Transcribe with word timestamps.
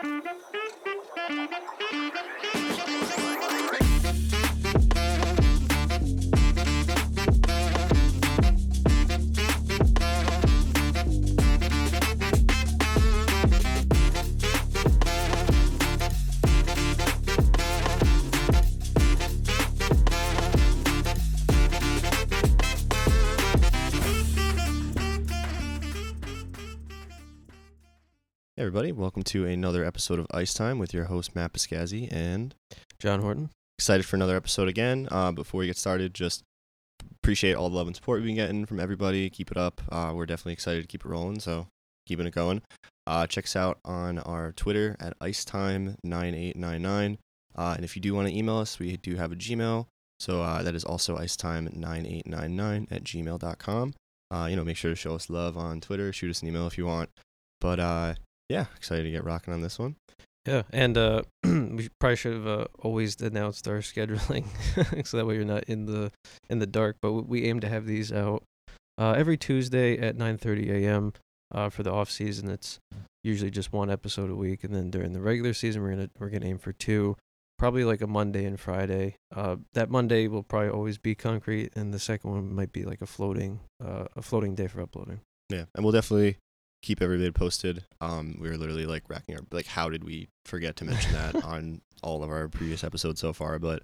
Hey 0.00 0.28
everybody, 28.78 28.92
welcome 28.92 29.24
to 29.24 29.44
another 29.44 29.84
episode 29.84 30.20
of 30.20 30.26
Ice 30.30 30.54
Time 30.54 30.78
with 30.78 30.94
your 30.94 31.06
host 31.06 31.34
Matt 31.34 31.52
Piscazzi 31.52 32.06
and 32.12 32.54
John 33.00 33.20
Horton. 33.20 33.50
excited 33.76 34.06
for 34.06 34.14
another 34.14 34.36
episode 34.36 34.68
again. 34.68 35.08
Uh, 35.10 35.32
before 35.32 35.58
we 35.58 35.66
get 35.66 35.76
started, 35.76 36.14
just 36.14 36.44
appreciate 37.20 37.56
all 37.56 37.70
the 37.70 37.74
love 37.74 37.88
and 37.88 37.96
support 37.96 38.20
we've 38.20 38.28
been 38.28 38.36
getting 38.36 38.66
from 38.66 38.78
everybody. 38.78 39.28
Keep 39.30 39.50
it 39.50 39.56
up. 39.56 39.80
Uh, 39.90 40.12
we're 40.14 40.26
definitely 40.26 40.52
excited 40.52 40.82
to 40.82 40.86
keep 40.86 41.04
it 41.04 41.08
rolling, 41.08 41.40
so 41.40 41.66
keeping 42.06 42.24
it 42.24 42.32
going. 42.32 42.62
Uh, 43.04 43.26
check 43.26 43.46
us 43.46 43.56
out 43.56 43.80
on 43.84 44.20
our 44.20 44.52
Twitter 44.52 44.94
at 45.00 45.18
icetime9899. 45.18 47.18
Uh, 47.56 47.72
and 47.74 47.84
if 47.84 47.96
you 47.96 48.00
do 48.00 48.14
want 48.14 48.28
to 48.28 48.36
email 48.36 48.58
us, 48.58 48.78
we 48.78 48.96
do 48.98 49.16
have 49.16 49.32
a 49.32 49.36
Gmail. 49.36 49.86
So 50.20 50.40
uh, 50.40 50.62
that 50.62 50.76
is 50.76 50.84
also 50.84 51.18
icetime9899 51.18 52.92
at 52.92 53.02
gmail.com. 53.02 53.94
Uh, 54.30 54.46
you 54.48 54.54
know, 54.54 54.62
make 54.62 54.76
sure 54.76 54.92
to 54.92 54.94
show 54.94 55.16
us 55.16 55.28
love 55.28 55.56
on 55.56 55.80
Twitter. 55.80 56.12
Shoot 56.12 56.30
us 56.30 56.42
an 56.42 56.48
email 56.48 56.68
if 56.68 56.78
you 56.78 56.86
want. 56.86 57.10
But 57.60 57.80
uh, 57.80 58.14
yeah, 58.48 58.66
excited 58.76 59.04
to 59.04 59.10
get 59.10 59.24
rocking 59.24 59.52
on 59.52 59.60
this 59.60 59.78
one. 59.78 59.96
Yeah, 60.46 60.62
and 60.72 60.96
uh, 60.96 61.22
we 61.44 61.88
probably 62.00 62.16
should 62.16 62.32
have 62.32 62.46
uh, 62.46 62.66
always 62.78 63.20
announced 63.20 63.68
our 63.68 63.78
scheduling, 63.78 64.46
so 65.06 65.16
that 65.16 65.26
way 65.26 65.34
you're 65.34 65.44
not 65.44 65.64
in 65.64 65.86
the 65.86 66.10
in 66.48 66.58
the 66.58 66.66
dark. 66.66 66.96
But 67.02 67.12
we 67.12 67.44
aim 67.44 67.60
to 67.60 67.68
have 67.68 67.86
these 67.86 68.12
out 68.12 68.44
uh, 68.96 69.12
every 69.16 69.36
Tuesday 69.36 69.98
at 69.98 70.16
9:30 70.16 70.70
a.m. 70.70 71.12
Uh, 71.52 71.68
for 71.68 71.82
the 71.82 71.92
off 71.92 72.10
season. 72.10 72.50
It's 72.50 72.78
usually 73.22 73.50
just 73.50 73.72
one 73.72 73.90
episode 73.90 74.30
a 74.30 74.34
week, 74.34 74.64
and 74.64 74.74
then 74.74 74.90
during 74.90 75.12
the 75.12 75.20
regular 75.20 75.52
season, 75.52 75.82
we're 75.82 75.90
gonna 75.90 76.10
we're 76.18 76.30
gonna 76.30 76.46
aim 76.46 76.58
for 76.58 76.72
two, 76.72 77.16
probably 77.58 77.84
like 77.84 78.00
a 78.00 78.06
Monday 78.06 78.46
and 78.46 78.58
Friday. 78.58 79.16
Uh, 79.34 79.56
that 79.74 79.90
Monday 79.90 80.28
will 80.28 80.42
probably 80.42 80.70
always 80.70 80.96
be 80.96 81.14
concrete, 81.14 81.72
and 81.76 81.92
the 81.92 81.98
second 81.98 82.30
one 82.30 82.54
might 82.54 82.72
be 82.72 82.84
like 82.84 83.02
a 83.02 83.06
floating 83.06 83.60
uh, 83.84 84.04
a 84.16 84.22
floating 84.22 84.54
day 84.54 84.66
for 84.66 84.80
uploading. 84.80 85.20
Yeah, 85.50 85.64
and 85.74 85.84
we'll 85.84 85.92
definitely 85.92 86.38
keep 86.82 87.02
everybody 87.02 87.30
posted. 87.32 87.84
Um, 88.00 88.36
we 88.40 88.48
were 88.48 88.56
literally 88.56 88.86
like 88.86 89.04
racking 89.08 89.36
our 89.36 89.42
like, 89.50 89.66
how 89.66 89.88
did 89.88 90.04
we 90.04 90.28
forget 90.46 90.76
to 90.76 90.84
mention 90.84 91.12
that 91.12 91.36
on 91.44 91.80
all 92.02 92.22
of 92.22 92.30
our 92.30 92.48
previous 92.48 92.84
episodes 92.84 93.20
so 93.20 93.32
far? 93.32 93.58
But 93.58 93.82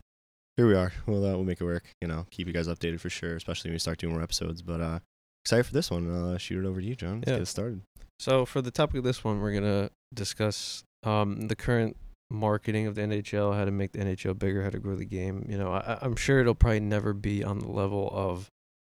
here 0.56 0.66
we 0.68 0.74
are. 0.74 0.92
Well, 1.06 1.24
uh, 1.24 1.30
we'll 1.32 1.44
make 1.44 1.60
it 1.60 1.64
work. 1.64 1.84
You 2.00 2.08
know, 2.08 2.26
keep 2.30 2.46
you 2.46 2.52
guys 2.52 2.68
updated 2.68 3.00
for 3.00 3.10
sure, 3.10 3.34
especially 3.36 3.70
when 3.70 3.74
we 3.74 3.78
start 3.80 3.98
doing 3.98 4.12
more 4.14 4.22
episodes. 4.22 4.62
But 4.62 4.80
uh, 4.80 4.98
excited 5.44 5.64
for 5.66 5.72
this 5.74 5.90
one. 5.90 6.08
Uh, 6.10 6.38
shoot 6.38 6.64
it 6.64 6.68
over 6.68 6.80
to 6.80 6.86
you, 6.86 6.94
John. 6.94 7.18
Let's 7.20 7.30
Yeah. 7.30 7.38
get 7.38 7.48
started. 7.48 7.82
So 8.20 8.46
for 8.46 8.62
the 8.62 8.70
topic 8.70 8.98
of 8.98 9.04
this 9.04 9.24
one, 9.24 9.40
we're 9.40 9.52
gonna 9.52 9.90
discuss 10.14 10.84
um, 11.02 11.48
the 11.48 11.56
current 11.56 11.96
marketing 12.30 12.86
of 12.86 12.94
the 12.94 13.02
NHL, 13.02 13.54
how 13.54 13.64
to 13.64 13.70
make 13.70 13.92
the 13.92 13.98
NHL 13.98 14.38
bigger, 14.38 14.62
how 14.62 14.70
to 14.70 14.78
grow 14.78 14.94
the 14.96 15.04
game. 15.04 15.44
You 15.48 15.58
know, 15.58 15.72
I, 15.72 15.98
I'm 16.00 16.16
sure 16.16 16.40
it'll 16.40 16.54
probably 16.54 16.80
never 16.80 17.12
be 17.12 17.42
on 17.44 17.58
the 17.58 17.68
level 17.70 18.08
of 18.12 18.48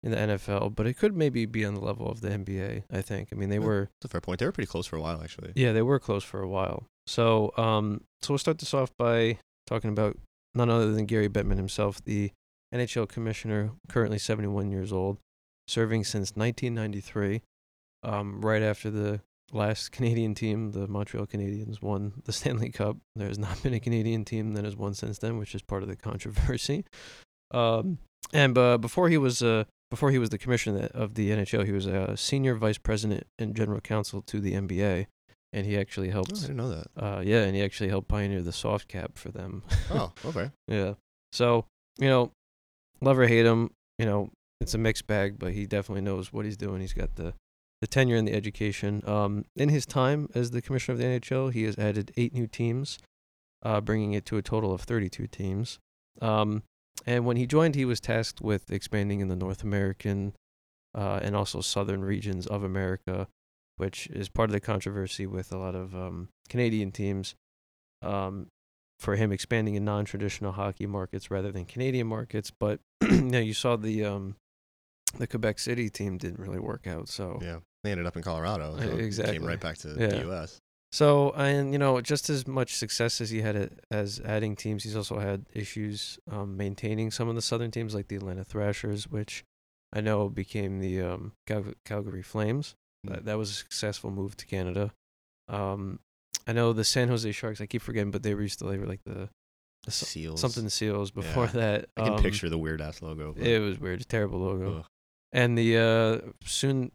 in 0.06 0.12
the 0.12 0.16
NFL, 0.38 0.74
but 0.76 0.86
it 0.86 0.94
could 0.94 1.16
maybe 1.16 1.44
be 1.46 1.64
on 1.64 1.74
the 1.74 1.80
level 1.80 2.08
of 2.08 2.20
the 2.20 2.28
NBA. 2.30 2.84
I 2.92 3.02
think. 3.02 3.28
I 3.32 3.34
mean, 3.34 3.48
they 3.48 3.58
Yeah. 3.58 3.66
were 3.66 3.90
That's 4.00 4.06
a 4.06 4.12
fair 4.12 4.20
point. 4.20 4.38
They 4.38 4.46
were 4.46 4.52
pretty 4.52 4.70
close 4.70 4.86
for 4.86 4.96
a 4.96 5.00
while, 5.00 5.20
actually. 5.22 5.52
yeah, 5.56 5.72
they 5.72 5.82
were 5.82 5.98
close 5.98 6.22
for 6.24 6.40
a 6.40 6.48
while. 6.48 6.86
So 7.06 7.52
um, 7.56 8.02
so 8.22 8.32
we'll 8.32 8.38
start 8.38 8.58
this 8.58 8.72
off 8.72 8.90
by 8.96 9.38
talking 9.66 9.90
about 9.90 10.16
none 10.54 10.70
other 10.70 10.92
than 10.92 11.06
Gary 11.06 11.28
Bettman 11.28 11.56
himself, 11.56 12.02
the 12.04 12.30
NHL 12.74 13.08
commissioner, 13.08 13.72
currently 13.88 14.18
71 14.18 14.70
years 14.70 14.92
old, 14.92 15.18
serving 15.68 16.04
since 16.04 16.34
1993, 16.36 17.42
um, 18.02 18.40
right 18.40 18.62
after 18.62 18.90
the 18.90 19.20
last 19.52 19.90
Canadian 19.96 20.34
team, 20.34 20.72
the 20.72 20.86
Montreal 20.88 21.26
Canadiens, 21.26 21.80
won 21.82 22.22
the 22.24 22.32
Stanley 22.32 22.70
Cup. 22.70 22.96
There 23.14 23.28
has 23.28 23.38
not 23.38 23.62
been 23.62 23.74
a 23.74 23.80
Canadian 23.80 24.24
team 24.24 24.54
that 24.54 24.64
has 24.64 24.76
won 24.76 24.94
since 24.94 25.18
then, 25.18 25.38
which 25.38 25.54
is 25.54 25.62
part 25.62 25.82
of 25.82 25.88
the 25.88 25.96
controversy. 25.96 26.84
Um, 27.52 27.98
and 28.32 28.58
uh, 28.58 28.76
before 28.76 29.08
he 29.08 29.16
was 29.18 29.40
uh, 29.40 29.64
before 29.90 30.10
he 30.10 30.18
was 30.18 30.30
the 30.30 30.38
commissioner 30.38 30.88
of 30.94 31.14
the 31.14 31.30
NHL, 31.30 31.64
he 31.64 31.72
was 31.72 31.86
a 31.86 32.16
senior 32.16 32.54
vice 32.54 32.78
president 32.78 33.26
and 33.38 33.54
general 33.54 33.80
counsel 33.80 34.20
to 34.22 34.40
the 34.40 34.52
NBA, 34.54 35.06
and 35.52 35.66
he 35.66 35.76
actually 35.78 36.08
Oh, 36.08 36.12
helped. 36.12 36.32
I 36.32 36.40
didn't 36.40 36.56
know 36.56 36.70
that. 36.70 36.86
Uh, 36.96 37.20
yeah, 37.24 37.42
and 37.44 37.54
he 37.56 37.62
actually 37.62 37.88
helped 37.90 38.08
pioneer 38.08 38.42
the 38.42 38.52
soft 38.52 38.88
cap 38.88 39.16
for 39.16 39.30
them. 39.30 39.62
Oh, 39.90 40.12
okay. 40.24 40.50
yeah. 40.68 40.94
So 41.32 41.66
you 41.98 42.08
know, 42.08 42.32
love 43.00 43.18
or 43.18 43.26
hate 43.26 43.46
him, 43.46 43.70
you 43.98 44.04
know, 44.06 44.30
it's 44.60 44.74
a 44.74 44.78
mixed 44.78 45.06
bag, 45.06 45.38
but 45.38 45.52
he 45.52 45.66
definitely 45.66 46.02
knows 46.02 46.32
what 46.32 46.44
he's 46.44 46.56
doing. 46.56 46.80
He's 46.80 46.92
got 46.92 47.14
the 47.16 47.34
the 47.82 47.86
tenure 47.86 48.16
and 48.16 48.26
the 48.26 48.32
education. 48.34 49.02
Um, 49.06 49.44
in 49.54 49.68
his 49.68 49.84
time 49.86 50.28
as 50.34 50.50
the 50.50 50.62
commissioner 50.62 50.94
of 50.94 50.98
the 50.98 51.04
NHL, 51.04 51.52
he 51.52 51.64
has 51.64 51.76
added 51.78 52.10
eight 52.16 52.32
new 52.32 52.46
teams, 52.46 52.98
uh, 53.62 53.80
bringing 53.82 54.14
it 54.14 54.24
to 54.26 54.38
a 54.38 54.42
total 54.42 54.72
of 54.72 54.80
32 54.80 55.26
teams. 55.26 55.78
Um, 56.22 56.62
and 57.04 57.26
when 57.26 57.36
he 57.36 57.46
joined, 57.46 57.74
he 57.74 57.84
was 57.84 58.00
tasked 58.00 58.40
with 58.40 58.70
expanding 58.70 59.20
in 59.20 59.28
the 59.28 59.36
North 59.36 59.62
American 59.62 60.34
uh, 60.94 61.20
and 61.22 61.36
also 61.36 61.60
southern 61.60 62.04
regions 62.04 62.46
of 62.46 62.62
America, 62.62 63.28
which 63.76 64.06
is 64.08 64.28
part 64.28 64.48
of 64.48 64.52
the 64.52 64.60
controversy 64.60 65.26
with 65.26 65.52
a 65.52 65.58
lot 65.58 65.74
of 65.74 65.94
um, 65.94 66.28
Canadian 66.48 66.90
teams. 66.92 67.34
Um, 68.02 68.48
for 68.98 69.16
him 69.16 69.30
expanding 69.30 69.74
in 69.74 69.84
non-traditional 69.84 70.52
hockey 70.52 70.86
markets 70.86 71.30
rather 71.30 71.52
than 71.52 71.66
Canadian 71.66 72.06
markets, 72.06 72.50
but 72.50 72.80
you 73.02 73.20
know, 73.22 73.38
you 73.38 73.52
saw 73.52 73.76
the 73.76 74.04
um, 74.04 74.36
the 75.18 75.26
Quebec 75.26 75.58
City 75.58 75.90
team 75.90 76.16
didn't 76.18 76.40
really 76.40 76.58
work 76.58 76.86
out. 76.86 77.08
So 77.08 77.38
Yeah, 77.42 77.58
they 77.84 77.90
ended 77.90 78.06
up 78.06 78.16
in 78.16 78.22
Colorado. 78.22 78.76
So 78.78 78.96
Exactly. 78.96 79.38
Came 79.38 79.46
right 79.46 79.60
back 79.60 79.78
to 79.78 79.88
Yeah. 79.98 80.06
the 80.08 80.20
U.S. 80.20 80.60
So, 80.96 81.32
and 81.32 81.72
you 81.74 81.78
know, 81.78 82.00
just 82.00 82.30
as 82.30 82.46
much 82.46 82.74
success 82.74 83.20
as 83.20 83.28
he 83.28 83.42
had 83.42 83.70
as 83.90 84.18
adding 84.24 84.56
teams, 84.56 84.82
he's 84.82 84.96
also 84.96 85.18
had 85.18 85.44
issues 85.52 86.18
um, 86.32 86.56
maintaining 86.56 87.10
some 87.10 87.28
of 87.28 87.34
the 87.34 87.42
southern 87.42 87.70
teams, 87.70 87.94
like 87.94 88.08
the 88.08 88.16
Atlanta 88.16 88.44
Thrashers, 88.44 89.06
which 89.06 89.44
I 89.92 90.00
know 90.00 90.30
became 90.30 90.80
the 90.80 91.02
um, 91.02 91.32
Cal- 91.46 91.74
Calgary 91.84 92.22
Flames. 92.22 92.76
Mm. 93.06 93.10
That, 93.10 93.24
that 93.26 93.36
was 93.36 93.50
a 93.50 93.54
successful 93.54 94.10
move 94.10 94.38
to 94.38 94.46
Canada. 94.46 94.90
Um, 95.48 96.00
I 96.46 96.54
know 96.54 96.72
the 96.72 96.82
San 96.82 97.08
Jose 97.08 97.30
Sharks. 97.30 97.60
I 97.60 97.66
keep 97.66 97.82
forgetting, 97.82 98.10
but 98.10 98.22
they 98.22 98.34
were 98.34 98.40
used 98.40 98.60
to 98.60 98.64
they 98.64 98.78
were 98.78 98.86
like 98.86 99.04
the, 99.04 99.28
the 99.84 99.90
Seals. 99.90 100.40
something 100.40 100.66
Seals 100.70 101.10
before 101.10 101.44
Yeah. 101.44 101.50
that. 101.60 101.88
I 101.98 102.04
can 102.04 102.12
um, 102.14 102.22
picture 102.22 102.48
the 102.48 102.56
weird 102.56 102.80
ass 102.80 103.02
logo. 103.02 103.34
but- 103.36 103.46
It 103.46 103.58
was 103.60 103.78
weird, 103.78 104.08
terrible 104.08 104.38
logo. 104.38 104.78
Ugh. 104.78 104.84
And 105.30 105.58
the 105.58 105.76
uh, 105.76 106.30
soon, 106.46 106.90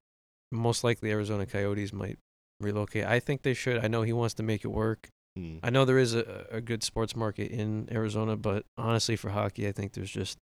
most 0.51 0.83
likely, 0.83 1.11
Arizona 1.11 1.45
Coyotes 1.45 1.93
might 1.93 2.17
relocate. 2.61 3.05
I 3.05 3.19
think 3.19 3.41
they 3.41 3.53
should. 3.53 3.83
I 3.83 3.87
know 3.87 4.01
he 4.03 4.13
wants 4.13 4.33
to 4.35 4.43
make 4.43 4.63
it 4.63 4.69
work. 4.69 5.09
Hmm. 5.35 5.57
I 5.63 5.69
know 5.69 5.85
there 5.85 5.97
is 5.97 6.13
a, 6.13 6.45
a 6.51 6.61
good 6.61 6.83
sports 6.83 7.15
market 7.15 7.51
in 7.51 7.87
Arizona, 7.91 8.35
but 8.35 8.65
honestly, 8.77 9.15
for 9.15 9.29
hockey, 9.29 9.67
I 9.67 9.71
think 9.71 9.93
there's 9.93 10.11
just 10.11 10.37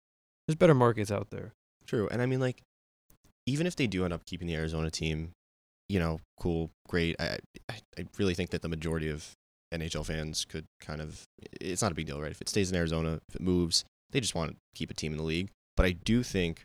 there's 0.47 0.56
better 0.56 0.75
markets 0.75 1.10
out 1.10 1.31
there. 1.31 1.53
True, 1.87 2.09
and 2.10 2.22
I 2.22 2.27
mean, 2.27 2.41
like, 2.41 2.62
even 3.47 3.66
if 3.66 3.77
they 3.77 3.87
do 3.87 4.04
end 4.04 4.12
up 4.12 4.25
keeping 4.27 4.47
the 4.47 4.54
Arizona 4.54 4.91
team, 4.91 5.32
you 5.88 5.99
know, 5.99 6.21
cool, 6.41 6.71
great. 6.88 7.16
I, 7.21 7.38
I, 7.69 7.75
I 7.99 8.06
really 8.19 8.34
think 8.34 8.50
that 8.50 8.62
the 8.62 8.69
majority 8.69 9.09
of 9.09 9.33
NHL 9.75 10.06
fans 10.06 10.44
could 10.44 10.66
kind 10.81 11.00
of. 11.00 11.25
It's 11.60 11.83
not 11.83 11.93
a 11.93 11.94
big 11.94 12.06
deal, 12.06 12.21
right? 12.21 12.31
If 12.31 12.41
it 12.41 12.48
stays 12.48 12.71
in 12.71 12.77
Arizona, 12.77 13.21
if 13.28 13.37
it 13.37 13.43
moves, 13.43 13.84
they 14.10 14.21
just 14.21 14.34
want 14.34 14.53
to 14.53 14.56
keep 14.75 14.91
a 14.91 14.94
team 14.94 15.12
in 15.12 15.19
the 15.19 15.25
league. 15.25 15.50
But 15.77 15.87
I 15.87 15.93
do 15.93 16.22
think 16.22 16.62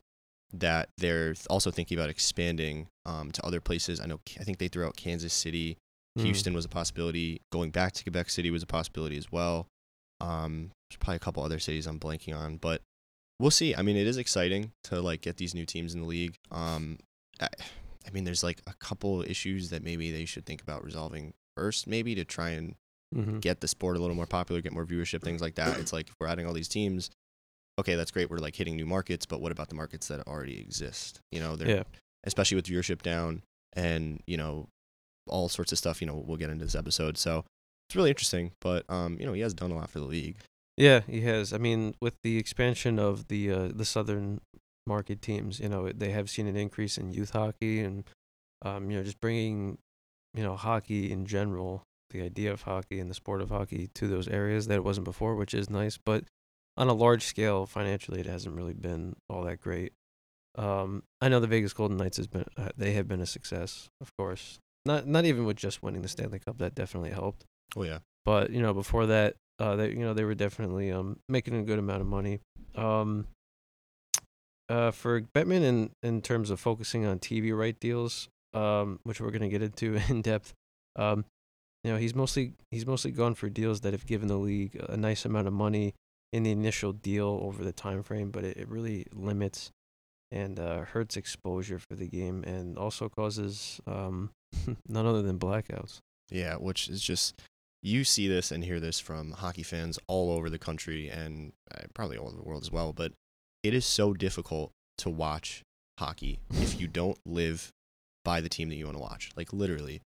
that 0.53 0.89
they're 0.97 1.33
also 1.49 1.71
thinking 1.71 1.97
about 1.97 2.09
expanding 2.09 2.87
um, 3.05 3.31
to 3.31 3.45
other 3.45 3.61
places. 3.61 3.99
I 3.99 4.05
know. 4.05 4.19
I 4.39 4.43
think 4.43 4.57
they 4.57 4.67
threw 4.67 4.85
out 4.85 4.95
Kansas 4.95 5.33
City, 5.33 5.77
Mm. 6.19 6.23
Houston 6.25 6.53
was 6.53 6.65
a 6.65 6.69
possibility. 6.69 7.39
Going 7.53 7.71
back 7.71 7.93
to 7.93 8.03
Quebec 8.03 8.29
City 8.29 8.51
was 8.51 8.61
a 8.63 8.67
possibility 8.67 9.17
as 9.17 9.31
well. 9.31 9.67
Um, 10.19 10.71
there's 10.89 10.97
probably 10.99 11.15
a 11.15 11.19
couple 11.19 11.41
other 11.41 11.57
cities 11.57 11.87
I'm 11.87 11.99
blanking 12.01 12.35
on, 12.37 12.57
but 12.57 12.81
we'll 13.39 13.49
see. 13.49 13.73
I 13.73 13.81
mean, 13.81 13.95
it 13.95 14.05
is 14.05 14.17
exciting 14.17 14.73
to 14.85 14.99
like 15.01 15.21
get 15.21 15.37
these 15.37 15.55
new 15.55 15.65
teams 15.65 15.93
in 15.93 16.01
the 16.01 16.05
league. 16.07 16.35
Um, 16.51 16.97
I, 17.39 17.47
I 18.05 18.09
mean, 18.11 18.25
there's 18.25 18.43
like 18.43 18.59
a 18.67 18.73
couple 18.73 19.21
issues 19.21 19.69
that 19.69 19.83
maybe 19.83 20.11
they 20.11 20.25
should 20.25 20.45
think 20.45 20.61
about 20.61 20.83
resolving 20.83 21.33
first, 21.55 21.87
maybe 21.87 22.13
to 22.15 22.25
try 22.25 22.49
and 22.49 22.75
Mhm. 23.15 23.39
get 23.41 23.59
the 23.61 23.67
sport 23.69 23.95
a 23.97 23.99
little 23.99 24.15
more 24.15 24.25
popular, 24.27 24.61
get 24.61 24.73
more 24.73 24.85
viewership, 24.85 25.21
things 25.21 25.41
like 25.41 25.55
that. 25.55 25.79
It's 25.79 25.93
like 25.93 26.07
if 26.09 26.15
we're 26.19 26.27
adding 26.27 26.45
all 26.45 26.53
these 26.53 26.67
teams, 26.69 27.09
okay, 27.79 27.95
that's 27.95 28.11
great. 28.11 28.29
We're 28.29 28.37
like 28.37 28.55
hitting 28.55 28.75
new 28.75 28.85
markets, 28.85 29.25
but 29.25 29.41
what 29.41 29.51
about 29.51 29.69
the 29.69 29.75
markets 29.75 30.07
that 30.07 30.25
already 30.27 30.59
exist? 30.59 31.19
You 31.31 31.39
know, 31.39 31.55
they're 31.55 31.69
Yeah. 31.77 31.83
especially 32.25 32.55
with 32.55 32.65
viewership 32.67 33.01
down 33.01 33.43
and 33.73 34.21
you 34.27 34.37
know 34.37 34.67
all 35.27 35.49
sorts 35.49 35.71
of 35.71 35.77
stuff. 35.77 36.01
You 36.01 36.07
know, 36.07 36.15
we'll 36.25 36.37
get 36.37 36.49
into 36.49 36.65
this 36.65 36.75
episode, 36.75 37.17
so 37.17 37.45
it's 37.89 37.95
really 37.95 38.09
interesting. 38.09 38.51
But 38.61 38.85
um, 38.89 39.17
you 39.19 39.25
know, 39.25 39.33
he 39.33 39.41
has 39.41 39.53
done 39.53 39.71
a 39.71 39.75
lot 39.75 39.89
for 39.89 39.99
the 39.99 40.05
league. 40.05 40.37
Yeah, 40.77 41.01
he 41.01 41.21
has. 41.21 41.53
I 41.53 41.57
mean, 41.57 41.95
with 42.01 42.15
the 42.23 42.37
expansion 42.37 42.97
of 42.99 43.27
the 43.27 43.51
uh, 43.51 43.69
the 43.73 43.85
southern 43.85 44.41
market 44.87 45.21
teams, 45.21 45.59
you 45.59 45.69
know, 45.69 45.89
they 45.91 46.11
have 46.11 46.29
seen 46.29 46.47
an 46.47 46.55
increase 46.55 46.97
in 46.97 47.11
youth 47.11 47.31
hockey 47.31 47.81
and 47.81 48.03
um, 48.63 48.89
you 48.89 48.97
know, 48.97 49.03
just 49.03 49.19
bringing 49.21 49.77
you 50.33 50.43
know 50.43 50.55
hockey 50.55 51.11
in 51.11 51.25
general 51.25 51.83
the 52.11 52.21
idea 52.21 52.51
of 52.51 52.63
hockey 52.63 52.99
and 52.99 53.09
the 53.09 53.13
sport 53.13 53.41
of 53.41 53.49
hockey 53.49 53.89
to 53.93 54.07
those 54.07 54.27
areas 54.27 54.67
that 54.67 54.75
it 54.75 54.83
wasn't 54.83 55.05
before, 55.05 55.35
which 55.35 55.53
is 55.53 55.69
nice. 55.69 55.97
But 55.97 56.23
on 56.77 56.87
a 56.87 56.93
large 56.93 57.23
scale, 57.23 57.65
financially, 57.65 58.19
it 58.19 58.25
hasn't 58.25 58.55
really 58.55 58.73
been 58.73 59.15
all 59.29 59.43
that 59.43 59.61
great. 59.61 59.93
Um, 60.57 61.03
I 61.21 61.29
know 61.29 61.39
the 61.39 61.47
Vegas 61.47 61.73
Golden 61.73 61.97
Knights 61.97 62.17
has 62.17 62.27
been 62.27 62.45
uh, 62.57 62.69
they 62.75 62.93
have 62.93 63.07
been 63.07 63.21
a 63.21 63.25
success, 63.25 63.89
of 64.01 64.15
course. 64.17 64.59
Not 64.85 65.07
not 65.07 65.25
even 65.25 65.45
with 65.45 65.57
just 65.57 65.83
winning 65.83 66.01
the 66.01 66.07
Stanley 66.07 66.39
Cup, 66.39 66.57
that 66.57 66.75
definitely 66.75 67.11
helped. 67.11 67.45
Oh 67.75 67.83
yeah. 67.83 67.99
But 68.25 68.51
you 68.51 68.61
know, 68.61 68.73
before 68.73 69.05
that, 69.07 69.35
uh, 69.59 69.75
they 69.75 69.89
you 69.89 69.99
know 69.99 70.13
they 70.13 70.25
were 70.25 70.35
definitely 70.35 70.91
um 70.91 71.19
making 71.29 71.55
a 71.55 71.63
good 71.63 71.79
amount 71.79 72.01
of 72.01 72.07
money. 72.07 72.39
Um, 72.75 73.27
uh, 74.69 74.91
for 74.91 75.21
Bettman 75.21 75.63
in 75.63 75.91
in 76.03 76.21
terms 76.21 76.49
of 76.49 76.59
focusing 76.59 77.05
on 77.05 77.19
TV 77.19 77.57
right 77.57 77.79
deals, 77.79 78.29
um, 78.53 78.99
which 79.03 79.21
we're 79.21 79.31
gonna 79.31 79.49
get 79.49 79.61
into 79.61 79.95
in 80.09 80.21
depth, 80.21 80.53
um, 80.95 81.25
you 81.83 81.91
know 81.91 81.97
he's 81.97 82.15
mostly 82.15 82.53
he's 82.71 82.85
mostly 82.85 83.11
gone 83.11 83.35
for 83.35 83.49
deals 83.49 83.81
that 83.81 83.93
have 83.93 84.05
given 84.05 84.27
the 84.27 84.37
league 84.37 84.75
a 84.89 84.97
nice 84.97 85.25
amount 85.25 85.47
of 85.47 85.53
money 85.53 85.93
in 86.31 86.43
the 86.43 86.51
initial 86.51 86.93
deal 86.93 87.39
over 87.41 87.63
the 87.63 87.73
time 87.73 88.03
frame, 88.03 88.31
but 88.31 88.43
it, 88.43 88.57
it 88.57 88.69
really 88.69 89.05
limits 89.13 89.71
and 90.31 90.59
uh, 90.59 90.81
hurts 90.81 91.17
exposure 91.17 91.79
for 91.79 91.95
the 91.95 92.07
game 92.07 92.43
and 92.45 92.77
also 92.77 93.09
causes 93.09 93.81
um, 93.85 94.31
none 94.87 95.05
other 95.05 95.21
than 95.21 95.37
blackouts. 95.37 95.99
Yeah, 96.29 96.55
which 96.55 96.87
is 96.87 97.01
just 97.01 97.41
you 97.83 98.03
see 98.03 98.27
this 98.27 98.51
and 98.51 98.63
hear 98.63 98.79
this 98.79 98.99
from 98.99 99.31
hockey 99.31 99.63
fans 99.63 99.99
all 100.07 100.31
over 100.31 100.49
the 100.49 100.59
country 100.59 101.09
and 101.09 101.51
uh, 101.73 101.83
probably 101.93 102.17
all 102.17 102.27
over 102.27 102.37
the 102.37 102.43
world 102.43 102.61
as 102.61 102.71
well. 102.71 102.93
But 102.93 103.11
it 103.63 103.73
is 103.73 103.85
so 103.85 104.13
difficult 104.13 104.71
to 104.99 105.09
watch 105.09 105.63
hockey 105.99 106.39
if 106.51 106.79
you 106.79 106.87
don't 106.87 107.17
live 107.25 107.71
by 108.23 108.39
the 108.39 108.49
team 108.49 108.69
that 108.69 108.75
you 108.75 108.85
want 108.85 108.97
to 108.97 109.01
watch. 109.01 109.31
Like 109.35 109.51
literally. 109.51 110.01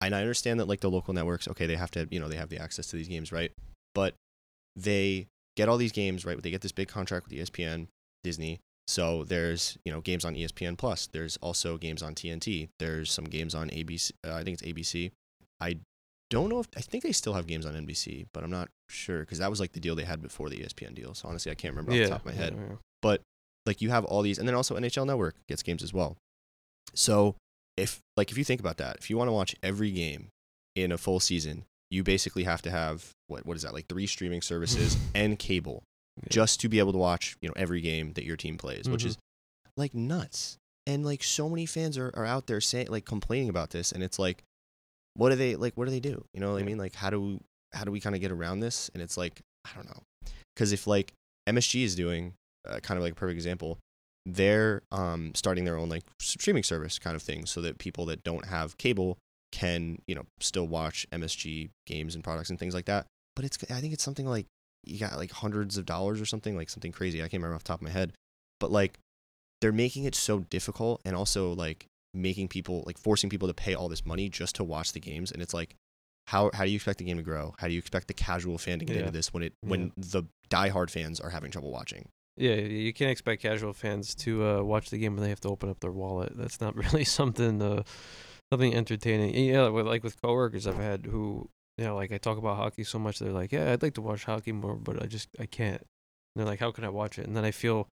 And 0.00 0.14
I 0.14 0.20
understand 0.20 0.60
that 0.60 0.68
like 0.68 0.80
the 0.80 0.90
local 0.90 1.12
networks, 1.12 1.48
okay, 1.48 1.66
they 1.66 1.74
have 1.74 1.90
to, 1.92 2.06
you 2.10 2.20
know, 2.20 2.28
they 2.28 2.36
have 2.36 2.50
the 2.50 2.60
access 2.60 2.86
to 2.88 2.96
these 2.96 3.08
games, 3.08 3.32
right? 3.32 3.50
But 3.94 4.14
they 4.76 5.26
get 5.58 5.68
all 5.68 5.76
these 5.76 5.90
games, 5.90 6.24
right? 6.24 6.40
They 6.40 6.50
get 6.50 6.60
this 6.60 6.70
big 6.70 6.86
contract 6.86 7.28
with 7.28 7.36
ESPN, 7.36 7.88
Disney. 8.22 8.60
So 8.86 9.24
there's, 9.24 9.76
you 9.84 9.92
know, 9.92 10.00
games 10.00 10.24
on 10.24 10.36
ESPN 10.36 10.78
Plus. 10.78 11.08
There's 11.08 11.36
also 11.38 11.76
games 11.76 12.00
on 12.00 12.14
TNT. 12.14 12.68
There's 12.78 13.10
some 13.10 13.24
games 13.24 13.56
on 13.56 13.68
ABC. 13.68 14.12
Uh, 14.24 14.34
I 14.34 14.44
think 14.44 14.60
it's 14.60 14.62
ABC. 14.62 15.10
I 15.60 15.78
don't 16.30 16.48
know 16.48 16.60
if 16.60 16.68
I 16.76 16.80
think 16.80 17.02
they 17.02 17.10
still 17.10 17.34
have 17.34 17.48
games 17.48 17.66
on 17.66 17.74
NBC, 17.74 18.26
but 18.32 18.44
I'm 18.44 18.50
not 18.50 18.68
sure 18.88 19.20
because 19.20 19.38
that 19.40 19.50
was 19.50 19.58
like 19.58 19.72
the 19.72 19.80
deal 19.80 19.96
they 19.96 20.04
had 20.04 20.22
before 20.22 20.48
the 20.48 20.58
ESPN 20.58 20.94
deal. 20.94 21.12
So 21.14 21.28
honestly, 21.28 21.50
I 21.50 21.56
can't 21.56 21.74
remember 21.74 21.90
off 21.90 21.98
the 21.98 22.08
top 22.08 22.20
of 22.20 22.26
my 22.26 22.32
head. 22.32 22.54
yeah, 22.54 22.66
yeah. 22.70 22.76
But 23.02 23.22
like 23.66 23.82
you 23.82 23.90
have 23.90 24.04
all 24.04 24.22
these, 24.22 24.38
and 24.38 24.46
then 24.46 24.54
also 24.54 24.76
NHL 24.76 25.06
Network 25.06 25.34
gets 25.48 25.64
games 25.64 25.82
as 25.82 25.92
well. 25.92 26.16
So 26.94 27.34
if 27.76 27.98
like 28.16 28.30
if 28.30 28.38
you 28.38 28.44
think 28.44 28.60
about 28.60 28.76
that, 28.76 28.96
if 29.00 29.10
you 29.10 29.18
want 29.18 29.28
to 29.28 29.32
watch 29.32 29.56
every 29.62 29.90
game 29.90 30.28
in 30.76 30.92
a 30.92 30.98
full 30.98 31.18
season, 31.18 31.64
you 31.90 32.02
basically 32.02 32.44
have 32.44 32.62
to 32.62 32.70
have 32.70 33.10
what 33.28 33.46
what 33.46 33.56
is 33.56 33.62
that 33.62 33.72
like 33.72 33.86
three 33.88 34.06
streaming 34.06 34.42
services 34.42 34.96
and 35.14 35.38
cable 35.38 35.82
Yeah. 36.18 36.24
just 36.30 36.60
to 36.60 36.68
be 36.68 36.78
able 36.80 36.92
to 36.92 36.98
watch 36.98 37.36
you 37.40 37.48
know 37.48 37.54
every 37.56 37.80
game 37.80 38.12
that 38.14 38.24
your 38.24 38.36
team 38.36 38.58
plays, 38.58 38.88
which 38.88 39.04
Mhm. 39.04 39.06
is 39.08 39.18
like 39.76 39.94
nuts. 39.94 40.56
And 40.86 41.04
like 41.04 41.22
so 41.22 41.48
many 41.48 41.66
fans 41.66 41.98
are, 41.98 42.10
are 42.14 42.24
out 42.24 42.46
there 42.46 42.60
saying 42.60 42.88
like 42.88 43.04
complaining 43.04 43.48
about 43.50 43.70
this, 43.70 43.92
and 43.92 44.02
it's 44.02 44.18
like, 44.18 44.42
what 45.14 45.30
do 45.30 45.36
they 45.36 45.54
like? 45.56 45.74
What 45.76 45.84
do 45.84 45.90
they 45.90 46.00
do? 46.00 46.24
You 46.34 46.40
know 46.40 46.52
what 46.52 46.62
I 46.62 46.64
mean? 46.64 46.78
Like 46.78 46.94
how 46.94 47.10
do 47.10 47.40
how 47.72 47.84
do 47.84 47.90
we 47.92 48.00
kind 48.00 48.14
of 48.14 48.20
get 48.22 48.30
around 48.32 48.60
this? 48.60 48.90
And 48.94 49.02
it's 49.02 49.16
like 49.16 49.40
I 49.66 49.70
don't 49.76 49.86
know, 49.86 50.02
because 50.54 50.72
if 50.72 50.86
like 50.86 51.12
MSG 51.48 51.82
is 51.84 51.94
doing 51.94 52.34
uh, 52.66 52.80
kind 52.80 52.96
of 52.98 53.02
like 53.04 53.12
a 53.12 53.16
perfect 53.16 53.36
example, 53.36 53.78
they're 54.26 54.82
um 54.90 55.32
starting 55.34 55.64
their 55.64 55.76
own 55.76 55.88
like 55.88 56.02
streaming 56.20 56.62
service 56.62 56.98
kind 56.98 57.14
of 57.16 57.22
thing, 57.22 57.46
so 57.46 57.60
that 57.60 57.78
people 57.78 58.06
that 58.06 58.24
don't 58.24 58.46
have 58.46 58.76
cable 58.78 59.18
can 59.52 59.98
you 60.06 60.14
know 60.14 60.24
still 60.40 60.66
watch 60.66 61.06
MSG 61.12 61.70
games 61.86 62.14
and 62.14 62.22
products 62.24 62.50
and 62.50 62.58
things 62.58 62.74
like 62.74 62.86
that. 62.86 63.06
But 63.36 63.44
it's 63.44 63.58
I 63.70 63.80
think 63.80 63.92
it's 63.92 64.04
something 64.04 64.26
like 64.26 64.46
you 64.84 64.98
got 64.98 65.16
like 65.16 65.30
hundreds 65.30 65.76
of 65.76 65.86
dollars 65.86 66.20
or 66.20 66.26
something 66.26 66.56
like 66.56 66.70
something 66.70 66.92
crazy. 66.92 67.20
I 67.20 67.24
can't 67.28 67.34
remember 67.42 67.54
off 67.56 67.64
the 67.64 67.68
top 67.68 67.80
of 67.80 67.84
my 67.84 67.90
head, 67.90 68.12
but 68.60 68.70
like 68.70 68.98
they're 69.60 69.72
making 69.72 70.04
it 70.04 70.14
so 70.14 70.40
difficult 70.40 71.00
and 71.04 71.16
also 71.16 71.52
like 71.52 71.86
making 72.14 72.48
people 72.48 72.82
like 72.86 72.96
forcing 72.98 73.28
people 73.28 73.48
to 73.48 73.54
pay 73.54 73.74
all 73.74 73.88
this 73.88 74.06
money 74.06 74.28
just 74.28 74.54
to 74.56 74.64
watch 74.64 74.92
the 74.92 75.00
games 75.00 75.30
and 75.30 75.42
it's 75.42 75.52
like 75.52 75.74
how 76.28 76.50
how 76.54 76.64
do 76.64 76.70
you 76.70 76.76
expect 76.76 76.98
the 76.98 77.04
game 77.04 77.16
to 77.18 77.22
grow 77.22 77.54
how 77.58 77.66
do 77.66 77.72
you 77.74 77.78
expect 77.78 78.08
the 78.08 78.14
casual 78.14 78.56
fan 78.56 78.78
to 78.78 78.84
get 78.84 78.94
Yeah. 78.94 79.00
into 79.00 79.12
this 79.12 79.32
when 79.32 79.42
it 79.42 79.52
when 79.60 79.92
the 79.96 80.22
diehard 80.48 80.90
fans 80.90 81.20
are 81.20 81.30
having 81.30 81.50
trouble 81.50 81.70
watching 81.70 82.08
Yeah, 82.36 82.54
you 82.54 82.92
can't 82.94 83.10
expect 83.10 83.42
casual 83.42 83.72
fans 83.74 84.14
to 84.16 84.44
uh, 84.46 84.62
watch 84.62 84.90
the 84.90 84.98
game 84.98 85.14
when 85.14 85.22
they 85.22 85.28
have 85.28 85.40
to 85.40 85.48
open 85.48 85.68
up 85.68 85.80
their 85.80 85.90
wallet. 85.92 86.32
That's 86.36 86.60
not 86.60 86.74
really 86.84 87.04
something 87.04 87.60
uh, 87.60 87.82
something 88.52 88.74
entertaining. 88.74 89.34
Yeah, 89.34 89.68
with, 89.68 89.86
like 89.86 90.02
with 90.04 90.20
coworkers 90.20 90.66
I've 90.66 90.76
had 90.76 91.06
who 91.06 91.48
you 91.76 91.84
know, 91.84 91.94
like 91.94 92.10
I 92.10 92.18
talk 92.18 92.38
about 92.38 92.56
hockey 92.56 92.82
so 92.84 92.98
much, 92.98 93.18
they're 93.20 93.30
like, 93.32 93.52
"Yeah, 93.52 93.72
I'd 93.72 93.82
like 93.82 93.94
to 93.94 94.02
watch 94.02 94.24
hockey 94.24 94.52
more, 94.52 94.74
but 94.74 95.00
I 95.02 95.06
just 95.06 95.28
I 95.38 95.46
can't." 95.46 95.80
And 95.80 95.86
they're 96.36 96.46
like, 96.46 96.58
"How 96.60 96.70
can 96.72 96.84
I 96.84 96.88
watch 96.88 97.18
it?" 97.18 97.26
And 97.26 97.36
then 97.36 97.44
I 97.44 97.52
feel, 97.52 97.86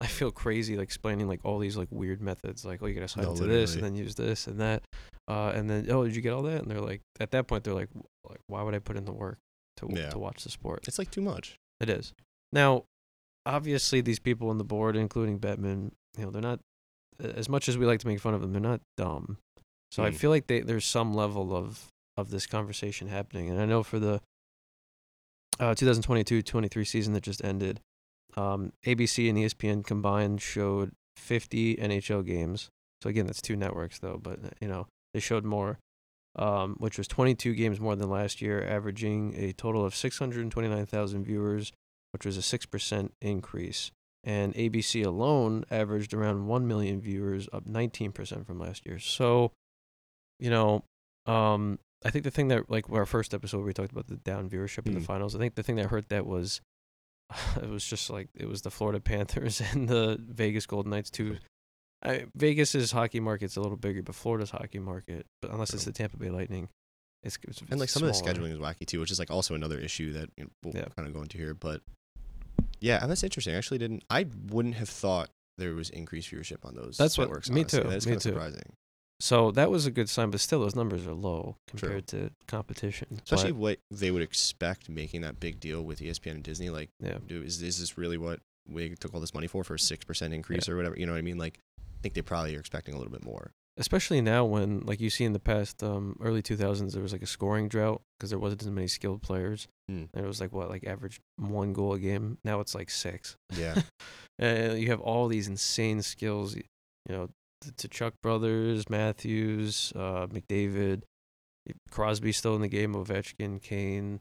I 0.00 0.06
feel 0.06 0.30
crazy 0.30 0.76
like 0.76 0.84
explaining 0.84 1.28
like 1.28 1.40
all 1.44 1.58
these 1.58 1.76
like 1.76 1.88
weird 1.90 2.22
methods, 2.22 2.64
like, 2.64 2.82
"Oh, 2.82 2.86
you 2.86 2.94
gotta 2.94 3.08
sign 3.08 3.24
No, 3.24 3.32
into 3.32 3.44
this 3.46 3.74
and 3.74 3.82
then 3.84 3.94
use 3.94 4.14
this 4.14 4.46
and 4.46 4.58
that," 4.60 4.82
uh, 5.28 5.52
and 5.54 5.68
then, 5.68 5.86
"Oh, 5.90 6.04
did 6.04 6.16
you 6.16 6.22
get 6.22 6.32
all 6.32 6.42
that?" 6.44 6.62
And 6.62 6.70
they're 6.70 6.80
like, 6.80 7.02
at 7.18 7.30
that 7.32 7.46
point, 7.46 7.64
they're 7.64 7.74
like, 7.74 7.90
"Like, 8.28 8.40
why 8.46 8.62
would 8.62 8.74
I 8.74 8.78
put 8.78 8.96
in 8.96 9.04
the 9.04 9.12
work 9.12 9.38
to 9.78 9.88
Yeah. 9.90 10.08
to 10.10 10.18
watch 10.18 10.42
the 10.44 10.50
sport?" 10.50 10.84
it's 10.88 10.98
like 10.98 11.10
too 11.10 11.20
much 11.22 11.56
It 11.80 11.90
is. 11.90 12.14
Now, 12.52 12.84
obviously, 13.44 14.00
these 14.00 14.18
people 14.18 14.48
on 14.50 14.56
the 14.58 14.64
board, 14.64 14.96
including 14.96 15.38
Bettman, 15.38 15.92
you 16.16 16.24
know, 16.24 16.30
they're 16.30 16.42
not, 16.42 16.60
as 17.18 17.48
much 17.50 17.68
as 17.68 17.76
we 17.76 17.84
like 17.86 18.00
to 18.00 18.06
make 18.06 18.20
fun 18.20 18.32
of 18.34 18.40
them, 18.40 18.52
they're 18.52 18.60
not 18.62 18.80
dumb. 18.96 19.36
So 19.90 20.04
I 20.04 20.10
Mm. 20.10 20.14
feel 20.14 20.30
like 20.30 20.46
they, 20.46 20.60
there's 20.60 20.84
some 20.84 21.12
level 21.14 21.54
of, 21.54 21.86
of 22.16 22.30
this 22.30 22.46
conversation 22.46 23.08
happening. 23.08 23.48
And 23.50 23.60
I 23.60 23.64
know 23.66 23.82
for 23.82 23.98
the 23.98 24.20
uh, 25.58 25.74
2022-23 25.74 26.86
season 26.86 27.12
that 27.14 27.22
just 27.22 27.44
ended, 27.44 27.80
um, 28.36 28.72
ABC 28.86 29.28
and 29.28 29.38
ESPN 29.38 29.84
combined 29.84 30.40
showed 30.40 30.92
50 31.16 31.76
NHL 31.76 32.24
games. 32.24 32.68
So 33.02 33.10
again, 33.10 33.26
that's 33.26 33.42
two 33.42 33.56
networks 33.56 33.98
though, 33.98 34.18
but 34.22 34.38
uh, 34.44 34.48
you 34.60 34.68
know 34.68 34.86
they 35.12 35.20
showed 35.20 35.44
more, 35.44 35.78
um, 36.36 36.76
which 36.78 36.96
was 36.98 37.08
22 37.08 37.54
games 37.54 37.80
more 37.80 37.96
than 37.96 38.08
last 38.08 38.40
year, 38.40 38.64
averaging 38.64 39.34
a 39.36 39.52
total 39.52 39.84
of 39.84 39.94
629,000 39.94 41.24
viewers, 41.24 41.72
which 42.12 42.24
was 42.24 42.36
a 42.36 42.42
six 42.42 42.64
percent 42.66 43.12
increase. 43.20 43.90
And 44.22 44.54
ABC 44.54 45.04
alone 45.04 45.64
averaged 45.70 46.12
around 46.12 46.46
1 46.46 46.68
million 46.68 47.00
viewers, 47.00 47.48
up 47.54 47.64
19% 47.64 48.46
from 48.46 48.58
last 48.60 48.84
year. 48.84 48.98
So, 48.98 49.50
you 50.40 50.50
know, 50.50 50.84
um, 51.26 51.78
I 52.04 52.10
think 52.10 52.24
the 52.24 52.30
thing 52.30 52.48
that, 52.48 52.70
like, 52.70 52.88
our 52.90 53.06
first 53.06 53.34
episode 53.34 53.58
where 53.58 53.66
we 53.66 53.72
talked 53.74 53.92
about 53.92 54.06
the 54.08 54.16
down 54.16 54.48
viewership 54.48 54.86
in 54.86 54.94
the 54.94 55.00
Mm. 55.00 55.04
finals, 55.06 55.36
I 55.36 55.38
think 55.38 55.54
the 55.54 55.62
thing 55.62 55.76
that 55.76 55.86
hurt 55.86 56.08
that 56.08 56.26
was 56.26 56.60
it 57.62 57.68
was 57.68 57.84
just 57.84 58.10
like 58.10 58.28
it 58.34 58.48
was 58.48 58.62
the 58.62 58.70
Florida 58.70 58.98
Panthers 59.00 59.60
and 59.72 59.88
the 59.88 60.16
Vegas 60.20 60.66
Golden 60.66 60.90
Knights 60.90 61.10
too. 61.10 61.38
I, 62.02 62.24
Vegas's 62.34 62.92
hockey 62.92 63.20
market's 63.20 63.56
a 63.56 63.60
little 63.60 63.76
bigger, 63.76 64.02
but 64.02 64.14
Florida's 64.14 64.50
hockey 64.50 64.78
market, 64.78 65.26
but 65.42 65.50
unless 65.50 65.74
it's 65.74 65.84
the 65.84 65.92
Tampa 65.92 66.16
Bay 66.16 66.30
Lightning, 66.30 66.68
it's, 67.22 67.38
it's 67.46 67.60
and 67.70 67.78
like 67.78 67.90
some 67.90 68.02
of 68.02 68.08
the 68.08 68.14
scheduling 68.18 68.50
is 68.52 68.58
wacky 68.58 68.86
too 68.86 68.98
which 68.98 69.10
is 69.10 69.18
like 69.18 69.30
also 69.30 69.54
another 69.54 69.78
issue 69.78 70.14
that 70.14 70.30
you 70.38 70.44
know, 70.44 70.50
we'll 70.64 70.74
Yeah. 70.74 70.86
kind 70.96 71.06
of 71.06 71.12
go 71.12 71.20
into 71.20 71.36
here 71.36 71.52
but 71.52 71.82
yeah 72.80 73.06
that's 73.06 73.22
interesting 73.22 73.52
I 73.54 73.58
actually 73.58 73.76
didn't 73.76 74.04
i 74.08 74.24
wouldn't 74.48 74.76
have 74.76 74.88
thought 74.88 75.28
there 75.58 75.74
was 75.74 75.90
increased 75.90 76.30
viewership 76.32 76.64
on 76.64 76.74
those 76.74 76.96
That's 76.96 77.18
what- 77.18 77.24
networks 77.24 77.50
me 77.50 77.60
honestly. 77.60 77.82
too, 77.82 77.88
that's 77.90 78.06
me 78.06 78.12
kind 78.12 78.16
of 78.16 78.22
too. 78.22 78.28
surprising 78.30 78.72
So 79.20 79.50
that 79.52 79.70
was 79.70 79.84
a 79.86 79.90
good 79.90 80.08
sign, 80.08 80.30
but 80.30 80.40
still, 80.40 80.60
those 80.60 80.74
numbers 80.74 81.06
are 81.06 81.12
low 81.14 81.56
True. 81.68 81.78
compared 81.80 82.06
to 82.08 82.30
competition. 82.48 83.20
especially 83.24 83.52
But, 83.52 83.60
what 83.60 83.78
they 83.90 84.10
would 84.10 84.22
expect 84.22 84.88
making 84.88 85.20
that 85.20 85.38
big 85.38 85.60
deal 85.60 85.82
with 85.82 86.00
espn 86.00 86.32
and 86.32 86.42
disney 86.42 86.70
like 86.70 86.88
yeah, 87.00 87.18
do 87.26 87.42
is, 87.42 87.60
is 87.62 87.78
this 87.78 87.96
really 87.98 88.16
what 88.18 88.40
we 88.68 88.94
took 88.96 89.12
all 89.14 89.20
this 89.20 89.34
money 89.34 89.46
for 89.46 89.62
for 89.64 89.74
a 89.74 89.78
six 89.78 90.04
percent 90.04 90.32
increase 90.34 90.68
or 90.68 90.76
whatever? 90.76 90.96
You 90.98 91.06
know 91.06 91.12
what 91.12 91.18
I 91.18 91.22
mean? 91.22 91.38
Like, 91.38 91.58
I 91.78 92.00
think 92.02 92.14
they 92.14 92.22
probably 92.22 92.56
are 92.56 92.60
expecting 92.60 92.94
a 92.94 92.98
little 92.98 93.12
bit 93.12 93.24
more. 93.24 93.52
especially 93.76 94.20
now 94.20 94.44
when 94.44 94.80
like 94.80 95.00
you 95.00 95.10
see 95.10 95.24
in 95.24 95.32
the 95.32 95.38
past 95.40 95.82
um, 95.82 96.16
early 96.20 96.42
2000s 96.42 96.92
there 96.92 97.02
was 97.02 97.12
like 97.12 97.22
a 97.22 97.26
scoring 97.26 97.68
drought 97.68 98.00
because 98.18 98.30
there 98.30 98.38
wasn't 98.38 98.62
as 98.62 98.70
many 98.70 98.88
skilled 98.88 99.22
players 99.22 99.68
Mm. 99.90 100.08
and 100.14 100.24
it 100.24 100.28
was 100.28 100.40
like 100.40 100.52
what 100.52 100.70
like 100.70 100.86
average 100.86 101.20
one 101.36 101.72
goal 101.72 101.94
a 101.94 101.98
game 101.98 102.38
now 102.44 102.60
it's 102.60 102.74
like 102.76 102.90
six 102.90 103.36
Yeah, 103.56 103.74
and 104.38 104.78
you 104.78 104.88
have 104.90 105.00
all 105.00 105.26
these 105.28 105.48
insane 105.48 106.00
skills 106.02 106.54
you 106.54 106.62
know 107.08 107.28
to, 107.60 107.88
Tkachuk 107.88 108.12
brothers 108.22 108.88
matthews 108.88 109.92
uh, 109.96 110.26
mcdavid 110.26 111.02
crosby 111.90 112.32
still 112.32 112.54
in 112.54 112.62
the 112.62 112.68
game 112.68 112.94
ovechkin 112.94 113.62
kane 113.62 114.20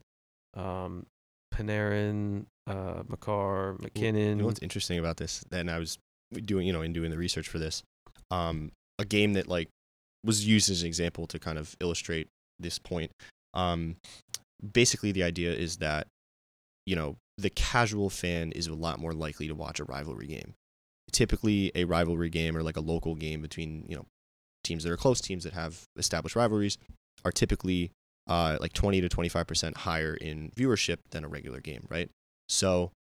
um, 0.56 1.06
panarin 1.54 2.46
uh, 2.68 3.04
mccarr 3.04 3.80
MacKinnon 3.82 4.30
you 4.30 4.36
know 4.36 4.46
what's 4.46 4.62
interesting 4.62 5.00
about 5.00 5.18
this? 5.18 5.44
And 5.52 5.70
I 5.70 5.80
was 5.80 5.98
doing, 6.46 6.68
you 6.68 6.74
know, 6.74 6.82
in 6.82 6.94
doing 6.94 7.12
the 7.12 7.18
research 7.18 7.48
for 7.48 7.60
this, 7.60 7.84
um, 8.32 8.72
a 9.00 9.06
game 9.06 9.34
that 9.34 9.48
like 9.48 9.70
was 10.24 10.46
used 10.46 10.70
as 10.70 10.82
an 10.82 10.88
example 10.88 11.26
to 11.28 11.40
kind 11.40 11.58
of 11.58 11.76
illustrate 11.80 12.28
this 12.60 12.78
point. 12.78 13.12
Um, 13.54 13.96
basically, 14.74 15.12
the 15.12 15.24
idea 15.24 15.54
is 15.54 15.78
that 15.78 16.08
you 16.86 16.96
know 16.96 17.18
the 17.38 17.50
casual 17.50 18.10
fan 18.10 18.52
is 18.52 18.68
a 18.68 18.74
lot 18.74 19.00
more 19.00 19.14
likely 19.14 19.48
to 19.48 19.56
watch 19.56 19.80
a 19.80 19.86
rivalry 19.86 20.28
game. 20.28 20.54
Typically, 21.12 21.72
a 21.76 21.84
rivalry 21.86 22.30
game 22.30 22.56
or 22.56 22.64
like 22.64 22.78
a 22.78 22.82
local 22.82 23.16
game 23.16 23.42
between 23.42 23.86
you 23.88 23.96
know 23.96 24.06
teams 24.64 24.84
that 24.84 24.92
are 24.92 24.98
close, 24.98 25.22
teams 25.22 25.44
that 25.44 25.54
have 25.54 25.84
established 25.98 26.36
rivalries, 26.36 26.78
are 27.26 27.32
typically 27.32 27.92
uh, 28.28 28.58
like 28.62 28.74
20 28.74 29.02
to 29.02 29.10
25% 29.10 29.78
higher 29.78 30.14
in 30.14 30.52
viewership 30.56 30.98
than 31.12 31.24
a 31.24 31.28
regular 31.28 31.60
game, 31.60 31.86
right? 31.90 32.10
So 32.48 32.92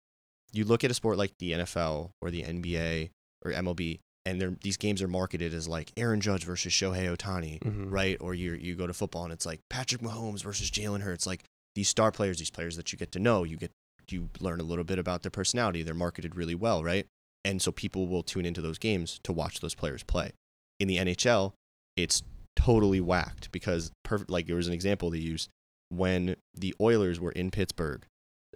you 0.52 0.64
look 0.64 0.84
at 0.84 0.90
a 0.90 0.94
sport 0.94 1.18
like 1.18 1.32
the 1.38 1.52
NFL 1.52 2.10
or 2.22 2.30
the 2.30 2.42
NBA 2.44 3.10
or 3.44 3.52
MLB, 3.52 3.98
and 4.24 4.58
these 4.62 4.76
games 4.78 5.02
are 5.02 5.08
marketed 5.08 5.52
as 5.52 5.68
like 5.68 5.92
Aaron 5.96 6.20
Judge 6.20 6.44
versus 6.44 6.72
Shohei 6.72 7.14
Ohtani, 7.14 7.58
Mhm. 7.60 7.90
right? 7.90 8.16
Or 8.20 8.34
you 8.34 8.54
you 8.54 8.74
go 8.74 8.86
to 8.86 8.94
football 8.94 9.24
and 9.24 9.32
it's 9.32 9.44
like 9.46 9.60
Patrick 9.68 10.00
Mahomes 10.00 10.42
versus 10.42 10.70
Jalen 10.70 11.00
Hurts, 11.02 11.26
like 11.26 11.44
these 11.74 11.88
star 11.88 12.10
players, 12.10 12.38
these 12.38 12.50
players 12.50 12.76
that 12.76 12.92
you 12.92 12.98
get 12.98 13.12
to 13.12 13.18
know, 13.18 13.44
you 13.44 13.56
get 13.56 13.70
you 14.10 14.30
learn 14.40 14.58
a 14.60 14.64
little 14.64 14.84
bit 14.84 14.98
about 14.98 15.20
their 15.22 15.30
personality. 15.30 15.82
They're 15.82 15.92
marketed 15.92 16.34
really 16.34 16.54
well, 16.54 16.82
right? 16.82 17.06
And 17.48 17.62
so 17.62 17.72
people 17.72 18.06
will 18.06 18.22
tune 18.22 18.44
into 18.44 18.60
those 18.60 18.76
games 18.76 19.20
to 19.22 19.32
watch 19.32 19.60
those 19.60 19.74
players 19.74 20.02
play. 20.02 20.32
In 20.78 20.86
the 20.86 20.98
NHL, 20.98 21.54
it's 21.96 22.22
totally 22.54 23.00
whacked 23.00 23.50
because 23.52 23.90
perfect 24.04 24.30
like 24.30 24.46
there 24.46 24.56
was 24.56 24.66
an 24.66 24.74
example 24.74 25.08
they 25.08 25.18
used 25.18 25.48
when 25.88 26.36
the 26.54 26.74
Oilers 26.78 27.18
were 27.18 27.32
in 27.32 27.50
Pittsburgh 27.50 28.04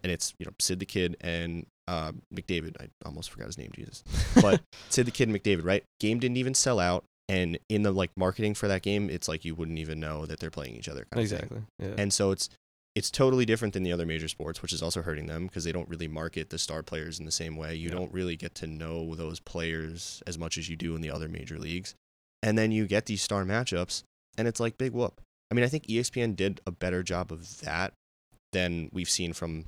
and 0.02 0.12
it's 0.12 0.34
you 0.38 0.44
know 0.44 0.52
Sid 0.58 0.78
the 0.78 0.84
Kid 0.84 1.16
and 1.22 1.64
uh, 1.88 2.12
McDavid. 2.34 2.76
I 2.80 2.88
almost 3.06 3.30
forgot 3.30 3.46
his 3.46 3.56
name, 3.56 3.70
Jesus. 3.74 4.04
But 4.40 4.60
Sid 4.90 5.06
the 5.06 5.10
Kid 5.10 5.28
and 5.28 5.42
McDavid, 5.42 5.64
right? 5.64 5.84
Game 5.98 6.18
didn't 6.18 6.36
even 6.36 6.54
sell 6.54 6.78
out, 6.78 7.04
and 7.28 7.58
in 7.70 7.82
the 7.82 7.92
like 7.92 8.10
marketing 8.14 8.52
for 8.52 8.68
that 8.68 8.82
game, 8.82 9.08
it's 9.08 9.26
like 9.26 9.44
you 9.44 9.54
wouldn't 9.54 9.78
even 9.78 10.00
know 10.00 10.26
that 10.26 10.38
they're 10.38 10.50
playing 10.50 10.76
each 10.76 10.88
other. 10.88 11.06
Kind 11.12 11.18
of 11.18 11.32
exactly. 11.32 11.62
Yeah. 11.78 11.94
And 11.96 12.12
so 12.12 12.30
it's 12.30 12.50
it's 12.94 13.10
totally 13.10 13.46
different 13.46 13.72
than 13.74 13.82
the 13.82 13.92
other 13.92 14.04
major 14.04 14.28
sports, 14.28 14.60
which 14.60 14.72
is 14.72 14.82
also 14.82 15.00
hurting 15.02 15.26
them 15.26 15.46
because 15.46 15.64
they 15.64 15.72
don't 15.72 15.88
really 15.88 16.08
market 16.08 16.50
the 16.50 16.58
star 16.58 16.82
players 16.82 17.18
in 17.18 17.24
the 17.24 17.32
same 17.32 17.56
way. 17.56 17.74
You 17.74 17.88
Yeah. 17.88 17.94
don't 17.94 18.12
really 18.12 18.36
get 18.36 18.54
to 18.56 18.66
know 18.66 19.14
those 19.14 19.40
players 19.40 20.22
as 20.26 20.36
much 20.38 20.58
as 20.58 20.68
you 20.68 20.76
do 20.76 20.94
in 20.94 21.00
the 21.00 21.10
other 21.10 21.28
major 21.28 21.58
leagues. 21.58 21.94
And 22.42 22.58
then 22.58 22.70
you 22.72 22.86
get 22.86 23.06
these 23.06 23.22
star 23.22 23.44
matchups, 23.44 24.02
and 24.36 24.46
it's 24.46 24.60
like 24.60 24.76
big 24.76 24.92
whoop. 24.92 25.20
I 25.50 25.54
mean, 25.54 25.64
I 25.64 25.68
think 25.68 25.86
ESPN 25.86 26.34
did 26.36 26.60
a 26.66 26.70
better 26.70 27.02
job 27.02 27.30
of 27.32 27.60
that 27.60 27.92
than 28.52 28.90
we've 28.92 29.08
seen 29.10 29.32
from, 29.32 29.64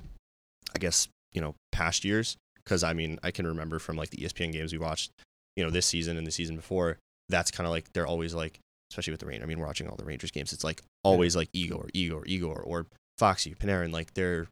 I 0.75 0.79
guess, 0.79 1.07
you 1.31 1.41
know, 1.41 1.55
past 1.71 2.03
years. 2.03 2.35
Because 2.57 2.83
I 2.83 2.93
mean, 2.93 3.19
I 3.23 3.31
can 3.31 3.45
remember 3.47 3.79
from 3.79 3.95
like 3.95 4.09
the 4.09 4.17
ESPN 4.17 4.51
games 4.51 4.71
we 4.73 4.79
watched, 4.79 5.11
you 5.55 5.63
know, 5.63 5.69
this 5.69 5.85
season 5.85 6.17
and 6.17 6.25
the 6.25 6.31
season 6.31 6.55
before. 6.55 6.97
That's 7.29 7.49
kind 7.51 7.65
of 7.65 7.71
like 7.71 7.93
they're 7.93 8.07
always 8.07 8.33
like, 8.33 8.59
especially 8.91 9.11
with 9.11 9.19
the 9.19 9.25
Rangers. 9.27 9.43
I 9.43 9.47
mean, 9.47 9.59
we're 9.59 9.65
watching 9.67 9.87
all 9.87 9.95
the 9.95 10.05
Rangers 10.05 10.31
games. 10.31 10.51
It's 10.53 10.63
like 10.63 10.81
always 11.03 11.35
like 11.35 11.49
Igor, 11.53 11.83
or 11.83 11.89
Igor, 11.93 12.21
or 12.21 12.25
Igor, 12.25 12.61
or 12.61 12.85
Foxy, 13.17 13.55
Panarin. 13.55 13.91
Like 13.91 14.13
they're 14.13 14.47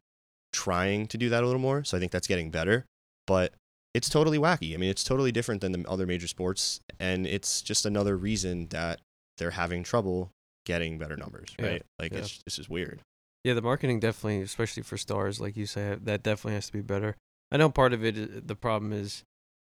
trying 0.52 1.06
to 1.08 1.18
do 1.18 1.28
that 1.28 1.42
a 1.42 1.46
little 1.46 1.60
more. 1.60 1.84
So 1.84 1.96
I 1.96 2.00
think 2.00 2.12
that's 2.12 2.26
getting 2.26 2.50
better. 2.50 2.84
But 3.26 3.52
it's 3.94 4.08
totally 4.08 4.38
wacky. 4.38 4.74
I 4.74 4.76
mean, 4.76 4.90
it's 4.90 5.04
totally 5.04 5.32
different 5.32 5.60
than 5.60 5.72
the 5.72 5.88
other 5.88 6.06
major 6.06 6.26
sports, 6.26 6.80
and 6.98 7.26
it's 7.26 7.62
just 7.62 7.86
another 7.86 8.16
reason 8.16 8.66
that 8.68 9.00
they're 9.38 9.52
having 9.52 9.82
trouble 9.82 10.30
getting 10.66 10.98
better 10.98 11.16
numbers, 11.16 11.54
Yeah, 11.58 11.66
right? 11.66 11.82
Like 11.98 12.12
yeah. 12.12 12.18
it's 12.18 12.42
this 12.44 12.58
is 12.58 12.68
weird. 12.68 13.00
Yeah, 13.44 13.54
the 13.54 13.62
marketing 13.62 14.00
definitely, 14.00 14.42
especially 14.42 14.82
for 14.82 14.96
stars, 14.96 15.40
like 15.40 15.56
you 15.56 15.66
say, 15.66 15.96
that 16.02 16.22
definitely 16.22 16.54
has 16.54 16.66
to 16.66 16.72
be 16.72 16.80
better. 16.80 17.14
I 17.52 17.56
know 17.58 17.68
part 17.68 17.92
of 17.92 18.04
it, 18.04 18.48
the 18.48 18.56
problem 18.56 18.92
is, 18.92 19.22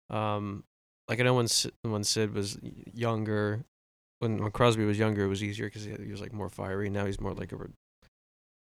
um, 0.09 0.65
like 1.09 1.21
I 1.21 1.25
know 1.25 1.35
when 1.35 1.49
Sid, 1.49 1.73
when 1.83 2.05
Sid 2.05 2.33
was 2.33 2.59
younger, 2.95 3.65
when 4.21 4.39
when 4.39 4.51
Crosby 4.53 4.85
was 4.85 4.99
younger, 4.99 5.25
it 5.25 5.29
was 5.29 5.43
easier 5.43 5.67
because 5.67 5.85
he, 5.85 5.93
he 5.93 6.11
was 6.11 6.21
like 6.21 6.33
more 6.33 6.49
fiery. 6.49 6.89
Now 6.89 7.07
he's 7.07 7.21
more 7.21 7.35
like 7.35 7.53
a, 7.53 7.57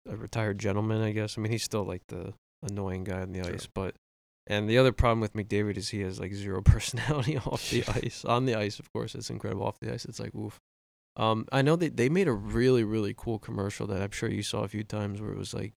a 0.08 0.16
retired 0.16 0.58
gentleman, 0.58 1.02
I 1.02 1.12
guess. 1.12 1.36
I 1.36 1.40
mean, 1.40 1.52
he's 1.52 1.62
still 1.64 1.84
like 1.84 2.02
the 2.08 2.34
annoying 2.62 3.04
guy 3.04 3.20
on 3.22 3.32
the 3.32 3.40
ice, 3.42 3.68
but 3.72 3.94
and 4.46 4.68
the 4.68 4.78
other 4.78 4.92
problem 4.92 5.20
with 5.20 5.32
McDavid 5.34 5.76
is 5.76 5.88
he 5.88 6.00
has 6.02 6.20
like 6.20 6.32
zero 6.32 6.62
personality 6.64 7.36
off 7.46 7.68
the 7.70 7.84
ice. 7.88 8.24
On 8.24 8.46
the 8.46 8.54
ice, 8.54 8.78
of 8.78 8.92
course, 8.92 9.14
it's 9.14 9.30
incredible. 9.30 9.66
Off 9.66 9.80
the 9.80 9.92
ice, 9.92 10.04
it's 10.04 10.20
like 10.20 10.32
woof. 10.34 10.60
Um, 11.16 11.46
I 11.50 11.62
know 11.62 11.76
that 11.76 11.96
they 11.96 12.08
made 12.08 12.28
a 12.28 12.32
really 12.32 12.84
really 12.84 13.14
cool 13.16 13.38
commercial 13.38 13.86
that 13.88 14.02
I'm 14.02 14.10
sure 14.10 14.28
you 14.30 14.42
saw 14.42 14.62
a 14.64 14.68
few 14.68 14.84
times 14.84 15.20
where 15.20 15.32
it 15.32 15.38
was 15.38 15.54
like, 15.54 15.72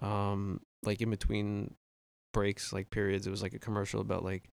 um, 0.00 0.60
like 0.84 1.00
in 1.00 1.10
between 1.10 1.74
breaks, 2.32 2.72
like 2.72 2.90
periods, 2.90 3.26
it 3.26 3.30
was 3.30 3.42
like 3.42 3.54
a 3.54 3.58
commercial 3.58 4.00
about 4.00 4.24
like, 4.24 4.48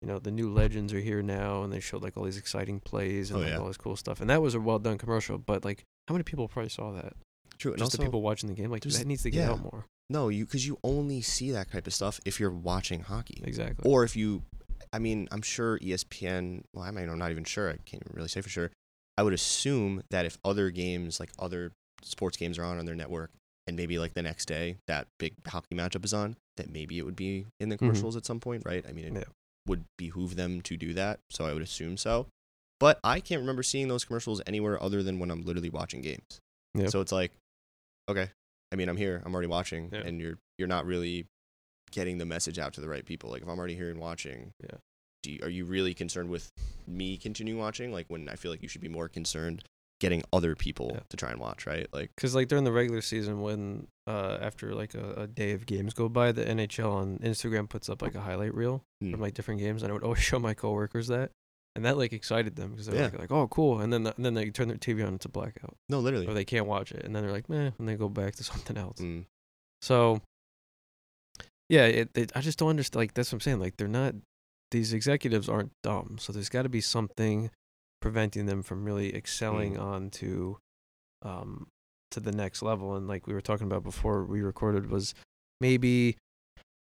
you 0.00 0.08
know, 0.08 0.18
the 0.18 0.30
new 0.32 0.52
legends 0.52 0.92
are 0.92 1.00
here 1.00 1.22
now, 1.22 1.62
and 1.62 1.72
they 1.72 1.80
showed 1.80 2.02
like 2.02 2.16
all 2.16 2.24
these 2.24 2.36
exciting 2.38 2.80
plays 2.80 3.30
and 3.30 3.38
Oh, 3.38 3.42
like 3.42 3.52
yeah. 3.52 3.58
all 3.58 3.66
this 3.68 3.76
cool 3.76 3.96
stuff, 3.96 4.20
and 4.20 4.28
that 4.30 4.42
was 4.42 4.54
a 4.54 4.60
well 4.60 4.78
done 4.78 4.98
commercial. 4.98 5.38
But 5.38 5.64
like, 5.64 5.84
how 6.08 6.14
many 6.14 6.24
people 6.24 6.48
probably 6.48 6.68
saw 6.68 6.90
that? 6.92 7.14
True. 7.62 7.72
And 7.72 7.78
Just 7.78 7.92
also, 7.94 7.98
the 7.98 8.04
people 8.08 8.22
watching 8.22 8.48
the 8.48 8.54
game, 8.56 8.70
like 8.72 8.82
that 8.82 9.06
needs 9.06 9.22
to 9.22 9.30
get 9.30 9.38
yeah. 9.46 9.52
out 9.52 9.62
more. 9.62 9.84
no, 10.10 10.28
you 10.28 10.44
because 10.44 10.66
you 10.66 10.78
only 10.82 11.20
see 11.22 11.52
that 11.52 11.70
type 11.70 11.86
of 11.86 11.94
stuff 11.94 12.20
if 12.24 12.40
you're 12.40 12.50
watching 12.50 13.00
hockey, 13.02 13.40
Exactly. 13.44 13.88
or 13.88 14.02
if 14.02 14.16
you. 14.16 14.42
I 14.92 14.98
mean, 14.98 15.28
I'm 15.30 15.42
sure 15.42 15.78
ESPN. 15.78 16.64
Well, 16.74 16.84
I 16.84 16.90
mean, 16.90 17.08
I'm 17.08 17.18
not 17.18 17.30
even 17.30 17.44
sure. 17.44 17.68
I 17.70 17.76
can't 17.86 18.02
even 18.04 18.16
really 18.16 18.28
say 18.28 18.40
for 18.40 18.48
sure. 18.48 18.70
I 19.16 19.22
would 19.22 19.32
assume 19.32 20.02
that 20.10 20.26
if 20.26 20.38
other 20.44 20.70
games, 20.70 21.20
like 21.20 21.30
other 21.38 21.70
sports 22.02 22.36
games, 22.36 22.58
are 22.58 22.64
on 22.64 22.78
on 22.78 22.84
their 22.84 22.96
network, 22.96 23.30
and 23.68 23.76
maybe 23.76 23.98
like 24.00 24.14
the 24.14 24.22
next 24.22 24.46
day 24.46 24.76
that 24.88 25.06
big 25.20 25.34
hockey 25.46 25.76
matchup 25.76 26.04
is 26.04 26.12
on, 26.12 26.36
that 26.56 26.68
maybe 26.68 26.98
it 26.98 27.04
would 27.04 27.14
be 27.16 27.46
in 27.60 27.68
the 27.68 27.76
Mhm. 27.76 27.78
commercials 27.78 28.16
at 28.16 28.26
some 28.26 28.40
point, 28.40 28.64
right? 28.66 28.84
I 28.88 28.92
mean, 28.92 29.04
it 29.04 29.12
Yeah. 29.14 29.24
would 29.68 29.84
behoove 29.96 30.34
them 30.34 30.62
to 30.62 30.76
do 30.76 30.92
that, 30.94 31.20
so 31.30 31.44
I 31.46 31.52
would 31.52 31.62
assume 31.62 31.96
so. 31.96 32.26
But 32.80 32.98
I 33.04 33.20
can't 33.20 33.40
remember 33.40 33.62
seeing 33.62 33.86
those 33.86 34.04
commercials 34.04 34.42
anywhere 34.46 34.82
other 34.82 35.02
than 35.04 35.20
when 35.20 35.30
I'm 35.30 35.42
literally 35.42 35.70
watching 35.70 36.00
games. 36.02 36.40
Yep. 36.74 36.90
So 36.90 37.00
it's 37.00 37.12
like, 37.12 37.30
okay, 38.08 38.30
I 38.72 38.76
mean, 38.76 38.88
I'm 38.88 38.96
here, 38.96 39.22
I'm 39.24 39.32
already 39.34 39.48
watching, 39.48 39.90
Yeah. 39.92 40.00
and 40.00 40.20
you're 40.20 40.38
you're 40.58 40.68
not 40.68 40.86
really 40.86 41.26
getting 41.90 42.18
the 42.18 42.26
message 42.26 42.58
out 42.58 42.72
to 42.74 42.80
the 42.80 42.88
right 42.88 43.04
people. 43.04 43.30
Like 43.30 43.42
if 43.42 43.48
I'm 43.48 43.58
already 43.58 43.74
here 43.74 43.90
and 43.90 43.98
watching, 44.00 44.52
Yeah. 44.62 44.78
do 45.22 45.30
you, 45.32 45.40
are 45.42 45.48
you 45.50 45.64
really 45.64 45.92
concerned 45.94 46.30
with 46.30 46.50
me 46.86 47.16
continuing 47.18 47.58
watching? 47.60 47.92
Like 47.92 48.06
when 48.08 48.28
I 48.28 48.36
feel 48.36 48.50
like 48.50 48.62
you 48.62 48.68
should 48.68 48.80
be 48.80 48.88
more 48.88 49.08
concerned 49.08 49.62
getting 50.00 50.22
other 50.32 50.56
people 50.56 50.90
Yeah. 50.94 51.00
to 51.10 51.16
try 51.16 51.30
and 51.30 51.40
watch, 51.40 51.66
right? 51.66 51.86
Like 51.92 52.10
Because 52.16 52.34
like 52.34 52.48
during 52.48 52.64
the 52.64 52.72
regular 52.72 53.02
season, 53.02 53.40
when 53.42 53.86
uh 54.06 54.38
after 54.40 54.74
like 54.74 54.94
a, 54.94 55.12
a 55.22 55.26
day 55.26 55.52
of 55.52 55.66
games 55.66 55.92
go 55.94 56.08
by, 56.08 56.32
the 56.32 56.44
NHL 56.44 56.90
on 56.92 57.18
Instagram 57.18 57.68
puts 57.68 57.88
up 57.88 58.00
like 58.02 58.14
a 58.14 58.20
highlight 58.20 58.54
reel 58.54 58.82
Hmm. 59.00 59.10
from 59.12 59.20
like 59.20 59.34
different 59.34 59.60
games, 59.60 59.82
and 59.82 59.90
I 59.90 59.94
would 59.94 60.02
always 60.04 60.20
show 60.30 60.38
my 60.38 60.54
coworkers 60.54 61.08
that, 61.08 61.30
and 61.74 61.84
that 61.84 61.96
like 61.96 62.12
excited 62.12 62.56
them 62.56 62.70
because 62.70 62.86
they're 62.86 62.96
Yeah. 62.96 63.02
like, 63.04 63.18
like 63.18 63.30
oh 63.32 63.48
cool, 63.48 63.80
and 63.80 63.92
then 63.92 64.02
the, 64.04 64.14
and 64.16 64.24
then 64.24 64.34
they 64.34 64.50
turn 64.50 64.68
their 64.68 64.76
TV 64.76 65.06
on, 65.06 65.14
it's 65.14 65.24
a 65.24 65.28
blackout, 65.28 65.76
no, 65.88 66.00
literally. 66.00 66.26
or 66.26 66.34
they 66.34 66.44
can't 66.44 66.66
watch 66.66 66.92
it, 66.92 67.04
and 67.04 67.14
then 67.14 67.22
they're 67.22 67.32
like 67.32 67.48
meh, 67.48 67.70
and 67.78 67.88
they 67.88 67.94
go 67.96 68.08
back 68.08 68.34
to 68.36 68.44
something 68.52 68.76
else. 68.76 68.98
Mm. 68.98 69.24
So 69.80 70.20
yeah, 71.68 71.86
it, 71.86 72.10
it 72.14 72.32
I 72.34 72.40
just 72.40 72.58
don't 72.58 72.68
understand. 72.70 73.00
Like 73.00 73.14
that's 73.14 73.30
what 73.32 73.36
I'm 73.36 73.40
saying. 73.40 73.60
Like 73.60 73.76
they're 73.76 73.88
not 73.88 74.14
these 74.70 74.92
executives 74.92 75.48
aren't 75.48 75.72
dumb, 75.82 76.16
so 76.18 76.32
there's 76.32 76.48
got 76.48 76.62
to 76.62 76.68
be 76.68 76.80
something 76.80 77.50
preventing 78.00 78.46
them 78.46 78.62
from 78.62 78.84
really 78.84 79.14
excelling 79.14 79.78
on 79.78 80.10
to 80.10 80.58
um 81.22 81.66
to 82.10 82.20
the 82.20 82.32
next 82.32 82.62
level. 82.62 82.94
And 82.96 83.08
like 83.08 83.26
we 83.26 83.32
were 83.34 83.40
talking 83.40 83.66
about 83.66 83.82
before 83.84 84.24
we 84.24 84.42
recorded 84.42 84.90
was 84.90 85.14
maybe 85.60 86.16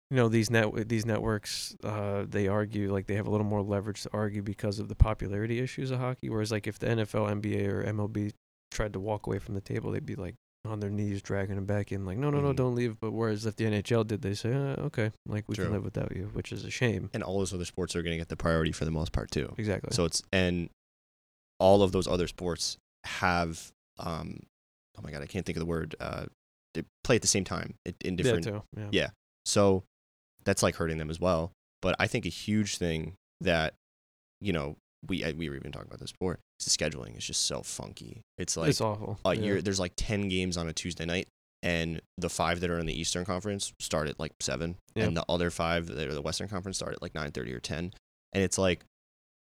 you 0.09 0.17
know 0.17 0.29
these 0.29 0.49
net 0.49 0.87
these 0.87 1.05
networks 1.05 1.75
uh 1.83 2.25
they 2.27 2.47
argue 2.47 2.91
like 2.93 3.07
they 3.07 3.15
have 3.15 3.27
a 3.27 3.29
little 3.29 3.45
more 3.45 3.61
leverage 3.61 4.01
to 4.03 4.09
argue 4.13 4.41
because 4.41 4.79
of 4.79 4.87
the 4.87 4.95
popularity 4.95 5.59
issues 5.59 5.91
of 5.91 5.99
hockey 5.99 6.29
whereas 6.29 6.51
like 6.51 6.65
if 6.67 6.79
the 6.79 6.87
NFL 6.87 7.41
NBA 7.41 7.67
or 7.67 7.83
MLB 7.83 8.31
tried 8.71 8.93
to 8.93 8.99
walk 8.99 9.27
away 9.27 9.39
from 9.39 9.53
the 9.55 9.61
table 9.61 9.91
they'd 9.91 10.05
be 10.05 10.15
like 10.15 10.35
on 10.65 10.79
their 10.79 10.89
knees 10.89 11.21
dragging 11.21 11.55
them 11.55 11.65
back 11.65 11.91
in 11.91 12.05
like 12.05 12.17
no 12.17 12.29
no 12.29 12.39
no 12.41 12.51
Mhm. 12.51 12.55
don't 12.57 12.75
leave 12.75 12.99
but 12.99 13.11
whereas 13.11 13.45
if 13.45 13.55
the 13.55 13.65
NHL 13.65 14.05
did 14.07 14.21
they 14.21 14.33
say 14.33 14.53
uh, 14.53 14.75
okay 14.87 15.11
like 15.25 15.45
we 15.47 15.55
True. 15.55 15.65
can 15.65 15.73
live 15.73 15.83
without 15.83 16.15
you 16.15 16.29
which 16.33 16.51
is 16.51 16.63
a 16.65 16.71
shame 16.71 17.09
And 17.13 17.21
all 17.23 17.37
those 17.39 17.53
other 17.53 17.65
sports 17.65 17.95
are 17.95 18.01
going 18.01 18.11
to 18.13 18.17
get 18.17 18.27
the 18.29 18.35
priority 18.37 18.71
for 18.71 18.83
the 18.85 18.91
most 18.91 19.11
part 19.11 19.31
too. 19.31 19.53
exactly 19.57 19.91
So 19.93 20.05
it's 20.05 20.23
and 20.33 20.69
all 21.59 21.83
of 21.83 21.91
those 21.91 22.07
other 22.07 22.27
sports 22.27 22.77
have 23.05 23.71
um 23.99 24.41
oh 24.97 25.01
my 25.03 25.11
god, 25.11 25.21
I 25.21 25.25
can't 25.27 25.45
think 25.45 25.57
of 25.57 25.61
the 25.61 25.65
word. 25.65 25.95
Uh 25.99 26.25
they 26.73 26.83
play 27.03 27.15
at 27.15 27.21
the 27.21 27.27
same 27.27 27.43
time 27.43 27.75
in, 27.85 27.93
in 28.03 28.15
different 28.15 28.45
yeah, 28.45 28.51
too. 28.51 28.63
yeah. 28.77 28.87
yeah. 28.91 29.09
So 29.45 29.83
that's 30.47 30.63
like 30.63 30.75
hurting 30.75 30.97
them 30.97 31.11
as 31.11 31.19
well. 31.19 31.51
But 31.83 31.95
I 31.99 32.07
think 32.07 32.25
a 32.25 32.29
huge 32.29 32.77
thing 32.77 33.13
that 33.41 33.75
you 34.41 34.53
know 34.53 34.77
we 35.07 35.23
we 35.37 35.49
were 35.49 35.55
even 35.55 35.71
talking 35.71 35.87
about 35.87 35.99
this 35.99 36.11
before 36.11 36.39
is 36.59 36.65
the 36.65 36.71
scheduling 36.71 37.15
is 37.17 37.25
just 37.25 37.43
so 37.45 37.61
funky. 37.61 38.21
It's 38.39 38.57
like 38.57 38.69
it's 38.69 38.81
awful 38.81 39.19
uh, 39.25 39.31
yeah. 39.31 39.41
you're, 39.43 39.61
there's 39.61 39.79
like 39.79 39.93
ten 39.95 40.27
games 40.29 40.57
on 40.57 40.67
a 40.67 40.73
Tuesday 40.73 41.05
night, 41.05 41.27
and 41.61 42.01
the 42.17 42.29
five 42.29 42.61
that 42.61 42.69
are 42.71 42.79
in 42.79 42.87
the 42.87 42.99
Eastern 42.99 43.25
Conference 43.25 43.73
start 43.79 44.07
at 44.07 44.19
like 44.19 44.31
seven, 44.39 44.77
Yeah. 44.95 45.03
and 45.03 45.15
the 45.15 45.25
other 45.29 45.51
five 45.51 45.85
that 45.87 46.07
are 46.07 46.13
the 46.15 46.21
Western 46.23 46.47
Conference 46.47 46.77
start 46.77 46.93
at 46.93 47.01
like 47.03 47.13
nine 47.13 47.31
thirty 47.31 47.53
or 47.53 47.59
ten, 47.59 47.93
and 48.33 48.43
it's 48.43 48.57
like. 48.57 48.83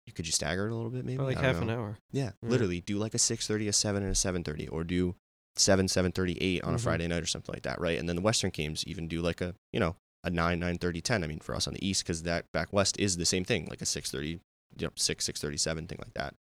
You 0.08 0.12
could 0.12 0.24
you 0.24 0.30
stagger 0.30 0.68
it 0.68 0.70
a 0.70 0.74
little 0.76 0.92
bit, 0.92 1.04
maybe 1.04 1.18
Or, 1.18 1.24
like 1.24 1.36
half 1.36 1.60
an 1.60 1.68
hour 1.68 1.98
Yeah, 2.12 2.30
Yeah. 2.40 2.48
literally 2.48 2.80
do 2.80 2.96
like 2.96 3.14
a 3.14 3.18
six 3.18 3.48
thirty, 3.48 3.66
a 3.66 3.72
seven, 3.72 4.04
and 4.04 4.12
a 4.12 4.14
seven 4.14 4.44
thirty, 4.44 4.68
or 4.68 4.84
do 4.84 5.16
seven, 5.56 5.88
seven 5.88 6.12
thirty, 6.12 6.38
eight 6.40 6.62
on 6.62 6.74
a 6.74 6.76
Mhm. 6.76 6.80
Friday 6.80 7.08
night 7.08 7.24
or 7.24 7.26
something 7.26 7.52
like 7.52 7.64
that, 7.64 7.80
right? 7.80 7.98
And 7.98 8.08
then 8.08 8.14
the 8.14 8.22
Western 8.22 8.50
games 8.50 8.84
even 8.86 9.08
do 9.08 9.20
like 9.20 9.40
a 9.40 9.56
you 9.72 9.80
know 9.80 9.96
a 10.26 10.30
nine, 10.30 10.59
nine 10.61 10.76
thirty, 10.76 11.00
ten. 11.00 11.25
I 11.25 11.26
mean, 11.26 11.38
for 11.38 11.54
us 11.54 11.66
on 11.66 11.73
the 11.75 11.87
East, 11.87 12.02
because 12.04 12.25
that 12.25 12.45
back 12.52 12.73
west 12.73 12.99
is 12.99 13.16
the 13.16 13.25
same 13.25 13.45
thing, 13.45 13.66
like 13.71 13.80
a 13.80 13.87
six 13.87 14.11
thirty, 14.11 14.40
you 14.78 14.87
know, 14.87 14.90
six, 14.97 15.25
six 15.25 15.40
thirty, 15.40 15.56
seven, 15.56 15.87
thing 15.87 15.99
like 16.00 16.12
that. 16.14 16.35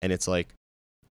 And 0.00 0.12
it's 0.12 0.26
like 0.28 0.54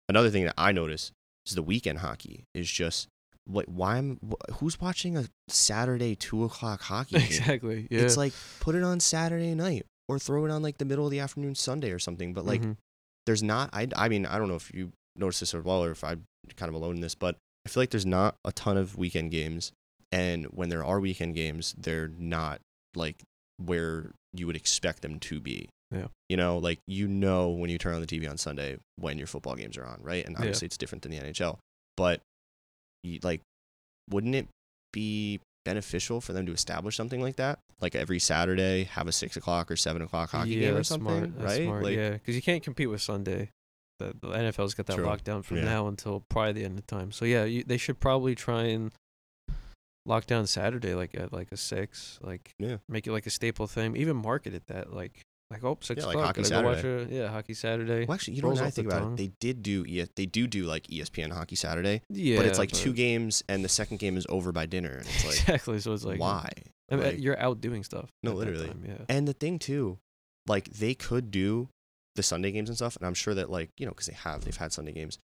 another 0.09 0.31
thing 0.31 0.45
that 0.45 0.55
I 0.57 0.73
notice 0.73 1.13
is 1.47 1.55
the 1.55 1.63
weekend 1.63 1.99
hockey 1.99 2.45
is 2.55 2.71
just 2.71 3.09
like 3.49 3.67
why 3.67 3.99
am 3.99 4.19
who's 4.55 4.81
watching 4.81 5.17
a 5.17 5.25
Saturday 5.49 6.15
two 6.15 6.45
o'clock 6.45 6.83
hockey 6.83 7.17
game? 7.19 7.27
exactly 7.27 7.89
yeah 7.91 8.01
It's 8.03 8.17
like 8.17 8.33
put 8.61 8.75
it 8.75 8.83
on 8.83 9.01
Saturday 9.01 9.55
night 9.55 9.87
or 10.09 10.19
throw 10.19 10.45
it 10.45 10.51
on 10.51 10.63
like 10.63 10.79
the 10.79 10.85
middle 10.85 11.05
of 11.07 11.11
the 11.11 11.21
afternoon 11.21 11.55
Sunday 11.55 11.91
or 11.91 11.99
something. 11.99 12.33
But 12.33 12.45
like 12.47 12.63
Mhm. 12.63 12.77
there's 13.27 13.43
not 13.43 13.71
I 13.73 13.89
I 13.97 14.09
mean 14.09 14.27
I 14.27 14.39
don't 14.39 14.49
know 14.49 14.55
if 14.57 14.73
you 14.75 14.93
notice 15.17 15.41
this 15.41 15.55
as 15.55 15.65
well 15.65 15.83
or 15.83 15.91
if 15.91 16.05
I'm 16.05 16.25
kind 16.57 16.69
of 16.69 16.75
alone 16.75 16.97
in 16.97 17.01
this, 17.01 17.15
but 17.15 17.37
I 17.67 17.69
feel 17.69 17.83
like 17.83 17.91
there's 17.91 18.07
not 18.07 18.37
a 18.45 18.53
ton 18.53 18.77
of 18.77 18.97
weekend 18.97 19.31
games, 19.31 19.73
and 20.13 20.45
when 20.47 20.69
there 20.69 20.85
are 20.85 21.01
weekend 21.01 21.35
games, 21.35 21.75
they're 21.79 22.09
not 22.19 22.61
like 22.95 23.23
where 23.59 24.13
you 24.33 24.47
would 24.47 24.57
expect 24.57 25.03
them 25.03 25.19
to 25.21 25.41
be. 25.41 25.69
Yeah. 25.91 26.07
You 26.29 26.37
know, 26.37 26.59
like 26.59 26.79
you 26.87 27.09
know 27.09 27.49
when 27.51 27.69
you 27.71 27.79
turn 27.79 27.95
on 27.95 28.01
the 28.01 28.07
TV 28.07 28.29
on 28.31 28.39
Sunday 28.39 28.79
when 28.97 29.19
your 29.19 29.27
football 29.27 29.55
games 29.57 29.77
are 29.77 29.85
on, 29.85 29.99
right? 30.03 30.25
And 30.25 30.35
Yeah. 30.35 30.41
obviously 30.41 30.67
it's 30.67 30.77
different 30.77 31.03
than 31.03 31.13
the 31.13 31.19
NHL, 31.19 31.59
but 31.97 32.21
you, 33.03 33.19
like, 33.23 33.41
wouldn't 34.09 34.35
it 34.35 34.47
be 34.93 35.41
beneficial 35.65 36.21
for 36.21 36.33
them 36.33 36.47
to 36.47 36.53
establish 36.53 36.97
something 36.97 37.21
like 37.21 37.37
that? 37.37 37.59
Like 37.81 37.95
every 37.95 38.19
Saturday, 38.19 38.85
have 38.85 39.09
a 39.09 39.13
six 39.13 39.37
o'clock 39.37 39.71
or 39.71 39.77
seven 39.77 40.03
o'clock 40.03 40.31
hockey 40.31 40.51
yeah, 40.51 40.61
game 40.69 40.77
or 40.77 40.85
something, 40.85 41.33
smart. 41.33 41.45
Right? 41.49 41.63
smart. 41.65 41.85
Like, 41.85 41.97
yeah, 41.97 42.11
because 42.11 42.35
you 42.37 42.43
can't 42.43 42.63
compete 42.63 42.89
with 42.91 43.03
Sunday. 43.03 43.51
The, 43.99 44.15
the 44.21 44.29
NFL's 44.29 44.75
got 44.75 44.87
that 44.87 44.97
True. 44.97 45.05
locked 45.07 45.25
down 45.25 45.43
from 45.43 45.59
Yeah. 45.59 45.65
now 45.65 45.87
until 45.89 46.25
probably 46.29 46.53
the 46.53 46.65
end 46.65 46.79
of 46.79 46.87
time. 46.87 47.13
So 47.13 47.25
yeah, 47.25 47.45
you, 47.45 47.65
they 47.65 47.77
should 47.77 48.01
probably 48.01 48.35
try 48.35 48.65
and 48.65 48.93
lock 50.11 50.27
down 50.27 50.47
Saturday 50.47 50.95
like 50.95 51.15
at 51.15 51.33
like 51.33 51.51
a 51.53 51.57
six, 51.57 52.19
like 52.23 52.55
Yeah. 52.59 52.77
make 52.89 53.07
it 53.07 53.13
like 53.13 53.27
a 53.27 53.31
staple 53.31 53.67
thing. 53.67 53.97
Even 53.97 54.17
market 54.17 54.53
it 54.55 54.67
that 54.67 54.93
like 54.93 55.23
like 55.51 55.65
oh 55.65 55.77
six 55.81 56.01
Yeah, 56.03 56.07
like 56.07 56.17
o'clock. 56.17 56.37
Hockey 56.37 56.65
watch 56.65 56.85
a, 56.85 57.07
yeah 57.11 57.29
hockey 57.29 57.55
Saturday. 57.55 58.05
Well, 58.07 58.15
actually, 58.15 58.35
you 58.35 58.43
know 58.43 58.49
what 58.51 58.61
I 58.61 58.71
think 58.71 58.87
about 58.89 59.01
tongue. 59.03 59.13
it? 59.15 59.17
They 59.17 59.31
did 59.41 59.63
do 59.63 59.85
yeah, 59.89 60.05
they 60.17 60.27
do 60.27 60.47
do 60.47 60.65
like 60.65 60.87
ESPN 60.89 61.33
Hockey 61.33 61.57
Saturday, 61.57 62.03
Yeah, 62.09 62.37
but 62.37 62.47
it's 62.47 62.59
like 62.59 62.71
two 62.71 62.93
games, 62.93 63.43
and 63.49 63.65
the 63.65 63.69
second 63.69 63.99
game 63.99 64.17
is 64.17 64.27
over 64.29 64.53
by 64.53 64.67
dinner, 64.67 64.91
and 64.99 65.07
it's 65.07 65.25
like 65.25 65.41
exactly. 65.41 65.81
So 65.81 65.93
it's 65.93 66.05
like 66.05 66.21
why? 66.21 66.51
I 66.91 66.97
mean, 66.97 67.05
Like- 67.05 67.21
you're 67.21 67.39
out 67.41 67.61
doing 67.61 67.83
stuff. 67.85 68.11
No, 68.23 68.33
literally. 68.35 68.67
time, 68.69 68.85
yeah. 68.87 69.05
And 69.09 69.27
the 69.27 69.33
thing 69.33 69.59
too, 69.59 69.99
like 70.47 70.69
they 70.71 70.95
could 70.95 71.31
do 71.33 71.69
the 72.17 72.23
Sunday 72.23 72.51
games 72.53 72.69
and 72.69 72.77
stuff, 72.77 72.97
and 72.97 73.05
I'm 73.07 73.15
sure 73.15 73.35
that 73.35 73.51
like 73.51 73.71
you 73.77 73.87
know 73.87 73.91
because 73.93 74.07
they 74.07 74.15
have 74.15 74.45
they've 74.45 74.57
had 74.57 74.73
Sunday 74.73 74.93
games. 74.93 75.19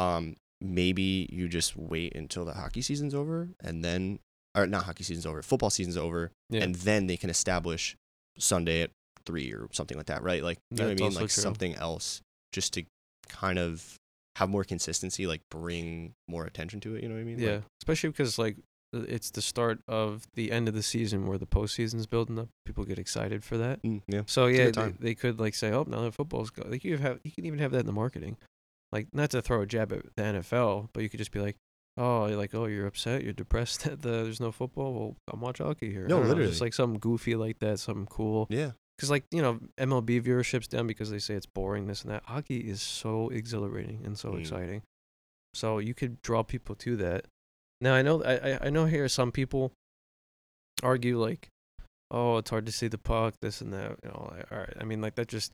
Um, 0.00 0.36
maybe 0.60 1.28
you 1.32 1.48
just 1.48 1.76
wait 1.76 2.14
until 2.16 2.44
the 2.44 2.54
hockey 2.54 2.82
season's 2.82 3.14
over, 3.14 3.48
and 3.60 3.84
then 3.84 4.18
or 4.58 4.66
not 4.66 4.84
hockey 4.84 5.04
season's 5.04 5.26
over, 5.26 5.42
football 5.42 5.70
season's 5.70 5.96
over, 5.96 6.30
Yeah. 6.50 6.62
and 6.62 6.74
then 6.74 7.06
they 7.06 7.16
can 7.16 7.30
establish 7.30 7.96
Sunday 8.38 8.82
at 8.82 8.90
three 9.26 9.52
or 9.52 9.68
something 9.72 9.96
like 9.96 10.06
that, 10.06 10.22
right? 10.22 10.42
Like 10.42 10.58
you 10.70 10.76
know 10.78 10.84
what 10.88 10.90
I 11.00 11.04
mean, 11.04 11.14
like 11.14 11.18
true. 11.30 11.42
something 11.42 11.74
else, 11.74 12.20
just 12.52 12.72
to 12.74 12.84
kind 13.28 13.58
of 13.58 13.96
have 14.36 14.48
more 14.48 14.64
consistency, 14.64 15.26
like 15.26 15.42
bring 15.50 16.12
more 16.28 16.44
attention 16.46 16.80
to 16.80 16.94
it. 16.94 17.02
You 17.02 17.08
know 17.08 17.16
what 17.16 17.20
I 17.22 17.24
mean? 17.24 17.38
Yeah, 17.38 17.54
Like, 17.56 17.62
especially 17.82 18.10
because 18.10 18.38
like 18.38 18.56
it's 18.94 19.30
the 19.30 19.42
start 19.42 19.80
of 19.86 20.26
the 20.34 20.50
end 20.50 20.66
of 20.68 20.74
the 20.74 20.82
season 20.82 21.26
where 21.26 21.36
the 21.36 21.44
postseason's 21.46 22.06
building 22.06 22.38
up. 22.38 22.48
People 22.64 22.84
get 22.84 22.98
excited 22.98 23.44
for 23.44 23.58
that. 23.58 23.82
mm, 23.82 24.00
yeah. 24.08 24.22
So 24.26 24.46
yeah, 24.46 24.70
they, 24.70 24.94
they 24.98 25.14
could 25.14 25.38
like 25.40 25.54
say, 25.54 25.70
"Oh, 25.72 25.84
now 25.86 26.00
that 26.02 26.14
football's 26.14 26.50
go." 26.50 26.62
Like 26.66 26.84
you 26.84 26.96
have, 26.98 27.18
you 27.24 27.30
can 27.32 27.44
even 27.44 27.58
have 27.58 27.72
that 27.72 27.80
in 27.80 27.86
the 27.86 27.92
marketing, 27.92 28.36
like 28.92 29.08
not 29.12 29.30
to 29.32 29.42
throw 29.42 29.60
a 29.60 29.66
jab 29.66 29.92
at 29.92 30.04
the 30.16 30.22
NFL, 30.22 30.88
but 30.94 31.02
you 31.02 31.10
could 31.10 31.18
just 31.18 31.32
be 31.32 31.40
like, 31.40 31.56
"Oh, 31.98 32.26
you're 32.26 32.36
like, 32.38 32.54
oh, 32.54 32.66
you're 32.66 32.86
upset, 32.86 33.22
you're 33.24 33.32
depressed 33.34 33.80
that 33.84 34.00
the, 34.02 34.08
there's 34.10 34.40
no 34.40 34.52
football. 34.52 34.92
Well, 34.94 35.16
I'm 35.32 35.40
watch 35.40 35.58
hockey 35.58 35.90
here." 35.92 36.06
No, 36.06 36.20
know, 36.22 36.28
literally. 36.28 36.48
just 36.50 36.60
like 36.62 36.72
something 36.74 36.98
goofy 37.00 37.34
like 37.34 37.58
that, 37.58 37.78
something 37.80 38.06
cool. 38.06 38.46
Yeah. 38.50 38.72
Because 38.96 39.10
like 39.10 39.24
you 39.30 39.42
know, 39.42 39.60
MLB 39.78 40.22
viewership's 40.22 40.66
down 40.68 40.86
because 40.86 41.10
they 41.10 41.18
say 41.18 41.34
it's 41.34 41.46
boring, 41.46 41.86
this 41.86 42.02
and 42.02 42.10
that. 42.12 42.24
Hockey 42.24 42.58
is 42.60 42.80
so 42.82 43.28
exhilarating 43.28 44.00
and 44.04 44.18
so 44.18 44.32
Mm. 44.32 44.40
exciting, 44.40 44.82
so 45.54 45.78
you 45.78 45.94
could 45.94 46.20
draw 46.22 46.42
people 46.42 46.74
to 46.76 46.96
that. 46.96 47.26
Now 47.80 47.94
I 47.94 48.02
know 48.02 48.22
I 48.24 48.34
I- 48.54 48.58
I 48.66 48.70
know 48.70 48.86
here 48.86 49.08
some 49.08 49.30
people 49.30 49.72
argue 50.82 51.18
like, 51.20 51.48
oh, 52.10 52.38
it's 52.38 52.50
hard 52.50 52.66
to 52.66 52.72
see 52.72 52.88
the 52.88 52.98
puck, 52.98 53.34
this 53.40 53.60
and 53.60 53.72
that. 53.72 53.96
You 54.02 54.10
know, 54.10 54.32
like, 54.34 54.50
all 54.50 54.58
right. 54.58 54.76
I 54.80 54.84
mean, 54.84 55.00
like 55.00 55.14
that 55.16 55.28
just 55.28 55.52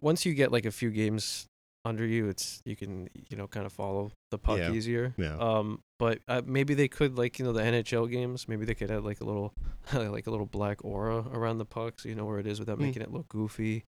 once 0.00 0.24
you 0.26 0.34
get 0.34 0.52
like 0.52 0.66
a 0.66 0.70
few 0.70 0.90
games 0.90 1.46
under 1.84 2.06
you, 2.06 2.28
it's 2.28 2.62
you 2.64 2.76
can 2.76 3.08
you 3.28 3.36
know 3.36 3.46
kind 3.48 3.66
of 3.66 3.72
follow 3.72 4.12
the 4.30 4.38
puck 4.38 4.58
Yeah. 4.58 4.70
easier. 4.72 5.14
Yeah. 5.16 5.36
Um, 5.38 5.80
but 5.98 6.20
uh, 6.28 6.42
maybe 6.44 6.74
they 6.74 6.88
could 6.88 7.16
like 7.18 7.38
you 7.38 7.44
know 7.44 7.52
the 7.52 7.62
NHL 7.62 8.10
games. 8.10 8.46
Maybe 8.48 8.64
they 8.64 8.74
could 8.74 8.90
add 8.90 9.04
like 9.04 9.20
a 9.20 9.24
little 9.24 9.52
like 9.92 10.26
a 10.26 10.30
little 10.30 10.46
black 10.46 10.84
aura 10.84 11.24
around 11.32 11.58
the 11.58 11.64
puck, 11.64 12.00
so 12.00 12.08
you 12.08 12.14
know 12.14 12.24
where 12.24 12.38
it 12.38 12.46
is 12.46 12.58
without 12.60 12.78
Mm. 12.78 12.82
making 12.82 13.02
it 13.02 13.10
look 13.12 13.28
goofy, 13.28 13.84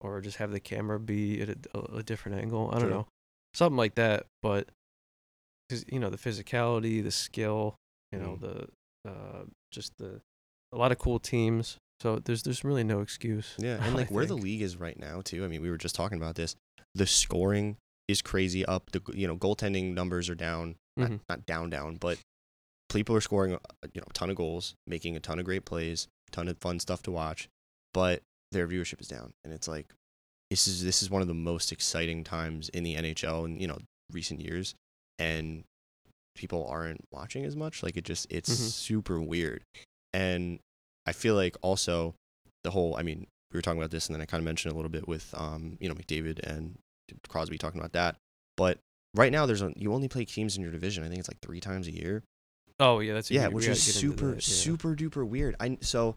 or 0.00 0.20
just 0.20 0.38
have 0.38 0.50
the 0.50 0.60
camera 0.60 0.98
be 0.98 1.40
at 1.42 1.48
a, 1.50 1.56
a, 1.74 1.80
a 1.98 2.02
different 2.02 2.38
angle. 2.40 2.68
I 2.70 2.78
don't 2.78 2.82
True. 2.88 2.90
know, 2.90 3.06
something 3.54 3.76
like 3.76 3.94
that. 3.96 4.26
But 4.42 4.68
because 5.68 5.84
you 5.90 5.98
know 6.00 6.10
the 6.10 6.16
physicality, 6.18 7.02
the 7.02 7.10
skill, 7.10 7.76
you 8.12 8.18
know 8.18 8.38
Mm. 8.38 8.40
the 8.40 8.68
uh, 9.10 9.44
just 9.70 9.92
the 9.98 10.20
a 10.72 10.76
lot 10.76 10.90
of 10.92 10.98
cool 10.98 11.18
teams. 11.18 11.76
So 12.00 12.18
there's 12.18 12.42
there's 12.42 12.64
really 12.64 12.84
no 12.84 13.00
excuse. 13.00 13.54
Yeah, 13.58 13.78
and 13.82 13.94
like 13.94 14.10
where 14.10 14.26
the 14.26 14.36
league 14.36 14.62
is 14.62 14.76
right 14.76 14.98
now 14.98 15.20
too. 15.22 15.44
I 15.44 15.48
mean, 15.48 15.62
we 15.62 15.70
were 15.70 15.78
just 15.78 15.94
talking 15.94 16.18
about 16.18 16.34
this. 16.34 16.56
The 16.96 17.06
scoring 17.06 17.76
is 18.08 18.22
crazy 18.22 18.64
up. 18.64 18.90
The 18.92 19.02
you 19.14 19.26
know 19.26 19.36
goaltending 19.36 19.94
numbers 19.94 20.28
are 20.30 20.34
down. 20.34 20.76
Not, 20.96 21.10
Mhm. 21.10 21.20
not 21.28 21.44
down 21.46 21.68
down, 21.70 21.96
but 21.96 22.18
people 22.88 23.14
are 23.14 23.20
scoring 23.20 23.54
uh, 23.54 23.58
you 23.92 24.00
know 24.00 24.06
a 24.08 24.12
ton 24.14 24.30
of 24.30 24.36
goals, 24.36 24.74
making 24.86 25.14
a 25.16 25.20
ton 25.20 25.38
of 25.38 25.44
great 25.44 25.64
plays, 25.66 26.08
a 26.28 26.30
ton 26.30 26.48
of 26.48 26.56
fun 26.58 26.80
stuff 26.80 27.02
to 27.02 27.10
watch. 27.10 27.48
But 27.92 28.22
their 28.52 28.66
viewership 28.66 29.00
is 29.00 29.08
down, 29.08 29.32
and 29.44 29.52
it's 29.52 29.68
like 29.68 29.92
this 30.50 30.66
is 30.68 30.82
this 30.84 31.02
is 31.02 31.10
one 31.10 31.20
of 31.22 31.28
the 31.28 31.34
most 31.34 31.72
exciting 31.72 32.24
times 32.24 32.68
in 32.70 32.82
the 32.84 32.94
NHL 32.96 33.44
in 33.44 33.60
you 33.60 33.66
know 33.66 33.78
recent 34.10 34.40
years, 34.40 34.74
and 35.18 35.64
people 36.34 36.66
aren't 36.66 37.04
watching 37.10 37.44
as 37.44 37.56
much. 37.56 37.82
Like 37.82 37.96
it 37.96 38.04
just 38.04 38.26
it's 38.30 38.48
Mhm. 38.48 38.70
super 38.70 39.20
weird, 39.20 39.62
and 40.14 40.60
I 41.04 41.12
feel 41.12 41.34
like 41.34 41.56
also 41.60 42.14
the 42.64 42.70
whole. 42.70 42.96
I 42.96 43.02
mean, 43.02 43.26
we 43.50 43.58
were 43.58 43.62
talking 43.62 43.80
about 43.80 43.90
this, 43.90 44.06
and 44.06 44.14
then 44.14 44.22
I 44.22 44.26
kind 44.26 44.40
of 44.40 44.44
mentioned 44.46 44.72
a 44.72 44.76
little 44.76 44.90
bit 44.90 45.06
with 45.06 45.34
um 45.34 45.76
you 45.80 45.88
know 45.90 45.94
McDavid 45.94 46.38
and 46.40 46.78
Crosby 47.28 47.58
talking 47.58 47.80
about 47.80 47.92
that, 47.92 48.16
but. 48.56 48.78
Right 49.14 49.32
now, 49.32 49.46
there's 49.46 49.62
a, 49.62 49.72
you 49.76 49.94
only 49.94 50.08
play 50.08 50.26
teams 50.26 50.58
in 50.58 50.62
your 50.62 50.70
division. 50.70 51.02
I 51.02 51.08
think 51.08 51.20
it's 51.20 51.28
like 51.28 51.40
three 51.40 51.58
times 51.58 51.86
a 51.86 51.90
year 51.90 52.22
Oh 52.78 53.00
yeah, 53.00 53.14
that's 53.14 53.30
yeah, 53.30 53.48
which 53.48 53.66
is 53.66 53.82
super 53.82 54.32
that, 54.32 54.34
yeah. 54.34 54.40
super 54.40 54.94
duper 54.94 55.26
weird. 55.26 55.56
I 55.58 55.78
so 55.80 56.16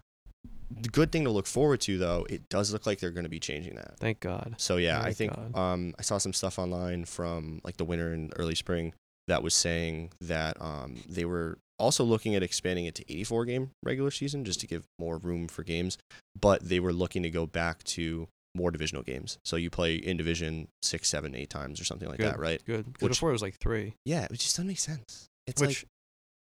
the 0.70 0.90
good 0.90 1.12
thing 1.12 1.24
to 1.24 1.30
look 1.30 1.48
forward 1.48 1.82
to 1.82 1.98
though, 1.98 2.28
it 2.30 2.50
does 2.50 2.74
look 2.74 2.86
like 2.86 3.00
they're 3.00 3.12
going 3.12 3.24
to 3.24 3.30
be 3.30 3.40
changing 3.40 3.76
that. 3.76 3.98
Thank 4.00 4.20
God. 4.20 4.56
So 4.58 4.78
yeah, 4.78 5.02
I 5.02 5.14
think 5.14 5.34
God. 5.34 5.58
um 5.58 5.96
I 5.98 6.02
saw 6.02 6.18
some 6.18 6.34
stuff 6.34 6.60
online 6.60 7.06
from 7.06 7.62
like 7.64 7.78
the 7.78 7.86
winter 7.86 8.12
and 8.12 8.34
early 8.36 8.56
spring 8.56 8.94
that 9.28 9.42
was 9.42 9.54
saying 9.54 10.12
that 10.22 10.62
um 10.62 10.98
they 11.08 11.24
were 11.26 11.58
also 11.78 12.04
looking 12.04 12.36
at 12.36 12.44
expanding 12.44 12.86
it 12.86 12.96
to 12.96 13.10
84 13.10 13.46
game 13.46 13.72
regular 13.84 14.12
season 14.12 14.44
just 14.44 14.60
to 14.60 14.68
give 14.68 14.84
more 15.00 15.18
room 15.18 15.48
for 15.48 15.64
games, 15.64 15.98
but 16.40 16.68
they 16.68 16.82
were 16.82 16.92
looking 16.92 17.24
to 17.24 17.30
go 17.30 17.46
back 17.46 17.84
to 17.86 18.28
more 18.60 18.72
divisional 18.72 19.04
games. 19.04 19.38
So 19.44 19.56
you 19.56 19.70
play 19.70 19.96
in 19.96 20.18
division 20.18 20.68
six, 20.84 21.08
seven, 21.10 21.34
eight 21.36 21.50
times 21.50 21.80
or 21.82 21.86
something 21.86 22.08
like 22.10 22.20
Good. 22.20 22.34
that, 22.34 22.40
right? 22.40 22.62
Good. 22.66 22.86
Which- 23.00 23.14
before 23.14 23.30
it 23.30 23.34
was 23.34 23.42
like 23.42 23.56
three. 23.58 23.96
Yeah, 24.06 24.28
which 24.30 24.42
just 24.42 24.56
doesn't 24.56 24.68
make 24.68 24.80
sense. 24.80 25.30
It's 25.48 25.62
Which, 25.62 25.84
like 25.84 25.88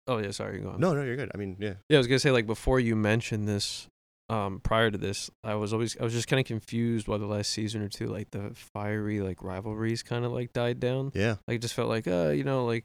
oh 0.07 0.17
yeah, 0.19 0.31
sorry, 0.31 0.57
you 0.57 0.63
go 0.63 0.69
on. 0.71 0.79
no, 0.79 0.93
no, 0.93 1.03
you're 1.03 1.15
good. 1.15 1.31
I 1.33 1.37
mean, 1.37 1.55
yeah, 1.59 1.73
Yeah, 1.89 1.97
I 1.97 1.99
was 1.99 2.07
gonna 2.07 2.19
say 2.19 2.31
like 2.31 2.45
before 2.47 2.79
you 2.79 2.95
mentioned 2.95 3.47
this, 3.47 3.87
um, 4.29 4.59
prior 4.59 4.91
to 4.91 4.97
this, 4.97 5.29
I 5.43 5.55
was 5.55 5.73
always 5.73 5.97
I 5.99 6.03
was 6.03 6.13
just 6.13 6.27
kind 6.27 6.39
of 6.39 6.45
confused 6.45 7.07
why 7.07 7.17
the 7.17 7.25
last 7.25 7.49
season 7.51 7.81
or 7.81 7.89
two 7.89 8.07
like 8.07 8.29
the 8.31 8.51
fiery 8.53 9.21
like 9.21 9.41
rivalries 9.43 10.03
kind 10.03 10.25
of 10.25 10.31
like 10.31 10.53
died 10.53 10.79
down. 10.79 11.11
yeah, 11.15 11.35
Like 11.47 11.55
it 11.55 11.61
just 11.63 11.73
felt 11.73 11.89
like 11.89 12.07
uh 12.07 12.29
you 12.29 12.43
know 12.43 12.65
like 12.65 12.83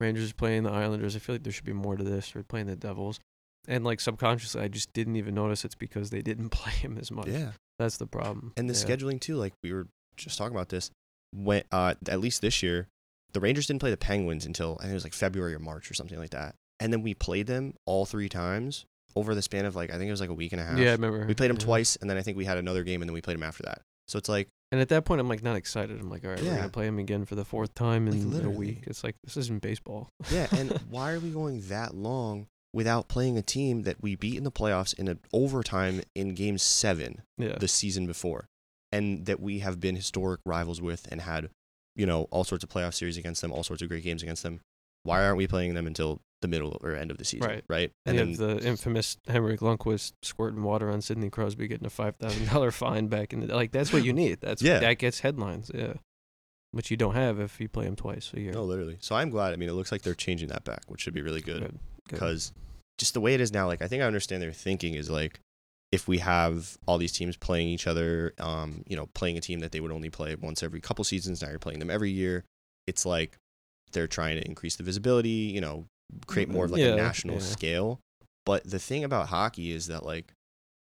Rangers 0.00 0.32
playing 0.32 0.62
the 0.62 0.70
Islanders. 0.70 1.16
I 1.16 1.18
feel 1.18 1.34
like 1.34 1.42
there 1.42 1.52
should 1.52 1.64
be 1.66 1.72
more 1.72 1.96
to 1.96 2.04
this 2.04 2.34
or 2.36 2.42
playing 2.44 2.66
the 2.68 2.76
Devils. 2.76 3.18
And 3.66 3.84
like 3.84 4.00
subconsciously, 4.00 4.62
I 4.62 4.68
just 4.68 4.92
didn't 4.94 5.16
even 5.16 5.34
notice 5.34 5.64
it's 5.64 5.74
because 5.74 6.08
they 6.10 6.22
didn't 6.22 6.48
play 6.60 6.72
him 6.72 6.96
as 6.98 7.10
much. 7.10 7.26
yeah. 7.26 7.50
That's 7.78 7.96
the 7.96 8.06
problem. 8.06 8.52
And 8.56 8.68
the 8.68 8.74
Yeah. 8.74 8.84
scheduling 8.86 9.20
too, 9.20 9.36
like 9.36 9.52
we 9.62 9.72
were 9.72 9.86
just 10.16 10.36
talking 10.38 10.54
about 10.56 10.68
this. 10.68 10.90
When 11.32 11.62
uh, 11.70 11.94
at 12.08 12.20
least 12.20 12.40
this 12.40 12.62
year, 12.62 12.88
the 13.32 13.40
Rangers 13.40 13.66
didn't 13.66 13.80
play 13.80 13.90
the 13.90 13.96
Penguins 13.98 14.46
until 14.46 14.76
I 14.80 14.84
think 14.84 14.92
it 14.92 14.94
was 14.94 15.04
like 15.04 15.12
February 15.14 15.54
or 15.54 15.58
March 15.58 15.90
or 15.90 15.94
something 15.94 16.18
like 16.18 16.30
that. 16.30 16.54
And 16.80 16.92
then 16.92 17.02
we 17.02 17.12
played 17.14 17.46
them 17.46 17.74
all 17.86 18.06
three 18.06 18.28
times 18.28 18.84
over 19.16 19.34
the 19.34 19.42
span 19.42 19.64
of 19.64 19.76
like 19.76 19.90
I 19.90 19.94
think 19.98 20.08
it 20.08 20.12
was 20.12 20.20
like 20.20 20.30
a 20.30 20.34
week 20.34 20.52
and 20.52 20.60
a 20.60 20.64
half. 20.64 20.78
Yeah, 20.78 20.90
I 20.90 20.92
remember. 20.92 21.26
we 21.26 21.34
played 21.34 21.50
them 21.50 21.56
yeah. 21.58 21.64
twice, 21.66 21.96
and 21.96 22.08
then 22.08 22.16
I 22.16 22.22
think 22.22 22.36
we 22.36 22.44
had 22.44 22.56
another 22.58 22.82
game, 22.84 23.02
and 23.02 23.08
then 23.08 23.14
we 23.14 23.20
played 23.20 23.36
them 23.36 23.42
after 23.42 23.62
that. 23.64 23.82
So 24.06 24.16
it's 24.18 24.28
like 24.28 24.48
And 24.72 24.80
at 24.80 24.88
that 24.88 25.04
point, 25.04 25.20
I'm 25.20 25.28
like 25.28 25.42
not 25.42 25.56
excited. 25.56 26.00
I'm 26.00 26.08
like, 26.10 26.24
all 26.24 26.30
right, 26.30 26.42
we're 26.42 26.56
gonna 26.56 26.68
play 26.70 26.86
him 26.86 26.98
again 26.98 27.24
for 27.26 27.34
the 27.34 27.44
fourth 27.44 27.74
time 27.74 28.06
Like, 28.06 28.14
in 28.40 28.44
a 28.46 28.50
week. 28.50 28.84
It's 28.86 29.04
like 29.04 29.16
this 29.24 29.36
isn't 29.36 29.60
baseball. 29.62 30.08
yeah. 30.30 30.46
And 30.52 30.70
why 30.90 31.12
are 31.12 31.20
we 31.20 31.30
going 31.30 31.60
that 31.68 31.94
long 31.94 32.46
without 32.72 33.08
playing 33.08 33.36
a 33.38 33.42
team 33.42 33.82
that 33.82 34.02
we 34.02 34.14
beat 34.14 34.36
in 34.36 34.44
the 34.44 34.52
playoffs 34.52 34.98
in 34.98 35.08
an 35.08 35.18
overtime 35.32 36.02
in 36.14 36.34
Game 36.34 36.58
Seven? 36.58 37.22
yeah. 37.38 37.56
the 37.58 37.68
season 37.68 38.06
before 38.06 38.48
and 38.92 39.26
that 39.26 39.38
we 39.40 39.58
have 39.60 39.78
been 39.80 39.96
historic 39.96 40.40
rivals 40.46 40.80
with 40.80 41.06
and 41.10 41.20
had 41.20 41.50
you 41.94 42.06
know 42.06 42.22
all 42.30 42.44
sorts 42.44 42.64
of 42.64 42.70
playoff 42.70 42.94
series 42.94 43.16
against 43.18 43.42
them 43.42 43.52
all 43.52 43.62
sorts 43.62 43.82
of 43.82 43.88
great 43.88 44.02
games 44.02 44.22
against 44.22 44.42
them 44.42 44.60
why 45.02 45.22
aren't 45.24 45.36
we 45.36 45.46
playing 45.46 45.74
them 45.74 45.86
until 45.86 46.20
the 46.40 46.48
middle 46.48 46.76
or 46.82 46.94
end 46.94 47.10
of 47.10 47.18
the 47.18 47.24
season 47.24 47.48
Right. 47.48 47.64
right 47.68 47.90
And, 48.06 48.18
and 48.18 48.36
then 48.36 48.56
the 48.58 48.66
infamous 48.66 49.16
Henrik 49.26 49.60
Lundqvist 49.60 50.12
squirting 50.22 50.62
water 50.62 50.88
on 50.90 51.00
Sidney 51.02 51.30
Crosby, 51.30 51.66
getting 51.68 51.86
a 51.86 51.90
five 51.90 52.16
thousand 52.16 52.46
dollar 52.48 52.70
fine 52.84 53.08
back 53.08 53.32
in 53.32 53.40
the 53.40 53.54
like. 53.54 53.72
That's 53.72 53.92
what 53.92 54.04
you 54.04 54.12
need. 54.12 54.40
That's 54.40 54.62
Yeah. 54.62 54.78
that 54.78 54.98
gets 54.98 55.20
headlines. 55.20 55.70
Yeah, 55.74 55.94
which 56.70 56.90
you 56.90 56.96
don't 56.96 57.14
have 57.14 57.40
if 57.40 57.60
you 57.60 57.68
play 57.68 57.84
them 57.86 57.96
twice 57.96 58.30
a 58.34 58.40
year. 58.40 58.52
no 58.52 58.62
literally 58.62 58.98
so 59.00 59.16
i'm 59.16 59.30
glad 59.30 59.52
i 59.52 59.56
mean 59.56 59.68
it 59.68 59.72
looks 59.72 59.90
like 59.90 60.02
they're 60.02 60.14
changing 60.14 60.48
that 60.48 60.64
back 60.64 60.82
which 60.86 61.00
should 61.00 61.14
be 61.14 61.22
really 61.22 61.40
good 61.40 61.60
Good, 61.62 61.70
good. 61.72 61.78
Because 62.16 62.52
just 62.98 63.14
the 63.14 63.20
way 63.20 63.34
it 63.34 63.40
is 63.40 63.52
now 63.52 63.66
like 63.66 63.82
i 63.82 63.86
think 63.88 64.02
i 64.02 64.06
understand 64.06 64.42
their 64.42 64.52
thinking 64.52 64.94
is 64.94 65.08
like 65.10 65.40
if 65.92 66.06
we 66.08 66.18
have 66.18 66.76
all 66.86 66.98
these 66.98 67.12
teams 67.12 67.36
playing 67.36 67.68
each 67.68 67.86
other 67.86 68.34
um 68.38 68.82
you 68.86 68.96
know 68.96 69.06
playing 69.14 69.38
a 69.38 69.40
team 69.40 69.60
that 69.60 69.72
they 69.72 69.80
would 69.80 69.92
only 69.92 70.10
play 70.10 70.34
once 70.34 70.62
every 70.62 70.80
couple 70.80 71.04
seasons 71.04 71.40
now 71.42 71.48
you're 71.48 71.58
playing 71.58 71.78
them 71.78 71.90
every 71.90 72.10
year 72.10 72.44
it's 72.86 73.04
like 73.06 73.36
they're 73.92 74.06
trying 74.06 74.36
to 74.38 74.46
increase 74.46 74.76
the 74.76 74.82
visibility, 74.82 75.28
you 75.30 75.62
know, 75.62 75.86
create 76.26 76.50
more 76.50 76.66
of 76.66 76.70
like 76.70 76.78
Yeah, 76.82 76.92
a 76.92 76.96
national 76.96 77.36
yeah. 77.36 77.40
scale. 77.40 78.00
But 78.44 78.68
the 78.68 78.78
thing 78.78 79.02
about 79.02 79.28
hockey 79.28 79.72
is 79.72 79.86
that 79.86 80.04
like 80.04 80.32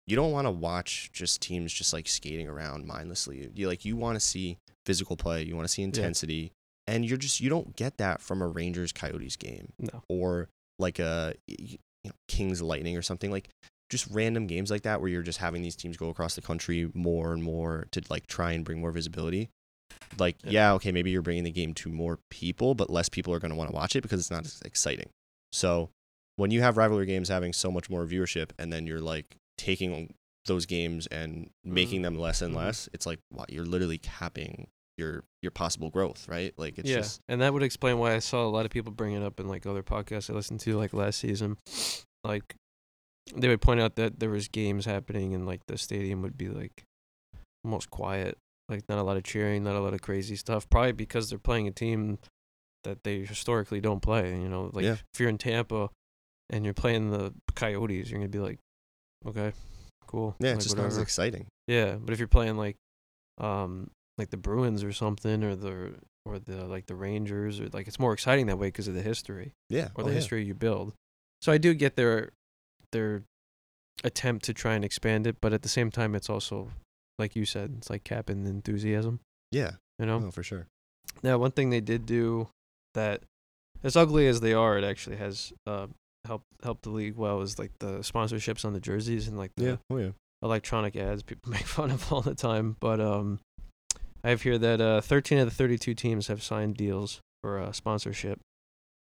you 0.08 0.16
don't 0.16 0.32
want 0.32 0.46
to 0.48 0.50
watch 0.50 1.10
just 1.12 1.40
teams 1.40 1.72
just 1.72 1.92
like 1.92 2.08
skating 2.08 2.48
around 2.48 2.86
mindlessly. 2.86 3.50
You 3.54 3.68
like 3.68 3.84
you 3.84 3.96
want 3.96 4.16
to 4.16 4.20
see 4.20 4.58
physical 4.84 5.16
play, 5.16 5.44
you 5.44 5.54
want 5.54 5.68
to 5.68 5.72
see 5.72 5.82
intensity, 5.82 6.50
and 6.88 7.04
you're 7.04 7.18
just 7.18 7.40
you 7.40 7.48
don't 7.48 7.76
get 7.76 7.98
that 7.98 8.20
from 8.20 8.42
a 8.42 8.48
Rangers 8.48 8.90
Coyotes 8.92 9.36
game 9.36 9.72
No. 9.78 10.02
or 10.08 10.48
like 10.78 10.98
a 10.98 11.34
you 11.46 11.78
know 12.04 12.12
Kings 12.28 12.62
Lightning 12.62 12.96
or 12.96 13.02
something 13.02 13.30
like 13.30 13.48
just 13.90 14.06
random 14.10 14.46
games 14.46 14.70
like 14.70 14.82
that 14.82 15.00
where 15.00 15.08
you're 15.08 15.22
just 15.22 15.38
having 15.38 15.62
these 15.62 15.74
teams 15.76 15.96
go 15.96 16.08
across 16.10 16.34
the 16.34 16.42
country 16.42 16.90
more 16.94 17.32
and 17.32 17.42
more 17.42 17.86
to 17.92 18.02
like 18.10 18.26
try 18.26 18.52
and 18.52 18.64
bring 18.64 18.80
more 18.80 18.92
visibility. 18.92 19.48
Like 20.18 20.36
Yeah. 20.44 20.50
yeah, 20.50 20.72
okay, 20.74 20.92
maybe 20.92 21.10
you're 21.10 21.22
bringing 21.22 21.44
the 21.44 21.50
game 21.50 21.72
to 21.74 21.88
more 21.88 22.18
people, 22.30 22.74
but 22.74 22.90
less 22.90 23.08
people 23.08 23.32
are 23.32 23.38
going 23.38 23.50
to 23.50 23.56
want 23.56 23.70
to 23.70 23.74
watch 23.74 23.96
it 23.96 24.02
because 24.02 24.20
it's 24.20 24.30
not 24.30 24.44
as 24.44 24.60
exciting. 24.64 25.08
So 25.52 25.90
when 26.36 26.50
you 26.50 26.60
have 26.60 26.76
rivalry 26.76 27.06
games 27.06 27.28
having 27.28 27.52
so 27.52 27.70
much 27.70 27.88
more 27.88 28.04
viewership 28.04 28.50
and 28.58 28.72
then 28.72 28.86
you're 28.86 29.00
like 29.00 29.36
taking 29.56 30.14
those 30.44 30.66
games 30.66 31.06
and 31.08 31.50
making 31.64 32.02
them 32.02 32.14
less 32.18 32.42
and 32.42 32.54
Mhm. 32.54 32.58
less, 32.58 32.88
it's 32.92 33.06
like 33.06 33.18
wow, 33.32 33.44
you're 33.48 33.64
literally 33.66 33.98
capping 33.98 34.68
your 34.98 35.24
your 35.42 35.50
possible 35.50 35.90
growth, 35.90 36.28
right? 36.28 36.52
Like 36.56 36.78
it's 36.78 36.88
yeah, 36.90 36.96
just 36.96 37.20
and 37.28 37.40
that 37.40 37.52
would 37.54 37.62
explain 37.62 37.98
why 37.98 38.14
I 38.14 38.18
saw 38.18 38.44
a 38.44 38.50
lot 38.50 38.64
of 38.66 38.70
people 38.70 38.92
bring 38.92 39.14
it 39.14 39.22
up 39.22 39.38
in 39.40 39.48
like 39.48 39.64
other 39.64 39.82
podcasts 39.82 40.28
I 40.28 40.34
listened 40.34 40.60
to 40.60 40.76
like 40.76 40.92
last 40.92 41.18
season. 41.20 41.56
Like 42.24 42.56
they 43.34 43.48
would 43.48 43.60
point 43.60 43.80
out 43.80 43.96
that 43.96 44.20
there 44.20 44.30
was 44.30 44.48
games 44.48 44.84
happening 44.84 45.34
and 45.34 45.46
like 45.46 45.60
the 45.66 45.78
stadium 45.78 46.20
would 46.22 46.36
be 46.36 46.48
like 46.48 46.82
almost 47.64 47.90
quiet, 47.90 48.36
like 48.68 48.82
not 48.88 48.98
a 48.98 49.02
lot 49.02 49.16
of 49.16 49.22
cheering, 49.22 49.62
not 49.64 49.76
a 49.76 49.80
lot 49.80 49.94
of 49.94 50.02
crazy 50.02 50.36
stuff. 50.36 50.68
Probably 50.68 50.92
because 50.92 51.30
they're 51.30 51.38
playing 51.38 51.68
a 51.68 51.72
team 51.72 52.18
that 52.84 53.04
they 53.04 53.20
historically 53.24 53.80
don't 53.80 54.00
play. 54.00 54.30
You 54.30 54.48
know, 54.48 54.70
like 54.72 54.84
Yeah. 54.84 54.96
if 55.14 55.20
you're 55.20 55.28
in 55.28 55.38
Tampa 55.38 55.90
and 56.50 56.64
you're 56.64 56.74
playing 56.74 57.10
the 57.10 57.34
Coyotes, 57.54 58.10
you're 58.10 58.18
gonna 58.18 58.28
be 58.28 58.38
like, 58.38 58.58
okay, 59.26 59.52
cool, 60.06 60.34
yeah, 60.40 60.50
like, 60.50 60.56
it's 60.56 60.64
just 60.64 60.76
not 60.76 60.86
as 60.86 60.98
exciting. 60.98 61.46
Yeah, 61.66 61.96
but 61.96 62.12
if 62.12 62.18
you're 62.18 62.28
playing 62.28 62.56
like, 62.56 62.76
um, 63.38 63.90
like 64.18 64.30
the 64.30 64.36
Bruins 64.36 64.82
or 64.84 64.92
something, 64.92 65.42
or 65.44 65.54
the 65.56 65.94
or 66.26 66.38
the 66.38 66.64
like 66.66 66.86
the 66.86 66.94
Rangers, 66.96 67.60
or 67.60 67.68
like 67.72 67.86
it's 67.86 67.98
more 67.98 68.12
exciting 68.12 68.46
that 68.46 68.58
way 68.58 68.68
because 68.68 68.88
of 68.88 68.94
the 68.94 69.02
history 69.02 69.52
Yeah, 69.70 69.88
or 69.94 70.02
oh, 70.02 70.02
the 70.04 70.10
yeah. 70.10 70.16
history 70.16 70.44
you 70.44 70.54
build. 70.54 70.92
So 71.40 71.52
I 71.52 71.58
do 71.58 71.72
get 71.74 71.96
their 71.96 72.32
their 72.92 73.22
attempt 74.04 74.44
to 74.46 74.54
try 74.54 74.74
and 74.74 74.84
expand 74.84 75.26
it, 75.26 75.36
but 75.40 75.52
at 75.52 75.62
the 75.62 75.68
same 75.68 75.90
time, 75.90 76.14
it's 76.14 76.28
also 76.30 76.70
like 77.18 77.34
you 77.34 77.44
said, 77.44 77.74
it's 77.78 77.90
like 77.90 78.04
capping 78.04 78.46
enthusiasm. 78.46 79.20
Yeah, 79.50 79.72
You 79.98 80.06
know. 80.06 80.18
no, 80.20 80.30
for 80.30 80.42
sure. 80.42 80.66
Now, 81.22 81.38
one 81.38 81.50
thing 81.50 81.70
they 81.70 81.80
did 81.80 82.06
do 82.06 82.48
that, 82.94 83.22
as 83.82 83.96
ugly 83.96 84.28
as 84.28 84.40
they 84.40 84.52
are, 84.52 84.78
it 84.78 84.84
actually 84.84 85.16
has 85.16 85.52
uh, 85.66 85.86
helped 86.26 86.44
helped 86.62 86.82
the 86.82 86.90
league 86.90 87.16
well. 87.16 87.40
Is 87.42 87.58
like 87.58 87.72
the 87.80 87.98
sponsorships 88.00 88.64
on 88.64 88.72
the 88.72 88.80
jerseys 88.80 89.26
and 89.26 89.36
like 89.38 89.50
the 89.56 89.64
Yeah, 89.64 89.76
oh 89.90 89.96
yeah. 89.96 90.10
electronic 90.42 90.94
ads 90.96 91.22
people 91.22 91.50
make 91.58 91.66
fun 91.66 91.90
of 91.90 92.12
all 92.12 92.20
the 92.20 92.34
time. 92.34 92.76
But 92.78 93.00
um, 93.00 93.40
I 94.24 94.30
have 94.30 94.42
here 94.42 94.58
that 94.58 94.80
uh, 94.80 95.00
13 95.00 95.38
of 95.38 95.46
the 95.48 95.54
32 95.54 95.94
teams 95.94 96.26
have 96.26 96.42
signed 96.42 96.76
deals 96.76 97.20
for 97.42 97.58
uh, 97.60 97.72
sponsorship, 97.72 98.40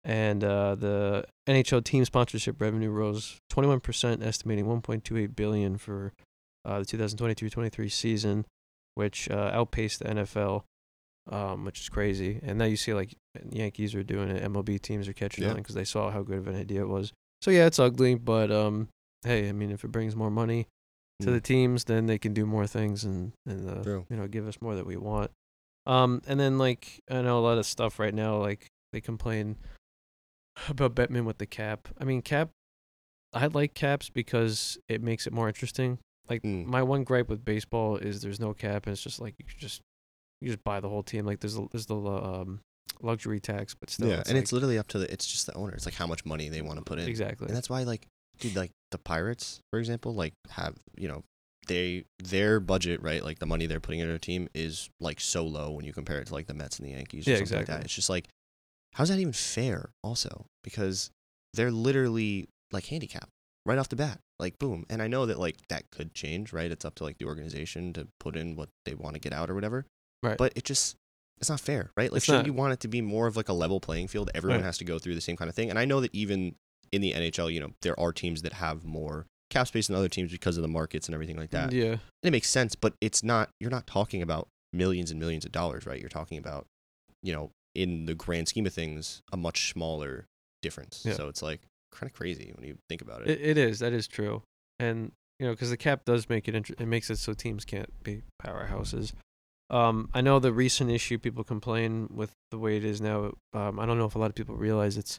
and 0.03 0.43
uh, 0.43 0.75
the 0.75 1.25
NHL 1.49 1.85
team 1.85 2.05
sponsorship 2.05 2.61
revenue 2.61 2.91
rose 2.91 3.39
21%, 3.53 4.25
estimating 4.25 4.67
1.28 4.67 5.37
billion 5.37 5.79
for 5.79 6.13
uh, 6.65 6.81
the 6.81 6.85
2022-23 6.85 7.91
season, 7.93 8.45
which 8.95 9.31
uh, 9.31 9.51
outpaced 9.53 10.01
the 10.01 10.07
NFL. 10.07 10.65
Um, 11.33 11.65
which 11.65 11.81
is 11.81 11.89
crazy, 11.89 12.39
and 12.43 12.59
now 12.59 12.67
you 12.67 12.77
see 12.77 12.93
like 12.93 13.15
Yankees 13.51 13.95
are 13.95 14.03
doing 14.03 14.29
it, 14.29 14.43
MLB 14.45 14.79
teams 14.79 15.09
are 15.09 15.15
catching 15.15 15.45
Yeah. 15.45 15.53
on 15.53 15.57
because 15.57 15.75
they 15.75 15.85
saw 15.87 16.11
how 16.11 16.21
good 16.23 16.37
of 16.37 16.49
an 16.49 16.55
idea 16.55 16.83
it 16.83 16.89
was. 16.89 17.15
So 17.41 17.51
yeah, 17.51 17.65
it's 17.65 17.79
ugly, 17.79 18.15
but 18.15 18.51
um, 18.51 18.89
hey, 19.25 19.49
I 19.49 19.53
mean, 19.53 19.71
if 19.71 19.85
it 19.85 19.89
brings 19.91 20.15
more 20.15 20.31
money, 20.31 20.67
to 21.21 21.29
Mm. 21.29 21.33
the 21.35 21.41
teams, 21.41 21.85
then 21.85 22.07
they 22.07 22.19
can 22.19 22.35
do 22.35 22.45
more 22.47 22.67
things 22.67 23.05
and 23.05 23.33
and 23.47 23.69
uh, 23.87 24.03
you 24.11 24.17
know 24.17 24.27
give 24.27 24.47
us 24.49 24.61
more 24.61 24.75
that 24.75 24.87
we 24.87 24.97
want. 24.97 25.31
Um, 25.87 26.23
and 26.27 26.41
then 26.41 26.59
like 26.59 27.01
I 27.11 27.23
know 27.23 27.39
a 27.39 27.41
lot 27.45 27.59
of 27.59 27.67
stuff 27.67 27.99
right 27.99 28.15
now, 28.15 28.37
like 28.39 28.67
they 28.93 29.01
complain 29.01 29.57
about 30.69 30.95
Bettman 30.95 31.25
with 31.25 31.39
the 31.39 31.47
cap. 31.47 31.89
I 32.01 32.05
mean, 32.05 32.23
cap. 32.23 32.51
I 33.33 33.47
like 33.49 33.75
caps 33.75 34.11
because 34.11 34.79
it 34.89 35.03
makes 35.03 35.27
it 35.27 35.33
more 35.33 35.49
interesting. 35.49 35.99
Like 36.29 36.43
Mm. 36.43 36.67
my 36.67 36.83
one 36.83 37.05
gripe 37.05 37.29
with 37.29 37.45
baseball 37.45 37.97
is 37.97 38.23
there's 38.23 38.41
no 38.41 38.55
cap, 38.55 38.87
and 38.87 38.93
it's 38.93 39.03
just 39.03 39.21
like 39.21 39.35
you 39.39 39.45
just 39.59 39.81
you 40.41 40.49
just 40.49 40.65
buy 40.65 40.81
the 40.81 40.89
whole 40.89 41.03
team. 41.03 41.27
Like 41.27 41.41
there's 41.41 41.55
the, 41.55 41.67
there's 41.71 41.87
the 41.87 41.97
um, 41.97 42.61
luxury 43.03 43.41
tax, 43.41 43.75
but 43.75 43.91
still, 43.91 44.09
yeah, 44.09 44.21
it's 44.21 44.29
and 44.31 44.37
like, 44.37 44.43
it's 44.45 44.53
literally 44.53 44.79
up 44.79 44.89
to 44.89 44.99
the. 44.99 45.13
It's 45.13 45.27
just 45.27 45.47
the 45.47 45.55
owner. 45.55 45.73
It's 45.75 45.85
like 45.85 45.95
how 45.95 46.07
much 46.07 46.25
money 46.25 46.49
they 46.49 46.63
want 46.63 46.79
to 46.79 46.85
put 46.85 46.99
in. 46.99 47.09
exactly. 47.09 47.49
And 47.49 47.57
that's 47.57 47.69
why, 47.69 47.83
like, 47.83 48.07
dude, 48.41 48.57
like 48.57 48.71
the 48.91 48.99
Pirates, 48.99 49.61
for 49.71 49.79
example, 49.79 50.15
like 50.15 50.35
have 50.51 50.77
you 50.97 51.09
know, 51.09 51.23
they 51.67 52.05
their 52.23 52.61
budget, 52.61 53.03
right? 53.03 53.25
Like 53.25 53.39
the 53.39 53.47
money 53.47 53.67
they're 53.67 53.81
putting 53.81 54.01
into 54.01 54.13
their 54.13 54.19
team 54.19 54.49
is 54.55 54.89
like 55.01 55.21
so 55.21 55.45
low 55.45 55.71
when 55.71 55.85
you 55.85 55.93
compare 55.93 56.19
it 56.21 56.27
to 56.29 56.35
like 56.35 56.47
the 56.47 56.55
Mets 56.55 56.79
and 56.79 56.87
the 56.89 56.93
Yankees. 56.93 57.27
Or 57.27 57.31
Yeah, 57.33 57.37
something 57.39 57.57
Like 57.57 57.63
exactly. 57.63 57.79
that. 57.81 57.85
It's 57.87 57.95
just 57.95 58.11
like, 58.11 58.29
how's 58.95 59.09
that 59.09 59.19
even 59.19 59.33
fair? 59.33 59.91
Also, 60.03 60.47
because 60.63 61.11
they're 61.55 61.71
literally 61.71 62.49
like 62.73 62.87
handicapped 62.87 63.31
right 63.67 63.79
off 63.79 63.89
the 63.89 63.97
bat. 63.97 64.21
Like 64.39 64.59
boom. 64.59 64.85
And 64.91 65.01
I 65.01 65.07
know 65.09 65.27
that 65.27 65.39
like 65.39 65.57
that 65.69 65.85
could 65.91 66.13
change, 66.15 66.53
right? 66.53 66.71
It's 66.71 66.85
up 66.85 66.97
to 66.97 67.05
like 67.05 67.19
the 67.19 67.25
organization 67.27 67.93
to 67.95 68.09
put 68.21 68.37
in 68.37 68.57
what 68.57 68.69
they 68.85 68.95
want 68.95 69.15
to 69.15 69.21
get 69.21 69.33
out 69.33 69.49
or 69.51 69.55
whatever. 69.55 69.87
Right. 70.23 70.37
But 70.37 70.53
it 70.57 70.65
just 70.65 70.97
it's 71.41 71.51
not 71.51 71.61
fair, 71.61 71.91
right? 71.97 72.13
Like 72.13 72.23
shouldn't 72.23 72.47
you 72.47 72.53
want 72.53 72.73
it 72.75 72.81
to 72.81 72.89
be 72.89 73.01
more 73.01 73.27
of 73.27 73.37
like 73.37 73.49
a 73.49 73.53
level 73.53 73.81
playing 73.81 74.09
field? 74.09 74.31
Everyone 74.35 74.61
Right. 74.61 74.67
has 74.67 74.79
to 74.79 74.85
go 74.85 74.99
through 74.99 75.15
the 75.15 75.21
same 75.21 75.37
kind 75.37 75.49
of 75.49 75.55
thing. 75.55 75.71
And 75.71 75.79
I 75.79 75.85
know 75.85 76.01
that 76.01 76.15
even 76.15 76.55
in 76.95 77.03
the 77.03 77.13
NHL, 77.13 77.53
you 77.53 77.61
know, 77.61 77.71
there 77.83 77.99
are 77.99 78.13
teams 78.13 78.43
that 78.43 78.55
have 78.55 78.85
more 78.85 79.27
cap 79.51 79.67
space 79.69 79.89
than 79.89 79.97
other 79.97 80.09
teams 80.09 80.33
because 80.33 80.57
of 80.57 80.63
the 80.63 80.69
markets 80.69 81.07
and 81.07 81.15
everything 81.15 81.37
like 81.37 81.51
that. 81.51 81.73
yeah, 81.73 81.93
And 81.93 82.01
it 82.23 82.31
makes 82.31 82.51
sense, 82.51 82.75
but 82.75 82.95
it's 83.01 83.23
not 83.23 83.51
you're 83.61 83.71
not 83.71 83.87
talking 83.87 84.23
about 84.23 84.49
millions 84.73 85.11
and 85.11 85.21
millions 85.21 85.45
of 85.45 85.53
dollars, 85.53 85.87
right? 85.87 86.01
You're 86.01 86.09
talking 86.09 86.39
about, 86.39 86.67
you 87.23 87.33
know, 87.33 87.51
in 87.75 88.07
the 88.07 88.15
grand 88.15 88.49
scheme 88.49 88.67
of 88.67 88.73
things, 88.73 89.21
a 89.33 89.37
much 89.37 89.71
smaller 89.73 90.27
difference. 90.63 91.03
Yeah. 91.05 91.15
So 91.15 91.29
it's 91.29 91.43
like 91.43 91.61
kind 91.93 92.11
of 92.11 92.15
crazy 92.17 92.53
when 92.57 92.67
you 92.67 92.77
think 92.89 93.03
about 93.03 93.23
it. 93.23 93.29
It, 93.29 93.41
it 93.41 93.59
is. 93.59 93.79
That 93.81 93.93
is 93.93 94.07
true. 94.09 94.43
And 94.79 95.13
you 95.39 95.47
know, 95.47 95.53
because 95.53 95.71
the 95.71 95.77
cap 95.77 96.05
does 96.05 96.29
make 96.29 96.49
it. 96.49 96.55
Inter- 96.55 96.75
it 96.79 96.87
makes 96.87 97.11
it 97.11 97.19
so 97.19 97.33
teams 97.35 97.65
can't 97.65 97.93
be 98.03 98.23
powerhouses. 98.45 99.13
Um, 99.71 100.09
I 100.15 100.21
know 100.21 100.39
the 100.39 100.53
recent 100.53 100.91
issue 100.91 101.19
people 101.19 101.43
complain 101.43 102.09
with 102.13 102.31
the 102.51 102.59
way 102.59 102.77
it 102.77 102.85
is 102.85 103.01
now. 103.01 103.33
Um, 103.53 103.81
I 103.81 103.87
don't 103.87 103.99
know 103.99 104.05
if 104.05 104.15
a 104.15 104.19
lot 104.19 104.31
of 104.31 104.35
people 104.35 104.55
realize 104.57 104.97
it's 104.97 105.19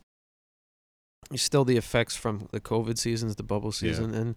still 1.36 1.66
the 1.66 1.78
effects 1.78 2.16
from 2.16 2.48
the 2.52 2.60
COVID 2.62 2.98
seasons, 2.98 3.36
the 3.36 3.44
bubble 3.44 3.72
season, 3.72 4.14
and 4.14 4.36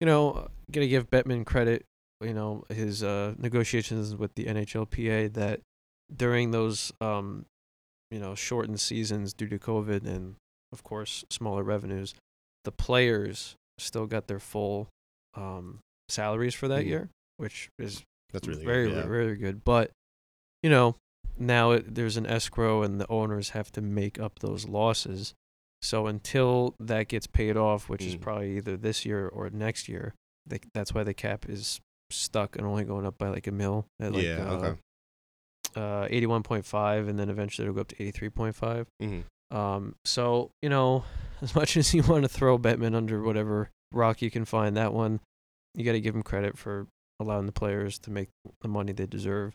you 0.00 0.06
know, 0.06 0.48
gonna 0.70 0.88
give 0.88 1.10
Bettman 1.10 1.44
credit. 1.44 1.84
You 2.22 2.34
know, 2.34 2.64
his 2.68 3.02
uh, 3.02 3.34
negotiations 3.38 4.14
with 4.14 4.34
the 4.34 4.44
NHLPA 4.44 5.32
that 5.34 5.60
during 6.14 6.50
those 6.50 6.92
um, 7.00 7.46
you 8.10 8.18
know, 8.18 8.34
shortened 8.34 8.80
seasons 8.80 9.32
due 9.32 9.48
to 9.48 9.58
COVID 9.58 10.06
and 10.06 10.34
of 10.72 10.82
course 10.82 11.24
smaller 11.30 11.62
revenues, 11.62 12.14
the 12.64 12.72
players 12.72 13.54
still 13.78 14.06
got 14.06 14.26
their 14.26 14.38
full 14.40 14.88
um, 15.34 15.78
salaries 16.08 16.54
for 16.54 16.68
that 16.68 16.84
Mhm. 16.84 16.88
year, 16.88 17.10
which 17.38 17.70
is 17.78 18.02
That's 18.32 18.46
really 18.46 18.64
very 18.64 18.88
good. 18.88 18.96
yeah. 18.96 19.06
very 19.06 19.36
good. 19.36 19.64
But 19.64 19.90
you 20.62 20.68
know, 20.68 20.96
now 21.38 21.70
it, 21.70 21.94
there's 21.94 22.16
an 22.18 22.26
escrow, 22.26 22.82
and 22.82 23.00
the 23.00 23.08
owners 23.08 23.50
have 23.50 23.72
to 23.72 23.80
make 23.80 24.18
up 24.20 24.40
those 24.40 24.68
losses. 24.68 25.32
So 25.82 26.06
until 26.06 26.74
that 26.78 27.08
gets 27.08 27.26
paid 27.26 27.56
off, 27.56 27.88
which 27.88 28.04
is 28.04 28.16
Mm. 28.16 28.20
probably 28.20 28.56
either 28.58 28.76
this 28.76 29.04
year 29.06 29.26
or 29.28 29.48
next 29.50 29.88
year, 29.88 30.14
they, 30.46 30.60
that's 30.74 30.92
why 30.94 31.04
the 31.04 31.14
cap 31.14 31.46
is 31.48 31.80
stuck 32.10 32.56
and 32.56 32.66
only 32.66 32.84
going 32.84 33.06
up 33.06 33.16
by 33.18 33.28
like 33.28 33.46
a 33.46 33.52
mil 33.52 33.86
at 34.00 34.12
like 34.12 34.24
yeah, 34.24 34.44
uh, 34.44 34.54
okay. 34.56 34.78
uh, 35.76 36.08
81.5, 36.08 37.08
and 37.08 37.18
then 37.18 37.30
eventually 37.30 37.64
it'll 37.66 37.74
go 37.74 37.80
up 37.82 37.88
to 37.88 37.96
83.5. 37.96 38.86
hmm 39.00 39.20
Um, 39.56 39.94
so 40.04 40.50
you 40.62 40.68
know, 40.68 41.04
as 41.40 41.54
much 41.54 41.76
as 41.76 41.94
you 41.94 42.02
want 42.02 42.22
to 42.22 42.28
throw 42.28 42.58
Bettman 42.58 42.94
under 42.94 43.22
whatever 43.22 43.70
rock 43.92 44.20
you 44.22 44.30
can 44.30 44.44
find, 44.44 44.76
that 44.76 44.92
one, 44.92 45.20
you 45.74 45.84
got 45.84 45.92
to 45.92 46.00
give 46.00 46.14
him 46.14 46.22
credit 46.22 46.58
for 46.58 46.86
allowing 47.20 47.46
the 47.46 47.52
players 47.52 47.98
to 48.00 48.10
make 48.10 48.28
the 48.62 48.68
money 48.68 48.92
they 48.92 49.06
deserve. 49.06 49.54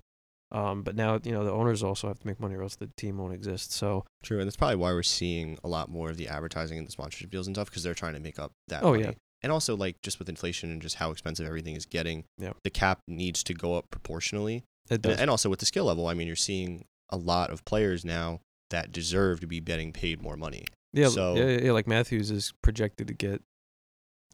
Um, 0.51 0.83
but 0.83 0.95
now 0.95 1.19
you 1.23 1.31
know 1.31 1.43
the 1.43 1.51
owners 1.51 1.81
also 1.83 2.07
have 2.07 2.19
to 2.19 2.27
make 2.27 2.39
money, 2.39 2.55
or 2.55 2.61
else 2.63 2.75
the 2.75 2.89
team 2.97 3.17
won't 3.17 3.33
exist. 3.33 3.71
So 3.71 4.05
True, 4.23 4.39
and 4.39 4.47
that's 4.47 4.55
probably 4.55 4.75
why 4.77 4.93
we're 4.93 5.03
seeing 5.03 5.57
a 5.63 5.67
lot 5.67 5.89
more 5.89 6.09
of 6.11 6.17
the 6.17 6.27
advertising 6.27 6.77
and 6.77 6.87
the 6.87 6.91
sponsorship 6.91 7.31
deals 7.31 7.47
and 7.47 7.55
stuff 7.55 7.69
because 7.69 7.83
they're 7.83 7.93
trying 7.95 8.13
to 8.13 8.19
make 8.19 8.37
up 8.39 8.51
that. 8.67 8.83
Oh, 8.83 8.91
money. 8.91 9.03
yeah. 9.05 9.11
and 9.41 9.51
also 9.51 9.75
like 9.75 10.01
just 10.01 10.17
with 10.19 10.29
inflation 10.29 10.71
and 10.71 10.81
just 10.81 10.95
how 10.95 11.11
expensive 11.11 11.45
everything 11.47 11.75
is 11.75 11.85
getting, 11.85 12.23
Yeah. 12.37 12.53
the 12.63 12.69
cap 12.69 12.99
needs 13.07 13.43
to 13.43 13.53
go 13.53 13.75
up 13.75 13.85
proportionally, 13.91 14.57
it 14.89 14.93
and, 14.93 15.01
does. 15.01 15.19
and 15.19 15.29
also 15.29 15.49
with 15.49 15.59
the 15.59 15.65
skill 15.65 15.85
level. 15.85 16.07
I 16.07 16.13
mean, 16.13 16.27
you're 16.27 16.35
seeing 16.35 16.85
a 17.09 17.17
lot 17.17 17.49
of 17.49 17.65
players 17.65 18.05
now 18.05 18.39
that 18.69 18.91
deserve 18.91 19.39
to 19.41 19.47
be 19.47 19.59
getting 19.59 19.91
paid 19.93 20.21
more 20.21 20.37
money. 20.37 20.65
yeah, 20.93 21.09
so- 21.09 21.35
yeah, 21.35 21.59
yeah, 21.65 21.71
like 21.71 21.87
Matthews 21.87 22.29
is 22.31 22.53
projected 22.61 23.07
to 23.07 23.13
get 23.13 23.41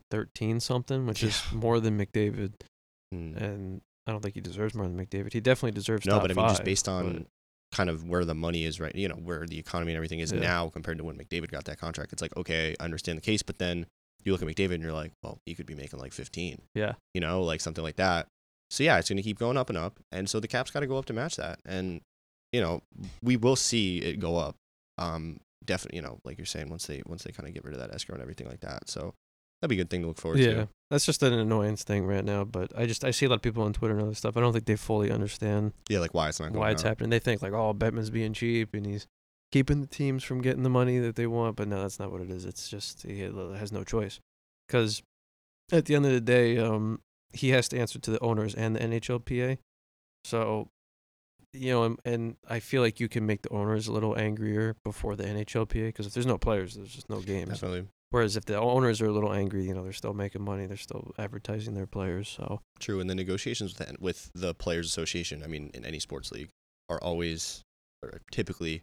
thirteen 0.09 0.59
something, 0.59 1.05
which 1.07 1.23
is 1.23 1.41
more 1.53 1.79
than 1.79 1.97
McDavid, 1.97 2.53
Hmm. 3.11 3.35
and 3.37 3.81
I 4.07 4.11
don't 4.11 4.21
think 4.21 4.35
he 4.35 4.41
deserves 4.41 4.73
more 4.73 4.87
than 4.87 4.97
McDavid. 4.97 5.33
He 5.33 5.39
definitely 5.39 5.71
deserves 5.71 6.05
No, 6.05 6.19
but 6.19 6.31
I 6.31 6.33
mean, 6.33 6.45
just 6.47 6.57
five, 6.59 6.65
based 6.65 6.85
but- 6.85 6.91
on 6.93 7.25
kind 7.71 7.89
of 7.89 8.07
where 8.07 8.25
the 8.25 8.35
money 8.35 8.65
is 8.65 8.79
right. 8.81 8.93
You 8.93 9.07
know 9.07 9.15
where 9.15 9.45
the 9.47 9.57
economy 9.57 9.91
and 9.93 9.97
everything 9.97 10.19
is 10.19 10.31
Yeah. 10.31 10.39
now 10.39 10.69
compared 10.69 10.97
to 10.97 11.03
when 11.03 11.17
McDavid 11.17 11.51
got 11.51 11.65
that 11.65 11.77
contract. 11.79 12.11
It's 12.13 12.21
like 12.21 12.35
okay, 12.35 12.75
I 12.79 12.83
understand 12.83 13.17
the 13.17 13.21
case, 13.21 13.41
but 13.43 13.59
then 13.59 13.85
you 14.23 14.31
look 14.31 14.41
at 14.41 14.47
McDavid 14.47 14.75
and 14.75 14.83
you're 14.83 14.91
like, 14.93 15.13
well, 15.23 15.39
he 15.45 15.55
could 15.55 15.65
be 15.65 15.73
making 15.73 15.99
like 15.99 16.13
15. 16.13 16.61
Yeah. 16.75 16.93
You 17.13 17.21
know, 17.21 17.41
like 17.43 17.59
something 17.61 17.83
like 17.83 17.95
that. 17.95 18.27
So 18.69 18.83
yeah, 18.83 18.99
it's 18.99 19.09
going 19.09 19.17
to 19.17 19.23
keep 19.23 19.39
going 19.39 19.57
up 19.57 19.69
and 19.69 19.77
up, 19.77 19.99
and 20.11 20.29
so 20.29 20.39
the 20.39 20.47
cap's 20.47 20.71
got 20.71 20.79
to 20.81 20.87
go 20.87 20.97
up 20.97 21.05
to 21.05 21.13
match 21.13 21.35
that, 21.37 21.59
and 21.65 22.01
you 22.51 22.61
know 22.61 22.81
we 23.21 23.35
will 23.37 23.55
see 23.55 23.97
it 23.99 24.19
go 24.19 24.37
up. 24.37 24.55
Um, 24.97 25.39
definitely, 25.65 25.97
you 25.97 26.01
know, 26.01 26.19
like 26.23 26.37
you're 26.37 26.45
saying, 26.45 26.69
once 26.69 26.87
they 26.87 27.01
once 27.05 27.23
they 27.23 27.31
kind 27.31 27.47
of 27.49 27.53
get 27.53 27.63
rid 27.65 27.73
of 27.73 27.79
that 27.81 27.93
escrow 27.93 28.13
and 28.15 28.21
everything 28.21 28.47
like 28.47 28.61
that. 28.61 28.89
So 28.89 29.13
that'd 29.61 29.69
be 29.69 29.75
a 29.75 29.83
good 29.83 29.89
thing 29.89 30.01
to 30.01 30.07
look 30.07 30.17
forward 30.17 30.39
yeah, 30.39 30.53
to. 30.53 30.69
That's 30.91 31.05
just 31.05 31.23
an 31.23 31.33
annoyance 31.33 31.83
thing 31.83 32.05
right 32.05 32.23
now. 32.23 32.43
But 32.43 32.71
I 32.77 32.85
just 32.85 33.03
I 33.03 33.09
see 33.11 33.25
a 33.25 33.29
lot 33.29 33.35
of 33.35 33.41
people 33.41 33.63
on 33.63 33.73
Twitter 33.73 33.95
and 33.95 34.03
other 34.03 34.13
stuff. 34.13 34.37
I 34.37 34.41
don't 34.41 34.53
think 34.53 34.65
they 34.65 34.75
fully 34.75 35.09
understand 35.09 35.73
Yeah, 35.89 35.99
like 35.99 36.13
why 36.13 36.29
it's 36.29 36.39
not 36.39 36.51
going 36.51 36.59
why 36.59 36.69
it's 36.71 36.83
up. 36.83 36.89
happening. 36.89 37.09
They 37.09 37.19
think 37.19 37.41
like, 37.41 37.53
oh, 37.53 37.73
Bettman's 37.73 38.09
being 38.11 38.33
cheap 38.33 38.73
and 38.75 38.85
he's 38.85 39.07
keeping 39.51 39.81
the 39.81 39.87
teams 39.87 40.23
from 40.23 40.41
getting 40.41 40.63
the 40.63 40.69
money 40.69 40.99
that 40.99 41.15
they 41.15 41.25
want. 41.27 41.55
But 41.55 41.69
no, 41.69 41.81
that's 41.81 41.97
not 41.97 42.11
what 42.11 42.21
it 42.21 42.29
is. 42.29 42.45
It's 42.45 42.69
just 42.69 43.03
he 43.03 43.21
has 43.21 43.71
no 43.71 43.83
choice 43.83 44.19
because 44.67 45.01
at 45.71 45.85
the 45.85 45.95
end 45.95 46.05
of 46.05 46.11
the 46.11 46.21
day, 46.21 46.57
um, 46.57 46.99
he 47.33 47.49
has 47.51 47.69
to 47.69 47.79
answer 47.79 47.97
to 47.97 48.11
the 48.11 48.19
owners 48.19 48.53
and 48.53 48.75
the 48.75 48.81
NHLPA. 48.81 49.57
So, 50.25 50.67
you 51.53 51.71
know, 51.71 51.83
and, 51.85 51.99
and 52.03 52.35
I 52.49 52.59
feel 52.59 52.81
like 52.81 52.99
you 52.99 53.07
can 53.07 53.25
make 53.25 53.41
the 53.43 53.49
owners 53.49 53.87
a 53.87 53.93
little 53.93 54.17
angrier 54.19 54.75
before 54.83 55.15
the 55.15 55.23
NHLPA 55.23 55.87
because 55.87 56.05
if 56.07 56.13
there's 56.13 56.25
no 56.25 56.37
players, 56.37 56.75
there's 56.75 56.93
just 56.93 57.09
no 57.09 57.21
games. 57.21 57.51
Definitely 57.51 57.87
Whereas 58.11 58.35
if 58.37 58.45
the 58.45 58.59
owners 58.59 59.01
are 59.01 59.07
a 59.07 59.11
little 59.11 59.33
angry, 59.33 59.63
you 59.65 59.73
know, 59.73 59.83
they're 59.83 59.93
still 59.93 60.13
making 60.13 60.43
money, 60.43 60.65
they're 60.65 60.77
still 60.77 61.13
advertising 61.17 61.73
their 61.73 61.87
players. 61.87 62.27
So 62.29 62.61
true. 62.79 62.99
And 62.99 63.09
the 63.09 63.15
negotiations 63.15 63.77
with 63.77 63.87
the, 63.87 63.95
with 63.99 64.31
the 64.35 64.53
players' 64.53 64.85
association, 64.87 65.41
I 65.43 65.47
mean, 65.47 65.71
in 65.73 65.85
any 65.85 65.99
sports 65.99 66.31
league, 66.31 66.49
are 66.89 67.01
always 67.01 67.61
or 68.03 68.19
typically 68.31 68.81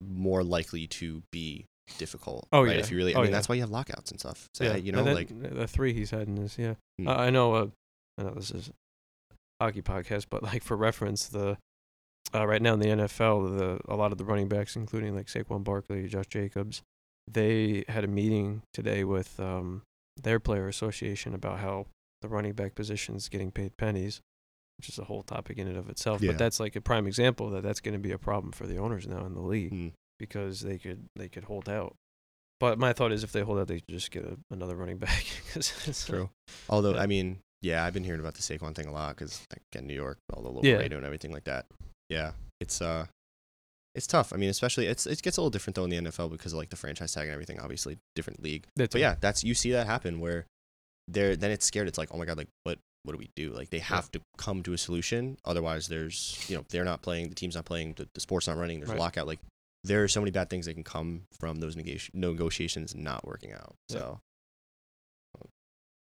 more 0.00 0.42
likely 0.42 0.86
to 0.86 1.22
be 1.30 1.66
difficult. 1.98 2.46
Oh, 2.52 2.62
right? 2.64 2.74
yeah. 2.76 2.80
If 2.80 2.90
you 2.90 2.96
really, 2.96 3.14
I 3.14 3.18
Oh, 3.18 3.22
mean, 3.22 3.30
yeah. 3.30 3.36
that's 3.36 3.48
why 3.48 3.56
you 3.56 3.60
have 3.60 3.70
lockouts 3.70 4.10
and 4.10 4.18
stuff. 4.18 4.48
So, 4.54 4.64
yeah, 4.64 4.76
you 4.76 4.92
know, 4.92 5.02
like 5.02 5.28
the 5.28 5.66
three 5.68 5.92
he's 5.92 6.10
had 6.10 6.28
in 6.28 6.36
this, 6.36 6.56
yeah. 6.58 6.74
Hmm. 6.98 7.08
I 7.08 7.26
I 7.26 7.30
know, 7.30 7.54
uh, 7.54 7.66
I 8.16 8.22
know 8.22 8.30
this 8.34 8.50
is 8.50 8.70
hockey 9.60 9.82
podcast, 9.82 10.26
but 10.30 10.42
like 10.42 10.62
for 10.62 10.76
reference, 10.76 11.28
the 11.28 11.58
uh, 12.34 12.46
right 12.46 12.62
now 12.62 12.74
in 12.74 12.80
the 12.80 12.86
NFL, 12.86 13.58
the 13.58 13.80
a 13.92 13.96
lot 13.96 14.12
of 14.12 14.18
the 14.18 14.24
running 14.24 14.48
backs, 14.48 14.76
including 14.76 15.14
like 15.14 15.26
Saquon 15.26 15.62
Barkley, 15.64 16.06
Josh 16.08 16.28
Jacobs, 16.28 16.80
they 17.32 17.84
had 17.88 18.04
a 18.04 18.08
meeting 18.08 18.62
today 18.72 19.04
with 19.04 19.38
um, 19.40 19.82
their 20.22 20.40
player 20.40 20.68
association 20.68 21.34
about 21.34 21.58
how 21.60 21.86
the 22.22 22.28
running 22.28 22.52
back 22.52 22.74
position 22.74 23.16
is 23.16 23.28
getting 23.28 23.50
paid 23.50 23.76
pennies, 23.76 24.20
which 24.78 24.88
is 24.88 24.98
a 24.98 25.04
whole 25.04 25.22
topic 25.22 25.58
in 25.58 25.66
and 25.66 25.76
of 25.76 25.88
itself. 25.88 26.20
Yeah. 26.20 26.32
But 26.32 26.38
that's 26.38 26.60
like 26.60 26.76
a 26.76 26.80
prime 26.80 27.06
example 27.06 27.50
that 27.50 27.62
that's 27.62 27.80
going 27.80 27.94
to 27.94 28.00
be 28.00 28.12
a 28.12 28.18
problem 28.18 28.52
for 28.52 28.66
the 28.66 28.78
owners 28.78 29.06
now 29.06 29.24
in 29.24 29.34
the 29.34 29.40
league 29.40 29.70
hmm. 29.70 29.88
because 30.18 30.60
they 30.60 30.78
could 30.78 31.06
they 31.16 31.28
could 31.28 31.44
hold 31.44 31.68
out. 31.68 31.96
But 32.58 32.78
my 32.78 32.92
thought 32.92 33.10
is 33.10 33.24
if 33.24 33.32
they 33.32 33.40
hold 33.40 33.58
out, 33.58 33.68
they 33.68 33.80
just 33.88 34.10
get 34.10 34.24
a, 34.24 34.36
another 34.50 34.76
running 34.76 34.98
back. 34.98 35.24
True. 36.06 36.28
Although. 36.68 36.94
I 36.94 37.06
mean, 37.06 37.38
yeah, 37.62 37.84
I've 37.84 37.94
been 37.94 38.04
hearing 38.04 38.20
about 38.20 38.34
the 38.34 38.42
Saquon 38.42 38.74
thing 38.74 38.86
a 38.86 38.92
lot 38.92 39.16
because 39.16 39.46
like 39.50 39.62
in 39.74 39.86
New 39.86 39.94
York, 39.94 40.18
all 40.34 40.42
the 40.42 40.48
local 40.48 40.66
Yeah. 40.66 40.76
radio 40.76 40.98
and 40.98 41.06
everything 41.06 41.32
like 41.32 41.44
that. 41.44 41.66
Yeah, 42.10 42.32
it's 42.60 42.82
uh, 42.82 43.06
it's 43.94 44.06
tough. 44.06 44.32
I 44.32 44.36
mean, 44.36 44.50
especially 44.50 44.86
it's 44.86 45.06
it 45.06 45.20
gets 45.22 45.36
a 45.36 45.40
little 45.40 45.50
different 45.50 45.74
though 45.76 45.84
in 45.84 45.90
the 45.90 45.96
NFL 46.10 46.30
because 46.30 46.52
of 46.52 46.58
like 46.58 46.70
the 46.70 46.76
franchise 46.76 47.12
tag 47.12 47.24
and 47.24 47.32
everything. 47.32 47.58
Obviously, 47.60 47.98
different 48.14 48.42
league. 48.42 48.66
That's 48.76 48.92
But 48.92 49.00
yeah, 49.00 49.16
that's 49.20 49.42
you 49.44 49.54
see 49.54 49.72
that 49.72 49.86
happen 49.86 50.20
where 50.20 50.46
they're 51.08 51.36
then 51.36 51.50
it's 51.50 51.66
scared. 51.66 51.88
It's 51.88 51.98
like, 51.98 52.08
oh 52.12 52.18
my 52.18 52.24
god, 52.24 52.36
like 52.38 52.48
what 52.64 52.78
what 53.02 53.12
do 53.12 53.18
we 53.18 53.30
do? 53.34 53.50
Like 53.52 53.70
they 53.70 53.78
have 53.78 54.10
to 54.12 54.20
come 54.36 54.62
to 54.62 54.72
a 54.74 54.78
solution. 54.78 55.38
Otherwise, 55.44 55.88
there's 55.88 56.44
you 56.48 56.56
know 56.56 56.64
they're 56.68 56.84
not 56.84 57.02
playing, 57.02 57.30
the 57.30 57.34
team's 57.34 57.54
not 57.56 57.64
playing, 57.64 57.94
the, 57.94 58.06
the 58.14 58.20
sport's 58.20 58.46
not 58.46 58.56
running. 58.58 58.78
There's 58.80 58.90
Right. 58.90 58.98
a 58.98 59.00
lockout. 59.00 59.26
Like 59.26 59.40
there 59.82 60.04
are 60.04 60.08
so 60.08 60.20
many 60.20 60.30
bad 60.30 60.50
things 60.50 60.66
that 60.66 60.74
can 60.74 60.84
come 60.84 61.22
from 61.40 61.56
those 61.56 61.74
negoti- 61.74 62.10
negotiations 62.14 62.94
not 62.94 63.26
working 63.26 63.52
out. 63.52 63.74
Yeah. 63.88 63.96
So 63.98 64.20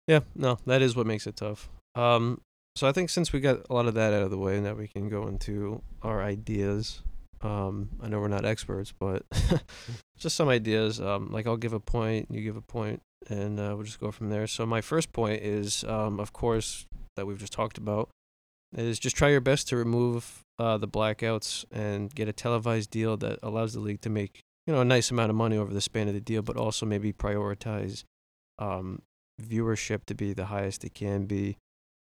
Yeah, 0.08 0.20
no, 0.34 0.58
that 0.66 0.82
is 0.82 0.96
what 0.96 1.06
makes 1.06 1.26
it 1.26 1.36
tough. 1.36 1.68
Um, 1.94 2.40
so 2.74 2.88
I 2.88 2.92
think 2.92 3.08
since 3.10 3.32
we 3.32 3.40
got 3.40 3.60
a 3.70 3.72
lot 3.74 3.86
of 3.86 3.94
that 3.94 4.12
out 4.12 4.22
of 4.22 4.30
the 4.30 4.38
way, 4.38 4.58
now 4.60 4.74
we 4.74 4.88
can 4.88 5.08
go 5.08 5.28
into 5.28 5.82
our 6.02 6.22
ideas. 6.22 7.02
Um, 7.42 7.90
I 8.00 8.08
know 8.08 8.20
we're 8.20 8.28
not 8.28 8.44
experts, 8.44 8.92
but 8.98 9.24
just 10.18 10.36
some 10.36 10.48
ideas. 10.48 11.00
Um, 11.00 11.30
like 11.30 11.46
I'll 11.46 11.56
give 11.56 11.72
a 11.72 11.80
point, 11.80 12.28
you 12.30 12.42
give 12.42 12.56
a 12.56 12.62
point, 12.62 13.02
and 13.28 13.58
uh, 13.58 13.72
we'll 13.74 13.84
just 13.84 14.00
go 14.00 14.10
from 14.10 14.30
there. 14.30 14.46
So 14.46 14.64
my 14.64 14.80
first 14.80 15.12
point 15.12 15.42
is, 15.42 15.84
um, 15.84 16.20
of 16.20 16.32
course, 16.32 16.86
that 17.16 17.26
we've 17.26 17.38
just 17.38 17.52
talked 17.52 17.78
about, 17.78 18.08
is 18.76 18.98
just 18.98 19.16
try 19.16 19.28
your 19.28 19.40
best 19.40 19.68
to 19.68 19.76
remove 19.76 20.44
uh, 20.58 20.78
the 20.78 20.88
blackouts 20.88 21.64
and 21.72 22.14
get 22.14 22.28
a 22.28 22.32
televised 22.32 22.90
deal 22.90 23.16
that 23.18 23.38
allows 23.42 23.74
the 23.74 23.80
league 23.80 24.00
to 24.02 24.10
make 24.10 24.40
you 24.66 24.72
know 24.72 24.80
a 24.80 24.84
nice 24.84 25.10
amount 25.10 25.30
of 25.30 25.36
money 25.36 25.56
over 25.56 25.72
the 25.72 25.80
span 25.80 26.08
of 26.08 26.14
the 26.14 26.20
deal, 26.20 26.42
but 26.42 26.56
also 26.56 26.86
maybe 26.86 27.12
prioritize 27.12 28.04
um, 28.58 29.02
viewership 29.40 30.04
to 30.04 30.14
be 30.14 30.32
the 30.32 30.46
highest 30.46 30.84
it 30.84 30.94
can 30.94 31.26
be, 31.26 31.56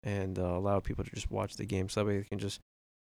and 0.03 0.39
uh, 0.39 0.43
allow 0.43 0.79
people 0.79 1.03
to 1.03 1.11
just 1.11 1.29
watch 1.29 1.55
the 1.55 1.65
game. 1.65 1.89
So 1.89 2.01
that 2.01 2.07
way 2.07 2.17
they 2.19 2.23
can 2.23 2.39
just, 2.39 2.59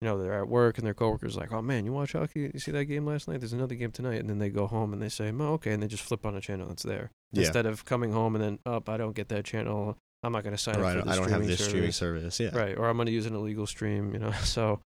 you 0.02 0.08
know, 0.08 0.22
they're 0.22 0.40
at 0.42 0.48
work 0.48 0.78
and 0.78 0.86
their 0.86 0.94
coworkers 0.94 1.38
like, 1.38 1.52
oh 1.52 1.62
man, 1.62 1.86
you 1.86 1.94
watch 1.94 2.14
hockey? 2.14 2.52
You 2.54 2.60
see 2.60 2.72
that 2.72 2.86
game 2.86 3.06
last 3.06 3.28
night? 3.28 3.40
There's 3.40 3.54
another 3.54 3.76
game 3.76 3.92
tonight, 3.92 4.20
and 4.20 4.30
then 4.30 4.40
they 4.40 4.50
go 4.50 4.68
home 4.68 4.94
and 4.94 5.02
they 5.02 5.10
say, 5.10 5.32
oh 5.32 5.54
okay, 5.54 5.72
and 5.72 5.82
they 5.82 5.88
just 5.88 6.04
flip 6.04 6.26
on 6.26 6.36
a 6.36 6.42
channel 6.42 6.68
that's 6.68 6.84
there 6.84 7.12
yeah, 7.32 7.44
instead 7.44 7.66
of 7.66 7.86
coming 7.86 8.12
home 8.12 8.36
and 8.36 8.44
then, 8.44 8.60
oh, 8.66 8.82
I 8.88 8.98
don't 8.98 9.16
get 9.16 9.30
that 9.30 9.46
channel. 9.46 9.98
I'm 10.24 10.32
not 10.32 10.44
going 10.44 10.56
to 10.56 10.62
sign 10.62 10.78
or 10.78 10.80
up 10.80 10.86
I 10.86 10.94
for 10.94 11.00
don't, 11.00 11.10
I 11.10 11.16
don't 11.16 11.24
have 11.24 11.30
streaming 11.30 11.48
this 11.48 11.66
streaming 11.66 11.92
service. 11.92 12.36
service. 12.36 12.54
Yeah, 12.54 12.60
Right, 12.60 12.78
or 12.78 12.90
I'm 12.90 12.98
going 12.98 13.06
to 13.06 13.12
use 13.12 13.26
an 13.26 13.36
illegal 13.36 13.68
stream. 13.68 14.14
You 14.14 14.20
know, 14.20 14.32
so 14.44 14.82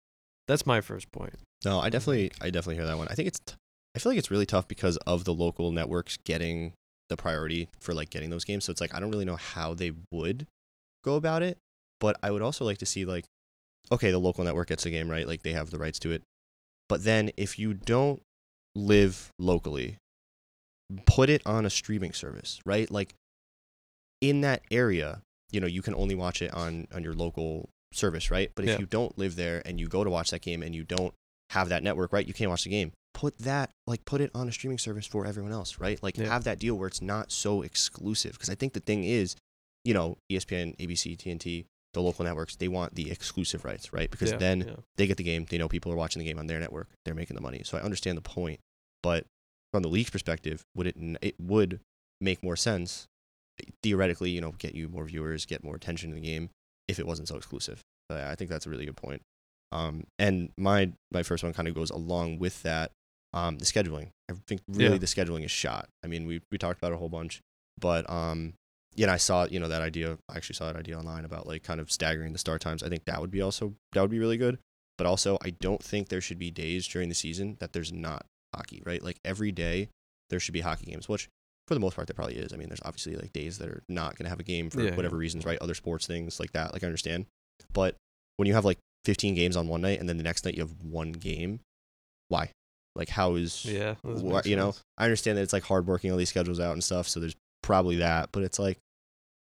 that's 0.48 0.66
my 0.66 0.82
first 0.82 1.12
point. 1.12 1.34
No, 1.66 1.80
I 1.80 1.90
definitely, 1.90 2.32
I 2.42 2.50
definitely 2.50 2.76
hear 2.76 2.86
that 2.86 2.98
one. 2.98 3.08
I 3.10 3.16
think 3.16 3.28
it's, 3.28 3.40
t- 3.40 3.56
I 3.96 4.00
feel 4.00 4.12
like 4.12 4.20
it's 4.20 4.32
really 4.32 4.46
tough 4.46 4.68
because 4.68 4.98
of 5.08 5.24
the 5.24 5.34
local 5.34 5.72
networks 5.72 6.18
getting 6.18 6.74
the 7.10 7.18
priority 7.18 7.70
for 7.80 7.94
like 7.94 8.10
getting 8.10 8.30
those 8.30 8.44
games. 8.44 8.66
So 8.66 8.72
it's 8.72 8.82
like 8.82 8.94
I 8.94 9.00
don't 9.00 9.12
really 9.12 9.26
know 9.26 9.38
how 9.38 9.74
they 9.74 9.92
would 10.12 10.48
go 11.04 11.16
about 11.16 11.42
it, 11.44 11.58
but 12.00 12.18
I 12.22 12.32
would 12.32 12.42
also 12.42 12.66
like 12.66 12.78
to 12.80 12.86
see 12.86 13.06
like, 13.06 13.26
okay, 13.92 14.12
the 14.12 14.18
local 14.20 14.44
network 14.44 14.70
gets 14.70 14.84
the 14.84 14.90
game 14.92 15.10
right, 15.10 15.28
like 15.28 15.44
they 15.44 15.54
have 15.54 15.70
the 15.72 15.78
rights 15.78 16.00
to 16.00 16.12
it, 16.12 16.24
but 16.90 17.04
then 17.04 17.32
if 17.38 17.58
you 17.60 17.74
don't 17.74 18.22
live 18.76 19.30
locally, 19.40 19.98
put 21.06 21.30
it 21.30 21.42
on 21.46 21.66
a 21.66 21.70
streaming 21.70 22.14
service, 22.14 22.60
right? 22.66 22.90
Like 22.92 23.14
in 24.22 24.42
that 24.42 24.64
area, 24.72 25.22
you 25.52 25.60
know, 25.60 25.68
you 25.68 25.82
can 25.82 25.94
only 25.96 26.16
watch 26.16 26.42
it 26.42 26.54
on 26.54 26.88
on 26.94 27.04
your 27.04 27.14
local 27.14 27.70
service, 27.94 28.30
right? 28.32 28.52
But 28.56 28.66
if 28.66 28.72
Yeah. 28.72 28.80
you 28.80 28.86
don't 28.86 29.18
live 29.18 29.36
there 29.36 29.62
and 29.66 29.80
you 29.80 29.88
go 29.88 30.04
to 30.04 30.10
watch 30.10 30.32
that 30.32 30.42
game 30.42 30.62
and 30.62 30.76
you 30.76 30.84
don't 30.84 31.14
have 31.52 31.70
that 31.70 31.84
network, 31.84 32.12
right? 32.12 32.28
You 32.28 32.34
can't 32.34 32.50
watch 32.50 32.64
the 32.64 32.70
game. 32.70 32.92
Put 33.14 33.38
that 33.40 33.72
like 33.88 34.06
put 34.06 34.22
it 34.22 34.30
on 34.36 34.48
a 34.48 34.52
streaming 34.52 34.78
service 34.78 35.06
for 35.08 35.26
everyone 35.26 35.52
else, 35.52 35.80
right? 35.80 36.02
Like 36.04 36.18
Yeah. 36.18 36.28
have 36.28 36.44
that 36.44 36.60
deal 36.60 36.76
where 36.78 36.88
it's 36.88 37.02
not 37.02 37.32
so 37.32 37.62
exclusive 37.62 38.34
because 38.34 38.50
I 38.50 38.56
think 38.56 38.74
the 38.74 38.80
thing 38.80 39.04
is, 39.04 39.36
you 39.84 39.94
know, 39.94 40.18
ESPN, 40.32 40.76
ABC, 40.78 41.16
TNT, 41.18 41.66
the 41.94 42.02
local 42.02 42.26
networks, 42.26 42.56
they 42.56 42.68
want 42.68 42.96
the 42.96 43.10
exclusive 43.12 43.64
rights, 43.66 43.92
right? 43.94 44.10
Because 44.12 44.32
Yeah, 44.32 44.38
then 44.38 44.62
yeah. 44.68 44.76
they 44.98 45.08
get 45.08 45.18
the 45.18 45.24
game, 45.24 45.46
they 45.50 45.58
know 45.58 45.68
people 45.70 45.92
are 45.92 45.96
watching 45.96 46.20
the 46.20 46.26
game 46.26 46.38
on 46.40 46.48
their 46.48 46.60
network, 46.60 46.90
they're 47.06 47.16
making 47.16 47.36
the 47.36 47.42
money. 47.42 47.62
So 47.64 47.78
I 47.78 47.82
understand 47.82 48.18
the 48.18 48.22
point, 48.22 48.60
but 49.02 49.26
from 49.74 49.84
the 49.84 49.90
league's 49.90 50.10
perspective, 50.10 50.64
would 50.76 50.88
it 50.88 50.96
it 51.22 51.36
would 51.40 51.80
make 52.22 52.42
more 52.44 52.56
sense 52.56 53.08
theoretically, 53.84 54.30
you 54.30 54.42
know, 54.42 54.54
get 54.58 54.76
you 54.76 54.88
more 54.88 55.06
viewers, 55.06 55.46
get 55.46 55.64
more 55.64 55.76
attention 55.76 56.10
to 56.10 56.16
the 56.16 56.22
game 56.22 56.50
if 56.88 57.00
it 57.00 57.08
wasn't 57.08 57.28
so 57.28 57.36
exclusive. 57.36 57.82
So 58.12 58.18
I 58.18 58.36
think 58.36 58.50
that's 58.50 58.66
a 58.66 58.70
really 58.70 58.86
good 58.86 58.96
point. 58.98 59.22
Um, 59.72 60.06
and 60.18 60.52
my 60.58 60.92
my 61.12 61.24
first 61.24 61.44
one 61.44 61.54
kind 61.54 61.68
of 61.68 61.74
goes 61.76 61.90
along 61.90 62.40
with 62.40 62.64
that. 62.64 62.92
Um, 63.34 63.58
the 63.58 63.66
scheduling. 63.66 64.10
I 64.30 64.34
think 64.48 64.62
really 64.70 64.94
Yeah. 64.94 64.98
the 65.00 65.06
scheduling 65.06 65.44
is 65.44 65.52
shot. 65.52 65.90
I 66.04 66.08
mean, 66.08 66.26
we 66.26 66.42
we 66.52 66.58
talked 66.58 66.78
about 66.80 66.92
it 66.92 66.96
a 66.96 66.98
whole 66.98 67.10
bunch, 67.10 67.42
but 67.80 68.10
um, 68.10 68.54
yeah, 68.98 69.06
and 69.06 69.12
I 69.12 69.18
saw 69.18 69.46
you 69.50 69.60
know 69.60 69.70
that 69.70 69.82
idea. 69.82 70.18
I 70.28 70.36
actually 70.36 70.56
saw 70.56 70.66
that 70.68 70.76
idea 70.76 70.98
online 70.98 71.24
about 71.24 71.48
like 71.48 71.64
kind 71.64 71.80
of 71.80 71.90
staggering 71.92 72.34
the 72.34 72.40
start 72.40 72.60
times. 72.62 72.84
I 72.84 72.90
think 72.90 73.06
that 73.06 73.22
would 73.22 73.32
be 73.32 73.42
also 73.42 73.74
that 73.94 74.02
would 74.02 74.12
be 74.12 74.20
really 74.20 74.38
good. 74.38 74.60
But 74.98 75.06
also, 75.08 75.38
I 75.44 75.52
don't 75.52 75.82
think 75.84 76.10
there 76.10 76.22
should 76.22 76.40
be 76.40 76.50
days 76.52 76.88
during 76.88 77.08
the 77.08 77.16
season 77.16 77.56
that 77.60 77.72
there's 77.74 77.94
not 77.94 78.26
hockey. 78.56 78.82
Right, 78.86 79.02
like 79.02 79.20
every 79.24 79.52
day 79.52 79.90
there 80.30 80.40
should 80.40 80.54
be 80.54 80.62
hockey 80.62 80.88
games, 80.92 81.08
which 81.08 81.30
for 81.68 81.74
the 81.76 81.80
most 81.80 81.96
part 81.96 82.08
there 82.08 82.16
probably 82.16 82.36
is. 82.36 82.52
I 82.52 82.58
mean, 82.58 82.70
there's 82.70 82.82
obviously 82.84 83.16
like 83.16 83.32
days 83.34 83.60
that 83.60 83.70
are 83.70 83.84
not 83.88 84.18
going 84.18 84.24
to 84.26 84.30
have 84.30 84.40
a 84.40 84.44
game 84.44 84.70
for 84.70 84.82
Yeah, 84.82 84.96
whatever 84.96 85.16
yeah. 85.16 85.20
reasons, 85.22 85.46
right? 85.46 85.60
Other 85.62 85.76
sports 85.76 86.08
things 86.08 86.40
like 86.40 86.52
that. 86.54 86.74
Like 86.74 86.84
I 86.84 86.88
understand, 86.88 87.28
but 87.74 87.96
when 88.38 88.48
you 88.48 88.54
have 88.56 88.66
like 88.66 88.80
15 89.06 89.36
games 89.36 89.56
on 89.56 89.68
one 89.68 89.82
night 89.82 90.00
and 90.00 90.08
then 90.10 90.18
the 90.18 90.24
next 90.24 90.44
night 90.46 90.56
you 90.56 90.62
have 90.62 90.74
one 90.84 91.12
game, 91.12 91.60
why? 92.30 92.50
Like 92.96 93.10
how 93.10 93.36
is 93.36 93.64
Yeah, 93.66 93.96
that 94.04 94.04
doesn't 94.04 94.28
wha- 94.28 94.36
make 94.38 94.46
you 94.48 94.56
know? 94.56 94.74
I 94.98 95.04
understand 95.04 95.38
that 95.38 95.44
it's 95.44 95.54
like 95.54 95.64
hard 95.64 95.86
working 95.86 96.12
all 96.12 96.18
these 96.18 96.30
schedules 96.30 96.60
out 96.60 96.74
and 96.74 96.84
stuff, 96.84 97.08
so 97.08 97.20
there's 97.20 97.36
probably 97.62 97.98
that, 97.98 98.30
but 98.32 98.44
it's 98.44 98.58
like 98.60 98.80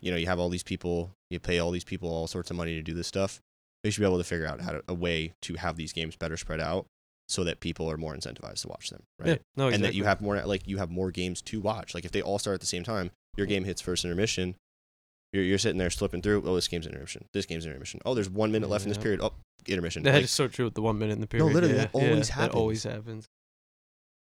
you 0.01 0.11
know, 0.11 0.17
you 0.17 0.25
have 0.27 0.39
all 0.39 0.49
these 0.49 0.63
people, 0.63 1.11
you 1.29 1.39
pay 1.39 1.59
all 1.59 1.71
these 1.71 1.83
people 1.83 2.09
all 2.09 2.27
sorts 2.27 2.51
of 2.51 2.57
money 2.57 2.75
to 2.75 2.81
do 2.81 2.93
this 2.93 3.07
stuff. 3.07 3.39
They 3.83 3.89
should 3.89 4.01
be 4.01 4.05
able 4.07 4.17
to 4.17 4.23
figure 4.23 4.47
out 4.47 4.61
how 4.61 4.71
to, 4.73 4.83
a 4.87 4.93
way 4.93 5.33
to 5.43 5.55
have 5.55 5.75
these 5.75 5.91
games 5.93 6.15
better 6.15 6.37
spread 6.37 6.59
out 6.61 6.85
so 7.27 7.43
that 7.43 7.59
people 7.59 7.89
are 7.89 7.97
more 7.97 8.15
incentivized 8.15 8.61
to 8.61 8.67
watch 8.67 8.89
them, 8.89 9.03
right? 9.19 9.29
Yeah, 9.29 9.35
no, 9.55 9.67
and 9.69 9.83
that 9.83 9.93
you 9.93 10.03
have 10.05 10.21
more 10.21 10.41
like 10.45 10.67
you 10.67 10.77
have 10.77 10.89
more 10.89 11.11
games 11.11 11.41
to 11.43 11.59
watch. 11.61 11.93
Like 11.95 12.05
if 12.05 12.11
they 12.11 12.21
all 12.21 12.39
start 12.39 12.55
at 12.55 12.59
the 12.61 12.65
same 12.67 12.83
time, 12.83 13.11
your 13.37 13.47
game 13.47 13.63
hits 13.63 13.81
first 13.81 14.03
intermission, 14.05 14.55
You're, 15.33 15.43
you're 15.43 15.57
sitting 15.57 15.77
there 15.79 15.89
slipping 15.89 16.21
through. 16.21 16.43
Oh, 16.45 16.55
this 16.55 16.67
game's 16.67 16.85
intermission. 16.85 17.25
This 17.33 17.45
game's 17.45 17.65
intermission. 17.65 17.99
Oh, 18.05 18.13
there's 18.13 18.29
one 18.29 18.51
minute 18.51 18.69
left 18.69 18.83
in 18.85 18.89
this 18.89 18.97
Yeah. 18.97 19.03
period. 19.03 19.21
Oh, 19.21 19.33
intermission. 19.67 20.03
That 20.03 20.13
Like, 20.15 20.23
is 20.25 20.31
so 20.31 20.47
true 20.47 20.65
with 20.65 20.75
the 20.75 20.81
one 20.81 20.99
minute 20.99 21.13
in 21.13 21.21
the 21.21 21.27
period. 21.27 21.47
No, 21.47 21.51
literally, 21.53 21.75
yeah, 21.75 21.81
that 21.85 21.89
always 21.93 22.29
yeah, 22.29 22.35
happens. 22.35 22.51
That 22.53 22.57
always 22.57 22.83
happens. 22.83 23.25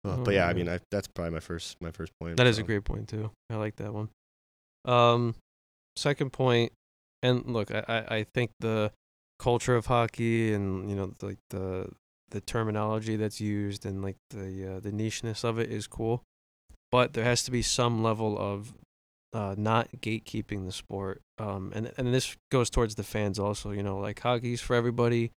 uh, 0.05 0.17
but 0.17 0.33
yeah, 0.33 0.47
I 0.47 0.51
Oh, 0.51 0.55
mean, 0.55 0.69
I, 0.69 0.79
that's 0.91 1.07
probably 1.07 1.31
my 1.33 1.39
first 1.41 1.77
my 1.81 1.91
first 1.91 2.11
point. 2.19 2.37
That 2.37 2.47
is 2.47 2.57
a 2.57 2.63
great 2.63 2.85
point 2.85 3.07
too. 3.09 3.31
I 3.49 3.55
like 3.55 3.75
that 3.77 3.93
one. 3.93 4.09
Um, 4.85 5.35
second 5.95 6.31
point, 6.31 6.73
and 7.21 7.45
look, 7.45 7.71
I, 7.71 8.05
I, 8.07 8.25
think 8.33 8.51
the 8.59 8.91
culture 9.39 9.75
of 9.75 9.87
hockey 9.87 10.53
and 10.53 10.89
you 10.89 10.95
know 10.95 11.13
like 11.21 11.39
the 11.49 11.89
the 12.29 12.41
terminology 12.41 13.15
that's 13.15 13.41
used 13.41 13.85
and 13.85 14.01
like 14.01 14.17
the 14.29 14.75
uh, 14.75 14.79
the 14.79 14.91
nicheness 14.91 15.43
of 15.43 15.59
it 15.59 15.71
is 15.71 15.87
cool, 15.87 16.23
but 16.91 17.13
there 17.13 17.23
has 17.23 17.43
to 17.43 17.51
be 17.51 17.61
some 17.61 18.03
level 18.03 18.37
of 18.37 18.73
uh, 19.33 19.55
not 19.57 19.89
gatekeeping 19.99 20.65
the 20.65 20.71
sport. 20.71 21.21
Um, 21.37 21.71
and 21.75 21.91
and 21.97 22.13
this 22.13 22.35
goes 22.51 22.69
towards 22.69 22.95
the 22.95 23.03
fans 23.03 23.39
also. 23.39 23.71
You 23.71 23.83
know, 23.83 23.97
like 23.99 24.19
hockey's 24.19 24.61
for 24.61 24.75
everybody, 24.75 25.31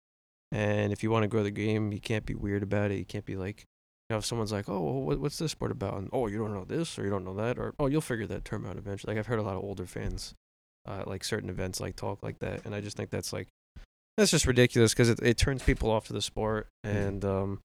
and 0.52 0.92
if 0.92 1.04
you 1.04 1.12
want 1.12 1.24
to 1.24 1.28
grow 1.28 1.44
the 1.44 1.52
game, 1.52 1.92
you 1.92 2.00
can't 2.00 2.26
be 2.26 2.36
weird 2.36 2.64
about 2.64 2.92
it. 2.92 2.98
You 2.98 3.06
can't 3.06 3.26
be 3.26 3.36
like 3.36 3.66
you 4.10 4.16
know, 4.16 4.18
if 4.18 4.26
someone's 4.26 4.52
like, 4.52 4.68
"Oh, 4.68 5.00
what's 5.00 5.38
this 5.38 5.52
sport 5.52 5.72
about?" 5.72 5.98
and 5.98 6.10
"Oh, 6.12 6.28
you 6.28 6.38
don't 6.38 6.54
know 6.54 6.66
this 6.66 7.00
or 7.00 7.04
you 7.04 7.10
don't 7.10 7.26
know 7.26 7.36
that," 7.36 7.58
or 7.58 7.74
"Oh, 7.80 7.88
you'll 7.88 8.02
figure 8.02 8.28
that 8.28 8.46
term 8.46 8.66
out 8.66 8.78
eventually." 8.78 9.14
Like 9.14 9.20
I've 9.20 9.28
heard 9.28 9.40
a 9.40 9.44
lot 9.44 9.56
of 9.56 9.64
older 9.64 9.86
fans, 9.86 10.36
uh, 10.88 11.04
like 11.06 11.24
certain 11.24 11.50
events, 11.50 11.80
like 11.80 11.96
talk 11.96 12.22
like 12.24 12.40
that, 12.40 12.66
and 12.66 12.74
I 12.76 12.82
just 12.82 12.98
think 12.98 13.10
that's 13.10 13.32
like 13.34 13.48
that's 14.18 14.32
just 14.32 14.46
ridiculous 14.46 14.94
because 14.94 15.10
it 15.10 15.20
it 15.22 15.38
turns 15.38 15.64
people 15.64 15.90
off 15.92 16.06
to 16.08 16.14
the 16.14 16.22
sport, 16.22 16.68
Mhm. 16.86 16.90
and 16.92 17.26
um, 17.26 17.62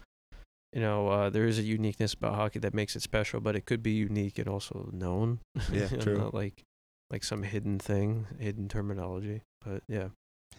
you 0.72 0.80
know, 0.80 1.08
uh, 1.08 1.30
there 1.30 1.46
is 1.46 1.58
a 1.58 1.62
uniqueness 1.62 2.14
about 2.14 2.34
hockey 2.34 2.58
that 2.58 2.74
makes 2.74 2.94
it 2.94 3.02
special, 3.02 3.40
but 3.40 3.56
it 3.56 3.64
could 3.66 3.82
be 3.82 3.92
unique 3.92 4.38
and 4.38 4.48
also 4.48 4.90
known. 4.92 5.40
Yeah, 5.72 5.88
true. 5.88 6.18
Not 6.18 6.34
like 6.34 6.62
like 7.10 7.24
some 7.24 7.42
hidden 7.42 7.78
thing, 7.78 8.26
hidden 8.38 8.68
terminology. 8.68 9.42
But 9.64 9.82
yeah, 9.88 10.08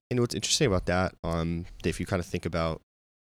And 0.10 0.20
what's 0.20 0.34
interesting 0.36 0.68
about 0.68 0.86
that, 0.88 1.14
um, 1.24 1.66
if 1.86 2.00
you 2.00 2.06
kind 2.06 2.20
of 2.20 2.26
think 2.26 2.46
about 2.46 2.82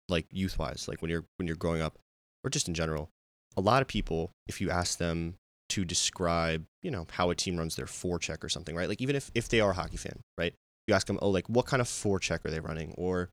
like 0.08 0.26
youth 0.32 0.58
wise, 0.60 0.88
like 0.88 1.02
when 1.02 1.10
you're 1.12 1.26
when 1.38 1.48
you're 1.48 1.56
growing 1.58 1.82
up, 1.82 1.98
or 2.44 2.50
just 2.50 2.68
in 2.68 2.74
general, 2.74 3.10
a 3.58 3.62
lot 3.62 3.82
of 3.82 3.88
people, 3.88 4.32
if 4.48 4.62
you 4.62 4.70
ask 4.72 4.98
them 5.00 5.36
to 5.70 5.86
describe, 5.86 6.66
you 6.82 6.92
know, 6.92 7.08
how 7.12 7.30
a 7.30 7.36
team 7.36 7.58
runs 7.58 7.76
their 7.76 7.86
forecheck 7.86 8.44
or 8.44 8.50
something, 8.50 8.76
right? 8.76 8.90
Like 8.90 9.02
even 9.02 9.16
if 9.16 9.32
if 9.34 9.50
they 9.50 9.62
are 9.62 9.72
a 9.72 9.74
hockey 9.74 9.98
fan, 9.98 10.20
right? 10.38 10.54
You 10.88 10.94
ask 10.94 11.08
them, 11.08 11.20
oh, 11.22 11.30
like 11.30 11.48
what 11.48 11.66
kind 11.66 11.82
of 11.82 11.88
forecheck 11.88 12.46
are 12.46 12.52
they 12.52 12.60
running, 12.60 12.94
or 12.98 13.30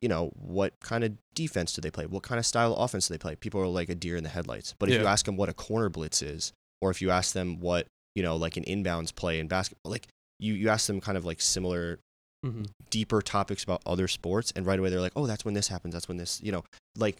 you 0.00 0.08
know, 0.08 0.30
what 0.34 0.74
kind 0.80 1.04
of 1.04 1.12
defense 1.34 1.72
do 1.72 1.80
they 1.80 1.90
play? 1.90 2.06
What 2.06 2.22
kind 2.22 2.38
of 2.38 2.44
style 2.44 2.74
of 2.74 2.82
offense 2.82 3.08
do 3.08 3.14
they 3.14 3.18
play? 3.18 3.34
People 3.36 3.60
are 3.60 3.66
like 3.66 3.88
a 3.88 3.94
deer 3.94 4.16
in 4.16 4.24
the 4.24 4.28
headlights. 4.28 4.74
But 4.78 4.90
if 4.90 5.00
you 5.00 5.06
ask 5.06 5.24
them 5.24 5.36
what 5.36 5.48
a 5.48 5.54
corner 5.54 5.88
blitz 5.88 6.22
is, 6.22 6.52
or 6.82 6.90
if 6.90 7.00
you 7.00 7.10
ask 7.10 7.32
them 7.32 7.60
what 7.60 7.86
you 8.14 8.22
know, 8.22 8.36
like 8.36 8.56
an 8.56 8.64
inbounds 8.64 9.14
play 9.14 9.40
in 9.40 9.48
basketball, 9.48 9.90
like 9.92 10.08
you 10.38 10.54
you 10.54 10.68
ask 10.68 10.86
them 10.86 11.00
kind 11.00 11.16
of 11.16 11.24
like 11.24 11.40
similar 11.40 11.98
mm-hmm. 12.44 12.64
deeper 12.90 13.22
topics 13.22 13.64
about 13.64 13.82
other 13.86 14.08
sports 14.08 14.52
and 14.54 14.66
right 14.66 14.78
away 14.78 14.90
they're 14.90 15.00
like 15.00 15.12
oh 15.16 15.26
that's 15.26 15.44
when 15.44 15.54
this 15.54 15.68
happens 15.68 15.94
that's 15.94 16.08
when 16.08 16.16
this 16.16 16.40
you 16.42 16.52
know 16.52 16.64
like 16.96 17.16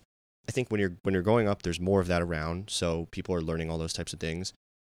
i 0.48 0.52
think 0.52 0.70
when 0.70 0.80
you're 0.80 0.96
when 1.02 1.12
you're 1.14 1.22
growing 1.22 1.48
up 1.48 1.62
there's 1.62 1.80
more 1.80 2.00
of 2.00 2.06
that 2.06 2.22
around 2.22 2.70
so 2.70 3.06
people 3.10 3.34
are 3.34 3.40
learning 3.40 3.70
all 3.70 3.78
those 3.78 3.92
types 3.92 4.12
of 4.12 4.20
things. 4.20 4.52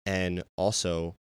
And 0.06 0.42
also 0.56 1.16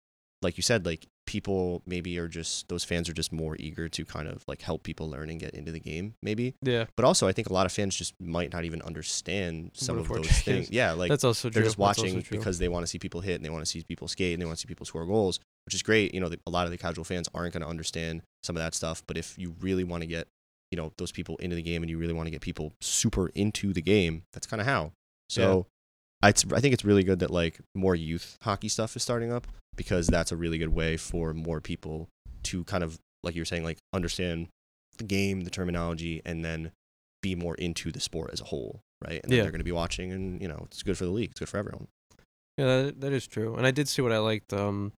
like 0.42 0.58
you 0.58 0.62
said 0.62 0.84
like 0.84 1.06
people 1.26 1.82
maybe 1.86 2.18
are 2.18 2.28
just 2.28 2.68
those 2.68 2.84
fans 2.84 3.08
are 3.08 3.14
just 3.14 3.32
more 3.32 3.56
eager 3.58 3.88
to 3.88 4.04
kind 4.04 4.28
of 4.28 4.44
like 4.46 4.60
help 4.60 4.82
people 4.82 5.08
learn 5.08 5.30
and 5.30 5.40
get 5.40 5.54
into 5.54 5.72
the 5.72 5.80
game 5.80 6.14
maybe. 6.22 6.54
Yeah, 6.60 6.84
but 6.96 7.06
also 7.06 7.26
i 7.26 7.32
think 7.32 7.48
a 7.48 7.52
lot 7.54 7.64
of 7.64 7.72
fans 7.72 7.96
just 7.96 8.12
might 8.20 8.52
not 8.52 8.64
even 8.64 8.82
understand 8.82 9.70
some 9.72 9.96
of 9.98 10.06
those 10.06 10.28
things. 10.42 10.70
Yeah 10.70 10.92
like 10.92 11.08
that's 11.08 11.24
also 11.24 11.48
true. 11.48 11.54
they're 11.54 11.64
just 11.64 11.78
watching 11.78 12.22
because 12.30 12.58
they 12.58 12.68
want 12.68 12.82
to 12.82 12.86
see 12.86 12.98
people 12.98 13.22
hit 13.22 13.36
and 13.36 13.44
they 13.44 13.50
want 13.50 13.64
to 13.64 13.70
see 13.70 13.82
people 13.82 14.06
skate 14.06 14.34
and 14.34 14.42
they 14.42 14.46
want 14.46 14.58
to 14.58 14.60
see 14.60 14.68
people 14.68 14.84
score 14.84 15.06
goals, 15.06 15.40
which 15.64 15.74
is 15.74 15.82
great. 15.82 16.12
You 16.12 16.20
know, 16.20 16.28
the, 16.28 16.38
a 16.46 16.50
lot 16.50 16.66
of 16.66 16.70
the 16.70 16.78
casual 16.78 17.04
fans 17.04 17.26
aren't 17.34 17.54
going 17.54 17.62
to 17.62 17.68
understand 17.68 18.20
some 18.42 18.54
of 18.56 18.62
that 18.62 18.74
stuff, 18.74 19.02
but 19.06 19.16
if 19.16 19.38
you 19.38 19.54
really 19.60 19.84
want 19.84 20.02
to 20.02 20.06
get, 20.06 20.28
you 20.74 20.82
know, 20.82 20.92
those 20.98 21.12
people 21.12 21.36
into 21.36 21.54
the 21.54 21.62
game 21.62 21.84
and 21.84 21.88
you 21.90 21.98
really 21.98 22.12
want 22.12 22.26
to 22.26 22.32
get 22.32 22.40
people 22.40 22.72
super 22.80 23.28
into 23.28 23.72
the 23.72 23.80
game, 23.80 24.24
that's 24.32 24.44
kind 24.44 24.60
of 24.60 24.66
how. 24.66 24.90
So 25.28 25.66
I, 26.20 26.30
it's, 26.30 26.44
I 26.52 26.58
think 26.58 26.74
it's 26.74 26.84
really 26.84 27.04
good 27.04 27.20
that 27.20 27.30
like 27.30 27.60
more 27.76 27.94
youth 27.94 28.36
hockey 28.42 28.68
stuff 28.68 28.96
is 28.96 29.04
starting 29.04 29.30
up 29.30 29.46
because 29.76 30.08
that's 30.08 30.32
a 30.32 30.36
really 30.36 30.58
good 30.58 30.74
way 30.74 30.96
for 30.96 31.32
more 31.32 31.60
people 31.60 32.08
to 32.44 32.64
kind 32.64 32.82
of, 32.82 32.98
like 33.22 33.36
you 33.36 33.40
were 33.42 33.46
saying, 33.46 33.62
like 33.62 33.78
understand 33.92 34.48
the 34.98 35.04
game, 35.04 35.42
the 35.42 35.50
terminology, 35.50 36.20
and 36.24 36.44
then 36.44 36.72
be 37.22 37.36
more 37.36 37.54
into 37.54 37.92
the 37.92 38.00
sport 38.00 38.30
as 38.32 38.40
a 38.40 38.44
whole, 38.44 38.80
right? 39.06 39.20
And 39.22 39.32
Yeah. 39.32 39.42
they're 39.42 39.52
going 39.52 39.60
to 39.60 39.64
be 39.64 39.70
watching, 39.72 40.10
and 40.12 40.42
you 40.42 40.48
know, 40.48 40.62
it's 40.66 40.82
good 40.82 40.98
for 40.98 41.04
the 41.04 41.10
league. 41.12 41.30
It's 41.30 41.38
good 41.38 41.48
for 41.48 41.58
everyone. 41.58 41.86
Yeah, 42.58 42.82
that, 42.82 43.00
that 43.00 43.12
is 43.12 43.26
true. 43.28 43.54
And 43.54 43.64
I 43.66 43.70
did 43.70 43.86
see 43.88 44.02
what 44.02 44.12
I 44.12 44.18
liked 44.18 44.52
um 44.52 44.92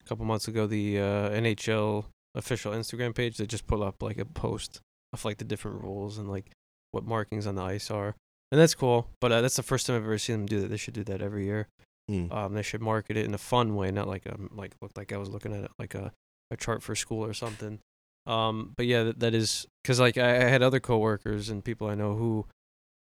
a 0.00 0.04
couple 0.08 0.24
months 0.24 0.48
ago 0.48 0.66
the 0.66 0.98
uh, 0.98 1.30
NHL 1.30 2.04
official 2.34 2.72
Instagram 2.72 3.14
page 3.14 3.36
that 3.36 3.48
just 3.48 3.66
put 3.66 3.80
up 3.80 4.02
like 4.02 4.18
a 4.18 4.24
post 4.24 4.80
of 5.12 5.24
like 5.24 5.38
the 5.38 5.44
different 5.44 5.82
rules 5.82 6.18
and 6.18 6.28
like 6.28 6.50
what 6.90 7.04
markings 7.04 7.46
on 7.46 7.54
the 7.54 7.62
ice 7.62 7.90
are. 7.90 8.14
And 8.52 8.60
that's 8.60 8.74
cool, 8.74 9.08
but 9.20 9.32
uh, 9.32 9.40
that's 9.40 9.56
the 9.56 9.62
first 9.62 9.86
time 9.86 9.96
I've 9.96 10.02
ever 10.02 10.18
seen 10.18 10.36
them 10.36 10.46
do 10.46 10.60
that. 10.60 10.68
They 10.68 10.76
should 10.76 10.94
do 10.94 11.04
that 11.04 11.22
every 11.22 11.44
year. 11.44 11.68
Mm. 12.10 12.32
Um, 12.32 12.54
they 12.54 12.62
should 12.62 12.82
market 12.82 13.16
it 13.16 13.24
in 13.24 13.34
a 13.34 13.38
fun 13.38 13.74
way, 13.74 13.90
not 13.90 14.06
like 14.06 14.26
um 14.28 14.50
like 14.54 14.74
looked 14.82 14.96
like 14.96 15.12
I 15.12 15.16
was 15.16 15.30
looking 15.30 15.54
at 15.54 15.64
it 15.64 15.70
like 15.78 15.94
a, 15.94 16.12
a 16.50 16.56
chart 16.56 16.82
for 16.82 16.94
school 16.94 17.24
or 17.24 17.32
something. 17.32 17.80
Um, 18.26 18.72
but 18.76 18.86
yeah, 18.86 19.04
that, 19.04 19.20
that 19.20 19.34
is 19.34 19.66
because 19.82 20.00
like 20.00 20.18
I, 20.18 20.36
I 20.36 20.48
had 20.48 20.62
other 20.62 20.80
coworkers 20.80 21.48
and 21.48 21.64
people 21.64 21.88
I 21.88 21.94
know 21.94 22.14
who, 22.14 22.46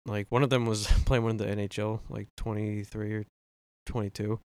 like 0.06 0.26
one 0.30 0.42
of 0.42 0.50
them 0.50 0.66
was 0.66 0.86
playing 1.06 1.24
one 1.24 1.32
of 1.32 1.38
the 1.38 1.46
NHL, 1.46 2.00
like 2.08 2.28
twenty 2.36 2.84
three 2.84 3.12
or 3.14 3.24
twenty 3.86 4.10
two, 4.10 4.40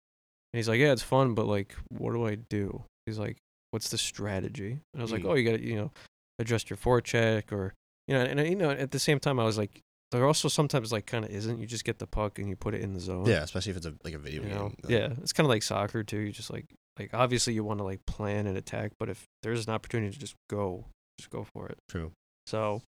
and 0.53 0.57
he's 0.57 0.67
like, 0.67 0.79
yeah, 0.79 0.91
it's 0.91 1.03
fun, 1.03 1.35
but 1.35 1.45
like, 1.45 1.75
what 1.89 2.13
do 2.13 2.25
I 2.25 2.35
do? 2.35 2.83
He's 3.05 3.19
like, 3.19 3.37
what's 3.71 3.89
the 3.89 3.97
strategy? 3.97 4.79
And 4.93 4.99
I 4.99 5.01
was 5.01 5.11
like, 5.11 5.23
Mm. 5.23 5.29
oh, 5.29 5.33
you 5.35 5.49
got 5.49 5.57
to 5.57 5.63
you 5.65 5.75
know 5.75 5.91
adjust 6.39 6.69
your 6.69 6.77
forecheck 6.77 7.51
or 7.51 7.73
you 8.07 8.15
know, 8.15 8.21
and, 8.21 8.39
and 8.39 8.49
you 8.49 8.55
know 8.55 8.71
at 8.71 8.91
the 8.91 8.99
same 8.99 9.19
time 9.19 9.39
I 9.39 9.43
was 9.43 9.57
like, 9.57 9.81
there 10.11 10.25
also 10.25 10.47
sometimes 10.47 10.91
like 10.91 11.05
kind 11.05 11.23
of 11.25 11.31
isn't. 11.31 11.59
You 11.59 11.67
just 11.67 11.83
get 11.85 11.99
the 11.99 12.07
puck 12.07 12.39
and 12.39 12.49
you 12.49 12.55
put 12.55 12.73
it 12.73 12.81
in 12.81 12.93
the 12.93 12.99
zone 12.99 13.25
Yeah, 13.25 13.43
especially 13.43 13.71
if 13.71 13.77
it's 13.77 13.85
a, 13.85 13.93
like 14.03 14.13
a 14.15 14.19
video 14.19 14.41
you 14.43 14.47
game. 14.49 14.57
know 14.57 14.65
uh, 14.83 14.87
yeah 14.87 15.09
it's 15.21 15.33
kind 15.33 15.45
of 15.45 15.49
like 15.49 15.61
soccer 15.63 16.03
too 16.03 16.17
you 16.19 16.31
just 16.31 16.49
like 16.51 16.65
like 16.97 17.13
obviously 17.13 17.53
you 17.53 17.63
want 17.63 17.79
to 17.79 17.83
like 17.83 18.03
plan 18.07 18.47
and 18.47 18.57
attack 18.57 18.91
but 18.99 19.09
if 19.09 19.23
there's 19.43 19.67
an 19.67 19.73
opportunity 19.73 20.11
to 20.11 20.19
just 20.19 20.33
go 20.49 20.85
just 21.19 21.29
go 21.29 21.45
for 21.53 21.67
it 21.67 21.77
True. 21.87 22.11
so 22.47 22.81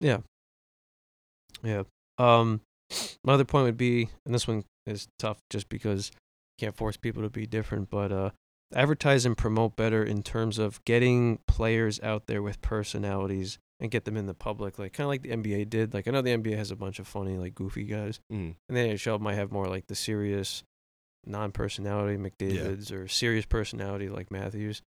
yeah 0.00 0.18
yeah 1.62 1.82
um 2.18 2.60
my 3.24 3.34
other 3.34 3.44
point 3.44 3.64
would 3.64 3.76
be 3.76 4.08
and 4.24 4.34
this 4.34 4.46
one 4.48 4.64
is 4.86 5.08
tough 5.18 5.38
just 5.50 5.68
because 5.68 6.10
you 6.58 6.66
can't 6.66 6.76
force 6.76 6.96
people 6.96 7.22
to 7.22 7.28
be 7.28 7.46
different 7.46 7.90
but 7.90 8.12
uh 8.12 8.30
advertise 8.74 9.24
and 9.24 9.36
promote 9.36 9.76
better 9.76 10.02
in 10.04 10.22
terms 10.22 10.58
of 10.58 10.84
getting 10.84 11.38
players 11.46 11.98
out 12.02 12.26
there 12.26 12.42
with 12.42 12.60
personalities 12.60 13.58
and 13.80 13.90
get 13.90 14.04
them 14.04 14.16
in 14.16 14.26
the 14.26 14.34
public 14.34 14.78
like 14.78 14.92
kind 14.92 15.04
of 15.04 15.08
like 15.08 15.22
the 15.22 15.30
NBA 15.30 15.70
did 15.70 15.94
like 15.94 16.06
I 16.08 16.10
know 16.10 16.20
the 16.20 16.36
NBA 16.36 16.56
has 16.56 16.70
a 16.70 16.76
bunch 16.76 16.98
of 16.98 17.06
funny 17.06 17.36
like 17.38 17.54
goofy 17.54 17.84
guys 17.84 18.20
Mm. 18.32 18.56
and 18.68 18.76
the 18.76 18.80
NHL 18.80 19.20
might 19.20 19.34
have 19.36 19.52
more 19.52 19.66
like 19.68 19.86
the 19.86 19.94
serious 19.94 20.64
non-personality 21.26 22.16
McDavid's 22.16 22.90
or 22.92 23.08
serious 23.08 23.46
personality 23.46 24.08
like 24.08 24.30
Matthews. 24.30 24.82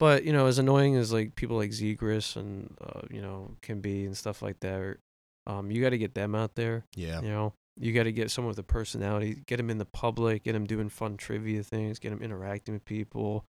But 0.00 0.24
you 0.24 0.32
know, 0.32 0.46
as 0.46 0.58
annoying 0.58 0.96
as 0.96 1.12
like 1.12 1.36
people 1.36 1.56
like 1.56 1.70
Zegras 1.70 2.36
and 2.36 2.76
uh, 2.80 3.02
you 3.10 3.22
know 3.22 3.52
can 3.62 3.80
be 3.80 4.04
and 4.04 4.16
stuff 4.16 4.42
like 4.42 4.60
that, 4.60 4.80
or, 4.80 4.98
um, 5.46 5.70
you 5.70 5.80
got 5.82 5.90
to 5.90 5.98
get 5.98 6.14
them 6.14 6.34
out 6.34 6.56
there. 6.56 6.84
Yeah. 6.96 7.20
You 7.20 7.28
know, 7.28 7.52
you 7.78 7.92
got 7.92 8.04
to 8.04 8.12
get 8.12 8.30
someone 8.30 8.50
with 8.50 8.58
a 8.58 8.62
personality, 8.62 9.42
get 9.46 9.56
them 9.56 9.70
in 9.70 9.78
the 9.78 9.84
public, 9.84 10.44
get 10.44 10.52
them 10.52 10.64
doing 10.66 10.88
fun 10.88 11.16
trivia 11.16 11.62
things, 11.62 11.98
get 11.98 12.10
them 12.10 12.22
interacting 12.22 12.74
with 12.74 12.84
people. 12.84 13.44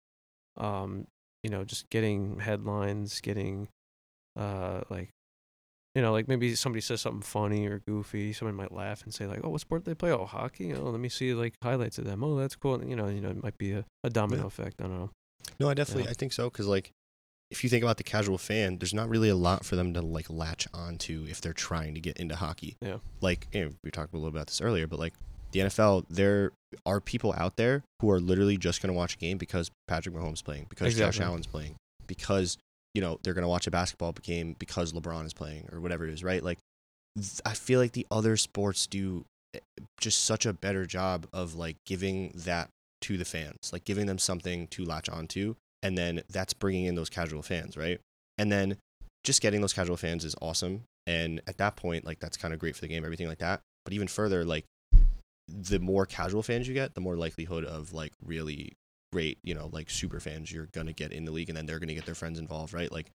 Um, 0.57 1.07
you 1.43 1.49
know, 1.49 1.63
just 1.63 1.89
getting 1.89 2.39
headlines, 2.39 3.19
getting, 3.21 3.67
uh, 4.37 4.81
like, 4.89 5.09
you 5.95 6.01
know, 6.01 6.11
like 6.11 6.27
maybe 6.27 6.53
somebody 6.55 6.81
says 6.81 7.01
something 7.01 7.21
funny 7.21 7.65
or 7.67 7.79
goofy, 7.79 8.31
someone 8.31 8.55
might 8.55 8.71
laugh 8.71 9.03
and 9.03 9.13
say 9.13 9.25
like, 9.27 9.41
"Oh, 9.43 9.49
what 9.49 9.61
sport 9.61 9.83
do 9.83 9.91
they 9.91 9.95
play? 9.95 10.11
Oh, 10.11 10.25
hockey. 10.25 10.73
Oh, 10.73 10.83
let 10.83 10.99
me 10.99 11.09
see 11.09 11.33
like 11.33 11.55
highlights 11.61 11.97
of 11.97 12.05
them. 12.05 12.23
Oh, 12.23 12.37
that's 12.37 12.55
cool." 12.55 12.75
And, 12.75 12.89
you 12.89 12.95
know, 12.95 13.07
you 13.07 13.19
know, 13.21 13.29
it 13.29 13.43
might 13.43 13.57
be 13.57 13.71
a, 13.73 13.85
a 14.03 14.09
domino 14.09 14.43
Yeah. 14.43 14.47
effect. 14.47 14.79
I 14.81 14.83
don't 14.83 14.97
know. 14.99 15.09
No, 15.59 15.69
I 15.69 15.73
definitely 15.73 16.03
Yeah. 16.03 16.11
I 16.11 16.13
think 16.13 16.31
so 16.33 16.49
because 16.49 16.67
like 16.67 16.91
if 17.51 17.63
you 17.63 17.69
think 17.69 17.83
about 17.83 17.97
the 17.97 18.03
casual 18.03 18.37
fan, 18.37 18.77
there's 18.77 18.93
not 18.93 19.09
really 19.09 19.29
a 19.29 19.35
lot 19.35 19.65
for 19.65 19.75
them 19.75 19.93
to 19.93 20.01
like 20.01 20.29
latch 20.29 20.67
onto 20.73 21.25
if 21.29 21.41
they're 21.41 21.53
trying 21.53 21.93
to 21.93 21.99
get 21.99 22.17
into 22.17 22.35
hockey. 22.35 22.77
Yeah. 22.81 22.97
Like 23.19 23.47
you 23.51 23.65
know, 23.65 23.71
we 23.83 23.91
talked 23.91 24.13
a 24.13 24.17
little 24.17 24.29
about 24.29 24.47
this 24.47 24.61
earlier, 24.61 24.87
but 24.87 24.97
like 24.97 25.13
the 25.51 25.59
NFL, 25.59 26.05
there 26.09 26.53
are 26.85 27.01
people 27.01 27.33
out 27.37 27.57
there 27.57 27.83
who 27.99 28.09
are 28.09 28.21
literally 28.21 28.57
just 28.57 28.81
going 28.81 28.87
to 28.87 28.97
watch 28.97 29.15
a 29.15 29.17
game 29.17 29.37
because 29.37 29.69
Patrick 29.87 30.15
Mahomes 30.15 30.43
playing, 30.43 30.67
because 30.69 30.95
Josh 30.95 31.19
Allen's 31.19 31.45
playing, 31.45 31.75
because 32.07 32.57
you 32.93 33.01
know 33.01 33.19
they're 33.21 33.33
going 33.33 33.43
to 33.43 33.49
watch 33.49 33.67
a 33.67 33.71
basketball 33.71 34.13
game 34.13 34.55
because 34.57 34.93
LeBron 34.93 35.25
is 35.25 35.33
playing 35.33 35.67
or 35.73 35.81
whatever 35.81 36.07
it 36.07 36.13
is, 36.13 36.23
right? 36.23 36.41
Like 36.41 36.59
th- 37.17 37.41
I 37.45 37.53
feel 37.53 37.79
like 37.81 37.91
the 37.91 38.07
other 38.09 38.37
sports 38.37 38.87
do 38.87 39.25
eh, 39.53 39.59
just 39.99 40.23
such 40.23 40.45
a 40.45 40.53
better 40.53 40.85
job 40.85 41.27
of 41.33 41.55
like 41.55 41.75
giving 41.85 42.31
that 42.33 42.69
to 43.01 43.17
the 43.17 43.25
fans, 43.25 43.71
like 43.73 43.83
giving 43.83 44.05
them 44.05 44.17
something 44.17 44.67
to 44.67 44.85
latch 44.85 45.09
onto, 45.09 45.55
and 45.83 45.97
then 45.97 46.21
that's 46.29 46.53
bringing 46.53 46.85
in 46.85 46.95
those 46.95 47.09
casual 47.09 47.41
fans, 47.41 47.77
right? 47.77 47.99
And 48.37 48.51
then 48.51 48.77
just 49.23 49.41
getting 49.41 49.61
those 49.61 49.73
casual 49.73 49.97
fans 49.97 50.25
is 50.25 50.35
awesome, 50.41 50.83
and 51.05 51.41
at 51.47 51.57
that 51.57 51.75
point, 51.75 52.05
like 52.05 52.19
that's 52.19 52.37
kind 52.37 52.53
of 52.53 52.59
great 52.59 52.75
for 52.75 52.81
the 52.81 52.87
game, 52.87 53.03
everything 53.05 53.27
like 53.27 53.39
that. 53.39 53.61
But 53.85 53.93
even 53.93 54.07
further, 54.07 54.43
like 54.45 54.65
the 55.47 55.79
more 55.79 56.05
casual 56.05 56.43
fans 56.43 56.67
you 56.67 56.73
get, 56.73 56.93
the 56.93 57.01
more 57.01 57.15
likelihood 57.15 57.65
of 57.65 57.93
like 57.93 58.13
really 58.25 58.73
great, 59.11 59.37
you 59.43 59.53
know, 59.53 59.69
like 59.71 59.89
super 59.89 60.19
fans 60.19 60.51
you're 60.51 60.69
gonna 60.73 60.93
get 60.93 61.11
in 61.11 61.25
the 61.25 61.31
league, 61.31 61.49
and 61.49 61.57
then 61.57 61.65
they're 61.65 61.79
gonna 61.79 61.93
get 61.93 62.05
their 62.05 62.15
friends 62.15 62.39
involved, 62.39 62.73
right? 62.73 62.91
Like, 62.91 63.11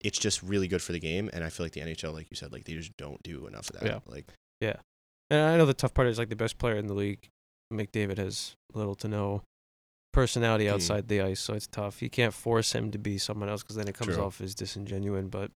it's 0.00 0.18
just 0.18 0.42
really 0.42 0.68
good 0.68 0.82
for 0.82 0.92
the 0.92 1.00
game, 1.00 1.30
and 1.32 1.42
I 1.44 1.48
feel 1.48 1.64
like 1.64 1.72
the 1.72 1.80
NHL, 1.80 2.12
like 2.12 2.28
you 2.30 2.36
said, 2.36 2.52
like 2.52 2.64
they 2.64 2.74
just 2.74 2.96
don't 2.96 3.22
do 3.22 3.46
enough 3.46 3.70
of 3.70 3.80
that. 3.80 3.86
Yeah. 3.86 3.98
Like, 4.06 4.26
yeah. 4.60 4.76
And 5.30 5.40
I 5.40 5.56
know 5.56 5.66
the 5.66 5.74
tough 5.74 5.94
part 5.94 6.08
is 6.08 6.18
like 6.18 6.28
the 6.28 6.36
best 6.36 6.58
player 6.58 6.76
in 6.76 6.86
the 6.86 6.94
league, 6.94 7.28
McDavid 7.72 8.18
has 8.18 8.54
little 8.74 8.94
to 8.96 9.08
no 9.08 9.42
personality 10.16 10.64
Mm. 10.64 10.72
outside 10.72 11.08
the 11.08 11.20
ice, 11.20 11.40
so 11.40 11.52
it's 11.54 11.66
tough. 11.66 12.00
You 12.02 12.08
can't 12.10 12.32
force 12.34 12.72
him 12.72 12.90
to 12.92 12.98
be 12.98 13.18
someone 13.18 13.48
else 13.50 13.62
because 13.62 13.76
then 13.76 13.86
it 13.86 13.94
comes 13.94 14.14
True. 14.14 14.24
off 14.24 14.40
as 14.40 14.54
disingenuine. 14.54 15.30
But 15.30 15.50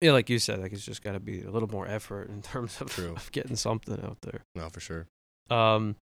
yeah, 0.00 0.12
like 0.12 0.28
you 0.28 0.38
said, 0.38 0.60
like 0.60 0.72
it's 0.72 0.84
just 0.84 1.02
got 1.02 1.12
to 1.12 1.20
be 1.20 1.42
a 1.42 1.50
little 1.50 1.68
more 1.70 1.88
effort 1.88 2.28
in 2.28 2.42
terms 2.52 2.80
of, 2.80 2.96
of 2.98 3.32
getting 3.32 3.56
something 3.56 3.98
out 4.04 4.18
there. 4.20 4.42
no, 4.54 4.68
for 4.68 4.80
sure. 4.80 5.06
Um, 5.50 5.96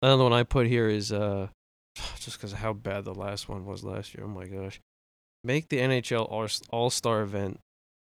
another 0.00 0.22
one 0.22 0.32
I 0.32 0.44
put 0.44 0.66
here 0.68 0.88
is 0.88 1.10
uh, 1.12 1.48
just 2.20 2.38
because 2.38 2.52
how 2.52 2.72
bad 2.72 3.04
the 3.04 3.14
last 3.14 3.48
one 3.48 3.66
was 3.66 3.82
last 3.82 4.14
year. 4.14 4.24
Oh 4.24 4.28
my 4.28 4.46
gosh, 4.46 4.80
make 5.42 5.68
the 5.68 5.78
NHL 5.78 6.24
All 6.70 6.90
Star 6.90 7.22
event 7.22 7.58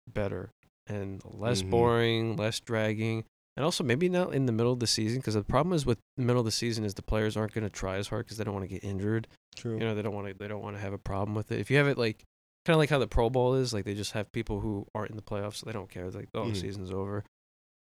better 0.07 0.51
and 0.87 1.21
less 1.25 1.63
Mhm. 1.63 1.69
boring, 1.71 2.35
less 2.35 2.59
dragging, 2.59 3.23
and 3.57 3.63
also 3.65 3.83
maybe 3.83 4.07
not 4.09 4.33
in 4.33 4.45
the 4.45 4.51
middle 4.51 4.71
of 4.73 4.79
the 4.79 4.87
season 4.87 5.19
because 5.19 5.33
the 5.33 5.43
problem 5.43 5.73
is 5.73 5.85
with 5.85 5.99
the 6.17 6.23
middle 6.23 6.39
of 6.39 6.45
the 6.45 6.51
season 6.51 6.83
is 6.85 6.93
the 6.93 7.01
players 7.01 7.35
aren't 7.35 7.53
going 7.53 7.63
to 7.63 7.69
try 7.69 7.97
as 7.97 8.07
hard 8.07 8.25
because 8.25 8.37
they 8.37 8.43
don't 8.43 8.53
want 8.53 8.63
to 8.63 8.73
get 8.73 8.83
injured. 8.83 9.27
True. 9.55 9.73
You 9.73 9.81
know, 9.81 9.93
they 9.95 10.01
don't 10.01 10.13
want 10.15 10.27
to 10.27 10.33
they 10.33 10.47
don't 10.47 10.61
want 10.63 10.75
to 10.77 10.81
have 10.81 10.93
a 10.93 10.97
problem 10.97 11.35
with 11.35 11.51
it. 11.51 11.59
If 11.59 11.69
you 11.69 11.77
have 11.77 11.87
it 11.87 11.97
like 11.97 12.23
kind 12.65 12.75
of 12.75 12.79
like 12.79 12.89
how 12.89 12.99
the 12.99 13.07
Pro 13.07 13.29
Bowl 13.29 13.55
is, 13.55 13.73
like 13.73 13.85
they 13.85 13.93
just 13.95 14.11
have 14.13 14.31
people 14.31 14.59
who 14.61 14.85
aren't 14.95 15.09
in 15.11 15.15
the 15.17 15.23
playoffs, 15.23 15.55
so 15.55 15.65
they 15.65 15.71
don't 15.73 15.89
care. 15.89 16.05
It's 16.05 16.15
like, 16.15 16.29
oh, 16.35 16.45
the 16.45 16.51
Mhm. 16.53 16.61
season's 16.61 16.91
over. 16.91 17.23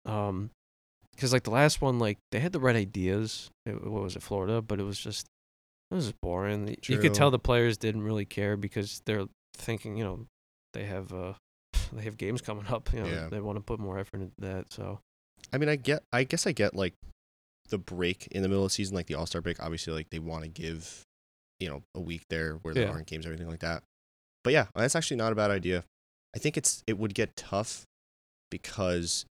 Um, 0.05 0.51
because 1.15 1.31
like 1.33 1.43
the 1.43 1.51
last 1.51 1.81
one, 1.81 1.97
like 1.97 2.17
they 2.31 2.39
had 2.39 2.51
the 2.51 2.59
right 2.59 2.75
ideas. 2.75 3.49
It, 3.65 3.81
what 3.89 4.03
was 4.03 4.15
it, 4.15 4.21
Florida? 4.23 4.61
But 4.61 4.79
it 4.79 4.83
was 4.83 4.99
just 4.99 5.27
it 5.91 5.95
was 5.95 6.05
just 6.07 6.21
boring. 6.21 6.75
You 6.87 6.97
could 6.97 7.13
tell 7.13 7.31
the 7.31 7.39
players 7.39 7.77
didn't 7.77 8.03
really 8.03 8.25
care 8.25 8.57
because 8.57 9.01
they're 9.05 9.25
thinking, 9.55 9.95
you 9.97 10.03
know, 10.03 10.25
they 10.73 10.83
have 10.85 11.13
uh 11.13 11.33
they 11.93 12.03
have 12.03 12.17
games 12.17 12.41
coming 12.41 12.67
up. 12.67 12.91
You 12.93 13.01
know, 13.01 13.07
Yeah. 13.07 13.29
they 13.29 13.39
want 13.39 13.57
to 13.57 13.63
put 13.63 13.79
more 13.79 13.97
effort 13.97 14.21
into 14.21 14.33
that. 14.39 14.73
So 14.73 14.99
I 15.55 15.57
mean, 15.57 15.69
I 15.69 15.77
get, 15.77 16.03
I 16.13 16.23
guess 16.25 16.45
I 16.45 16.51
get 16.51 16.75
like 16.75 16.93
the 17.69 17.77
break 17.77 18.27
in 18.27 18.41
the 18.43 18.47
middle 18.47 18.63
of 18.65 18.69
the 18.71 18.75
season, 18.75 18.95
like 18.95 19.07
the 19.07 19.15
All 19.15 19.25
Star 19.25 19.41
break. 19.41 19.63
Obviously, 19.63 19.93
like 19.93 20.09
they 20.11 20.19
want 20.19 20.43
to 20.43 20.49
give, 20.49 21.01
you 21.59 21.69
know, 21.69 21.81
a 21.95 21.99
week 22.01 22.23
there 22.29 22.55
where 22.61 22.73
there 22.73 22.83
Yeah. 22.83 22.91
aren't 22.91 23.07
games 23.07 23.25
or 23.25 23.29
anything 23.29 23.49
like 23.49 23.61
that. 23.61 23.81
But 24.43 24.53
yeah, 24.53 24.67
that's 24.75 24.95
actually 24.95 25.17
not 25.17 25.31
a 25.31 25.35
bad 25.35 25.49
idea. 25.49 25.83
I 26.35 26.39
think 26.39 26.57
it's 26.57 26.83
it 26.85 26.99
would 26.99 27.15
get 27.15 27.35
tough 27.35 27.85
because 28.51 29.25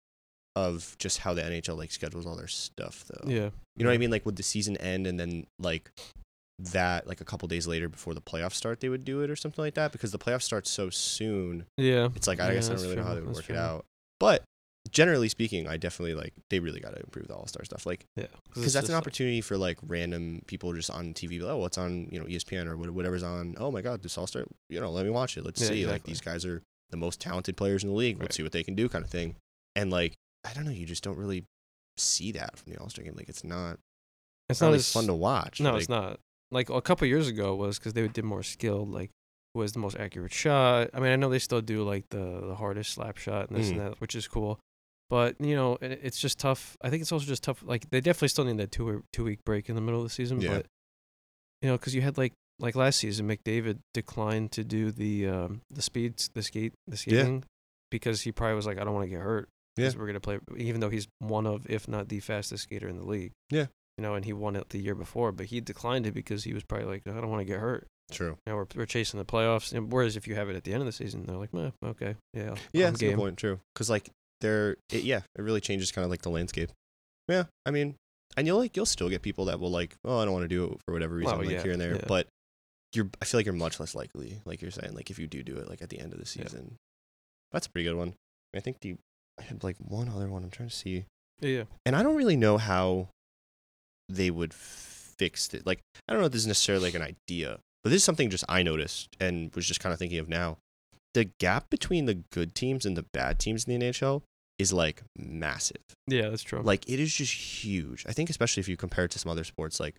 of 0.56 0.96
just 0.98 1.18
how 1.18 1.32
the 1.34 1.42
NHL 1.42 1.76
like 1.78 1.90
schedules 1.92 2.26
all 2.26 2.36
their 2.36 2.46
stuff, 2.46 3.04
though. 3.08 3.28
yeah, 3.28 3.50
You 3.76 3.84
know 3.84 3.88
what 3.90 3.94
I 3.94 3.98
mean? 3.98 4.10
Like 4.10 4.26
would 4.26 4.36
the 4.36 4.42
season 4.42 4.76
end 4.76 5.06
and 5.06 5.18
then 5.18 5.46
like 5.58 5.90
that 6.58 7.06
like 7.06 7.20
a 7.22 7.24
couple 7.24 7.48
days 7.48 7.66
later 7.66 7.88
before 7.88 8.12
the 8.12 8.20
playoffs 8.20 8.52
start 8.52 8.80
they 8.80 8.90
would 8.90 9.02
do 9.02 9.22
it 9.22 9.30
or 9.30 9.36
something 9.36 9.64
like 9.64 9.72
that 9.72 9.92
because 9.92 10.12
the 10.12 10.18
playoffs 10.18 10.42
start 10.42 10.66
so 10.66 10.90
soon 10.90 11.64
Yeah, 11.78 12.08
it's 12.14 12.26
like 12.28 12.38
I 12.38 12.48
Yeah, 12.48 12.54
guess 12.56 12.68
I 12.68 12.74
don't 12.74 12.82
really 12.82 12.96
know 12.96 13.02
how 13.04 13.14
they 13.14 13.20
would 13.20 13.30
that's 13.30 13.48
work 13.48 13.50
it 13.50 13.56
out. 13.56 13.86
But 14.18 14.42
generally 14.90 15.28
speaking, 15.28 15.66
I 15.66 15.76
definitely 15.76 16.14
like 16.14 16.32
they 16.50 16.60
really 16.60 16.80
got 16.80 16.94
to 16.94 17.00
improve 17.00 17.28
the 17.28 17.34
All 17.34 17.46
Star 17.46 17.64
stuff. 17.64 17.86
Like 17.86 18.06
yeah, 18.16 18.26
because 18.54 18.72
that's 18.72 18.88
an 18.88 18.94
opportunity 18.94 19.40
for 19.40 19.56
like 19.56 19.78
random 19.86 20.42
people 20.46 20.72
just 20.72 20.90
on 20.90 21.14
TV. 21.14 21.40
Like, 21.40 21.52
oh, 21.52 21.58
what's 21.58 21.78
on 21.78 22.08
you 22.10 22.18
know 22.18 22.26
ESPN 22.26 22.66
or 22.66 22.76
whatever's 22.76 23.22
on? 23.22 23.56
Oh 23.58 23.70
my 23.70 23.80
God, 23.82 24.02
this 24.02 24.16
All 24.18 24.26
Star. 24.26 24.44
You 24.68 24.80
know, 24.80 24.90
let 24.90 25.04
me 25.04 25.10
watch 25.10 25.36
it. 25.36 25.44
Let's 25.44 25.60
Yeah, 25.60 25.68
see. 25.68 25.86
Like 25.86 26.04
these 26.04 26.20
guys 26.20 26.44
are 26.44 26.62
the 26.90 26.96
most 26.96 27.20
talented 27.20 27.56
players 27.56 27.84
in 27.84 27.90
the 27.90 27.94
league. 27.96 28.16
Right. 28.16 28.24
Let's 28.24 28.36
see 28.36 28.42
what 28.42 28.52
they 28.52 28.62
can 28.64 28.74
do, 28.74 28.88
kind 28.88 29.04
of 29.04 29.10
thing. 29.10 29.36
And 29.76 29.90
like 29.90 30.14
I 30.44 30.52
don't 30.52 30.64
know, 30.64 30.70
you 30.72 30.86
just 30.86 31.04
don't 31.04 31.18
really 31.18 31.44
see 31.96 32.32
that 32.32 32.58
from 32.58 32.72
the 32.72 32.78
All 32.80 32.88
Star 32.88 33.04
game. 33.04 33.14
Like 33.16 33.28
it's 33.28 33.44
not. 33.44 33.78
It's 34.48 34.60
not 34.60 34.74
as 34.74 34.92
fun 34.92 35.06
to 35.06 35.14
watch. 35.14 35.60
No, 35.60 35.72
like, 35.72 35.80
it's 35.80 35.88
not. 35.88 36.18
Like 36.50 36.70
a 36.70 36.80
couple 36.82 37.06
years 37.06 37.28
ago 37.28 37.52
it 37.52 37.56
was 37.56 37.78
because 37.78 37.92
they 37.92 38.06
did 38.08 38.24
more 38.24 38.42
skilled. 38.42 38.90
Like 38.90 39.10
who 39.54 39.60
has 39.62 39.72
the 39.72 39.78
most 39.78 39.96
accurate 39.96 40.32
shot. 40.32 40.90
I 40.94 41.00
mean, 41.00 41.12
I 41.12 41.16
know 41.16 41.28
they 41.28 41.38
still 41.38 41.60
do 41.60 41.82
like 41.84 42.08
the 42.10 42.40
the 42.48 42.54
hardest 42.56 42.92
slap 42.94 43.16
shot 43.18 43.48
and 43.48 43.56
this 43.58 43.68
Mhm. 43.68 43.70
and 43.72 43.80
that, 43.80 44.00
which 44.00 44.14
is 44.14 44.26
cool. 44.26 44.58
But 45.10 45.36
you 45.40 45.54
know, 45.56 45.76
it, 45.82 46.00
it's 46.02 46.18
just 46.20 46.38
tough. 46.38 46.76
I 46.80 46.88
think 46.88 47.02
it's 47.02 47.12
also 47.12 47.26
just 47.26 47.42
tough. 47.42 47.62
Like 47.66 47.90
they 47.90 48.00
definitely 48.00 48.28
still 48.28 48.44
need 48.44 48.56
that 48.58 48.72
two 48.72 49.04
two 49.12 49.24
week 49.24 49.40
break 49.44 49.68
in 49.68 49.74
the 49.74 49.80
middle 49.82 50.00
of 50.00 50.06
the 50.06 50.10
season. 50.14 50.40
Yeah. 50.40 50.50
But 50.56 50.66
you 51.60 51.68
know, 51.68 51.76
because 51.76 51.94
you 51.94 52.00
had 52.00 52.16
like 52.16 52.32
like 52.58 52.76
last 52.76 52.98
season, 53.00 53.28
McDavid 53.28 53.78
declined 53.92 54.52
to 54.52 54.64
do 54.64 54.90
the 54.90 55.26
um 55.26 55.60
the 55.70 55.82
speeds 55.82 56.30
the 56.32 56.42
skate 56.42 56.72
the 56.86 56.96
skating 56.96 57.44
because 57.90 58.22
he 58.22 58.32
probably 58.32 58.54
was 58.54 58.66
like, 58.66 58.78
I 58.78 58.84
don't 58.84 58.94
want 58.94 59.04
to 59.04 59.10
get 59.10 59.20
hurt. 59.20 59.48
Because 59.76 59.96
we're 59.96 60.06
gonna 60.06 60.20
play, 60.20 60.38
even 60.56 60.80
though 60.80 60.90
he's 60.90 61.08
one 61.20 61.46
of, 61.46 61.64
if 61.70 61.88
not 61.88 62.08
the 62.08 62.20
fastest 62.20 62.64
skater 62.64 62.86
in 62.88 62.98
the 62.98 63.04
league. 63.04 63.32
Yeah. 63.50 63.66
You 63.96 64.02
know, 64.02 64.14
and 64.14 64.24
he 64.24 64.32
won 64.32 64.54
it 64.56 64.68
the 64.70 64.78
year 64.78 64.94
before, 64.94 65.32
but 65.32 65.46
he 65.46 65.60
declined 65.60 66.06
it 66.06 66.12
because 66.12 66.44
he 66.44 66.52
was 66.52 66.62
probably 66.64 66.86
like, 66.86 67.02
I 67.06 67.12
don't 67.20 67.30
want 67.30 67.40
to 67.40 67.44
get 67.46 67.60
hurt. 67.60 67.86
True. 68.12 68.36
You 68.46 68.52
know, 68.52 68.56
we're, 68.56 68.66
we're 68.76 68.86
chasing 68.86 69.18
the 69.18 69.24
playoffs. 69.24 69.72
And 69.72 69.90
whereas 69.90 70.16
if 70.16 70.26
you 70.28 70.34
have 70.34 70.50
it 70.50 70.56
at 70.56 70.64
the 70.64 70.72
end 70.72 70.82
of 70.82 70.86
the 70.86 70.92
season, 70.92 71.24
they're 71.26 71.36
like, 71.36 71.50
eh, 71.54 71.70
okay, 71.84 72.16
yeah, 72.34 72.54
Yeah, 72.72 72.90
that's 72.90 73.00
a 73.00 73.04
good 73.04 73.10
game. 73.10 73.16
point. 73.18 73.36
True, 73.38 73.60
because 73.74 73.88
like 73.88 74.10
they're 74.40 74.76
it, 74.90 75.02
yeah, 75.04 75.20
it 75.36 75.42
really 75.42 75.60
changes 75.60 75.92
kind 75.92 76.04
of 76.04 76.10
like 76.10 76.22
the 76.22 76.30
landscape. 76.30 76.70
Yeah, 77.28 77.44
I 77.66 77.70
mean, 77.70 77.94
and 78.36 78.46
you'll 78.46 78.58
like 78.58 78.76
you'll 78.76 78.86
still 78.86 79.08
get 79.08 79.22
people 79.22 79.44
that 79.46 79.60
will 79.60 79.70
like, 79.70 79.94
oh, 80.04 80.18
I 80.18 80.24
don't 80.24 80.32
want 80.34 80.44
to 80.44 80.48
do 80.48 80.64
it 80.64 80.78
for 80.86 80.92
whatever 80.94 81.14
reason, 81.14 81.34
Oh, 81.34 81.38
like 81.38 81.50
yeah, 81.50 81.62
here 81.62 81.72
and 81.72 81.80
there. 81.80 81.94
yeah. 81.96 82.04
But 82.06 82.26
you're, 82.92 83.08
I 83.22 83.24
feel 83.24 83.38
like 83.38 83.46
you're 83.46 83.54
much 83.54 83.78
less 83.78 83.94
likely, 83.94 84.40
like 84.44 84.60
you're 84.62 84.70
saying, 84.72 84.94
like 84.94 85.10
if 85.10 85.18
you 85.18 85.26
do 85.28 85.42
do 85.44 85.56
it 85.58 85.68
like 85.68 85.80
at 85.82 85.90
the 85.90 86.00
end 86.00 86.12
of 86.12 86.18
the 86.18 86.24
Yeah. 86.38 86.44
season. 86.46 86.76
That's 87.52 87.66
a 87.66 87.70
pretty 87.70 87.88
good 87.88 87.96
one. 87.96 88.14
I 88.54 88.60
think 88.60 88.80
the 88.80 88.96
I 89.38 89.42
had 89.44 89.62
like 89.62 89.76
one 89.78 90.08
other 90.08 90.28
one. 90.28 90.42
I'm 90.44 90.50
trying 90.50 90.68
to 90.68 90.74
see, 90.74 91.04
Yeah, 91.40 91.48
yeah. 91.48 91.64
and 91.86 91.94
I 91.96 92.02
don't 92.02 92.16
really 92.16 92.36
know 92.36 92.58
how 92.58 93.08
they 94.08 94.30
would 94.30 94.52
fix 94.52 95.54
it. 95.54 95.66
Like 95.66 95.80
I 96.08 96.12
don't 96.12 96.20
know 96.20 96.26
if 96.26 96.32
this 96.32 96.40
is 96.42 96.46
necessarily 96.48 96.84
like 96.86 96.94
an 96.94 97.02
idea, 97.02 97.58
but 97.84 97.90
this 97.90 97.98
is 97.98 98.04
something 98.04 98.28
just 98.30 98.44
I 98.48 98.62
noticed 98.62 99.08
and 99.20 99.54
was 99.54 99.66
just 99.66 99.80
kind 99.80 99.92
of 99.92 99.98
thinking 99.98 100.18
of 100.18 100.28
now. 100.28 100.58
The 101.14 101.30
gap 101.40 101.70
between 101.70 102.06
the 102.06 102.22
good 102.32 102.54
teams 102.54 102.86
and 102.86 102.96
the 102.96 103.04
bad 103.12 103.38
teams 103.40 103.64
in 103.64 103.78
the 103.78 103.86
NHL 103.86 104.22
is 104.60 104.72
like 104.72 105.02
massive. 105.18 105.82
Yeah, 106.06 106.28
that's 106.28 106.42
true. 106.42 106.60
Like 106.62 106.88
it 106.88 107.00
is 107.00 107.12
just 107.14 107.32
huge. 107.32 108.04
I 108.08 108.12
think 108.12 108.30
especially 108.30 108.60
if 108.60 108.68
you 108.68 108.76
compare 108.76 109.04
it 109.06 109.10
to 109.12 109.18
some 109.18 109.30
other 109.30 109.44
sports, 109.44 109.80
like 109.80 109.96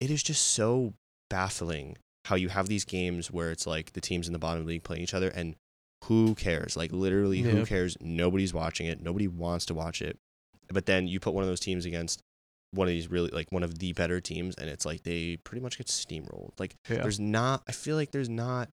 it 0.00 0.10
is 0.10 0.22
just 0.22 0.42
so 0.48 0.94
baffling 1.30 1.96
how 2.26 2.36
you 2.36 2.48
have 2.48 2.68
these 2.68 2.84
games 2.84 3.30
where 3.30 3.50
it's 3.50 3.66
like 3.66 3.92
the 3.92 4.00
teams 4.00 4.26
in 4.26 4.32
the 4.32 4.38
bottom 4.38 4.64
the 4.64 4.68
league 4.68 4.82
playing 4.82 5.02
each 5.02 5.14
other 5.14 5.28
and 5.28 5.54
who 6.04 6.34
cares? 6.34 6.76
Like 6.76 6.92
literally 6.92 7.38
Yeah. 7.40 7.52
who 7.52 7.66
cares? 7.66 7.96
Nobody's 8.00 8.52
watching 8.52 8.86
it. 8.86 9.00
Nobody 9.02 9.28
wants 9.28 9.66
to 9.66 9.74
watch 9.74 10.02
it. 10.02 10.16
But 10.68 10.86
then 10.86 11.06
you 11.06 11.20
put 11.20 11.34
one 11.34 11.44
of 11.44 11.48
those 11.48 11.60
teams 11.60 11.84
against 11.84 12.20
one 12.72 12.88
of 12.88 12.92
these 12.92 13.08
really 13.10 13.30
like 13.30 13.46
one 13.50 13.62
of 13.62 13.78
the 13.78 13.92
better 13.92 14.20
teams 14.20 14.56
and 14.56 14.68
it's 14.68 14.84
like 14.84 15.04
they 15.04 15.36
pretty 15.44 15.62
much 15.62 15.78
get 15.78 15.86
steamrolled. 15.86 16.50
Like 16.58 16.74
yeah. 16.90 17.02
there's 17.02 17.20
not 17.20 17.62
i 17.68 17.72
feel 17.72 17.94
like 17.94 18.10
there's 18.10 18.28
not 18.28 18.68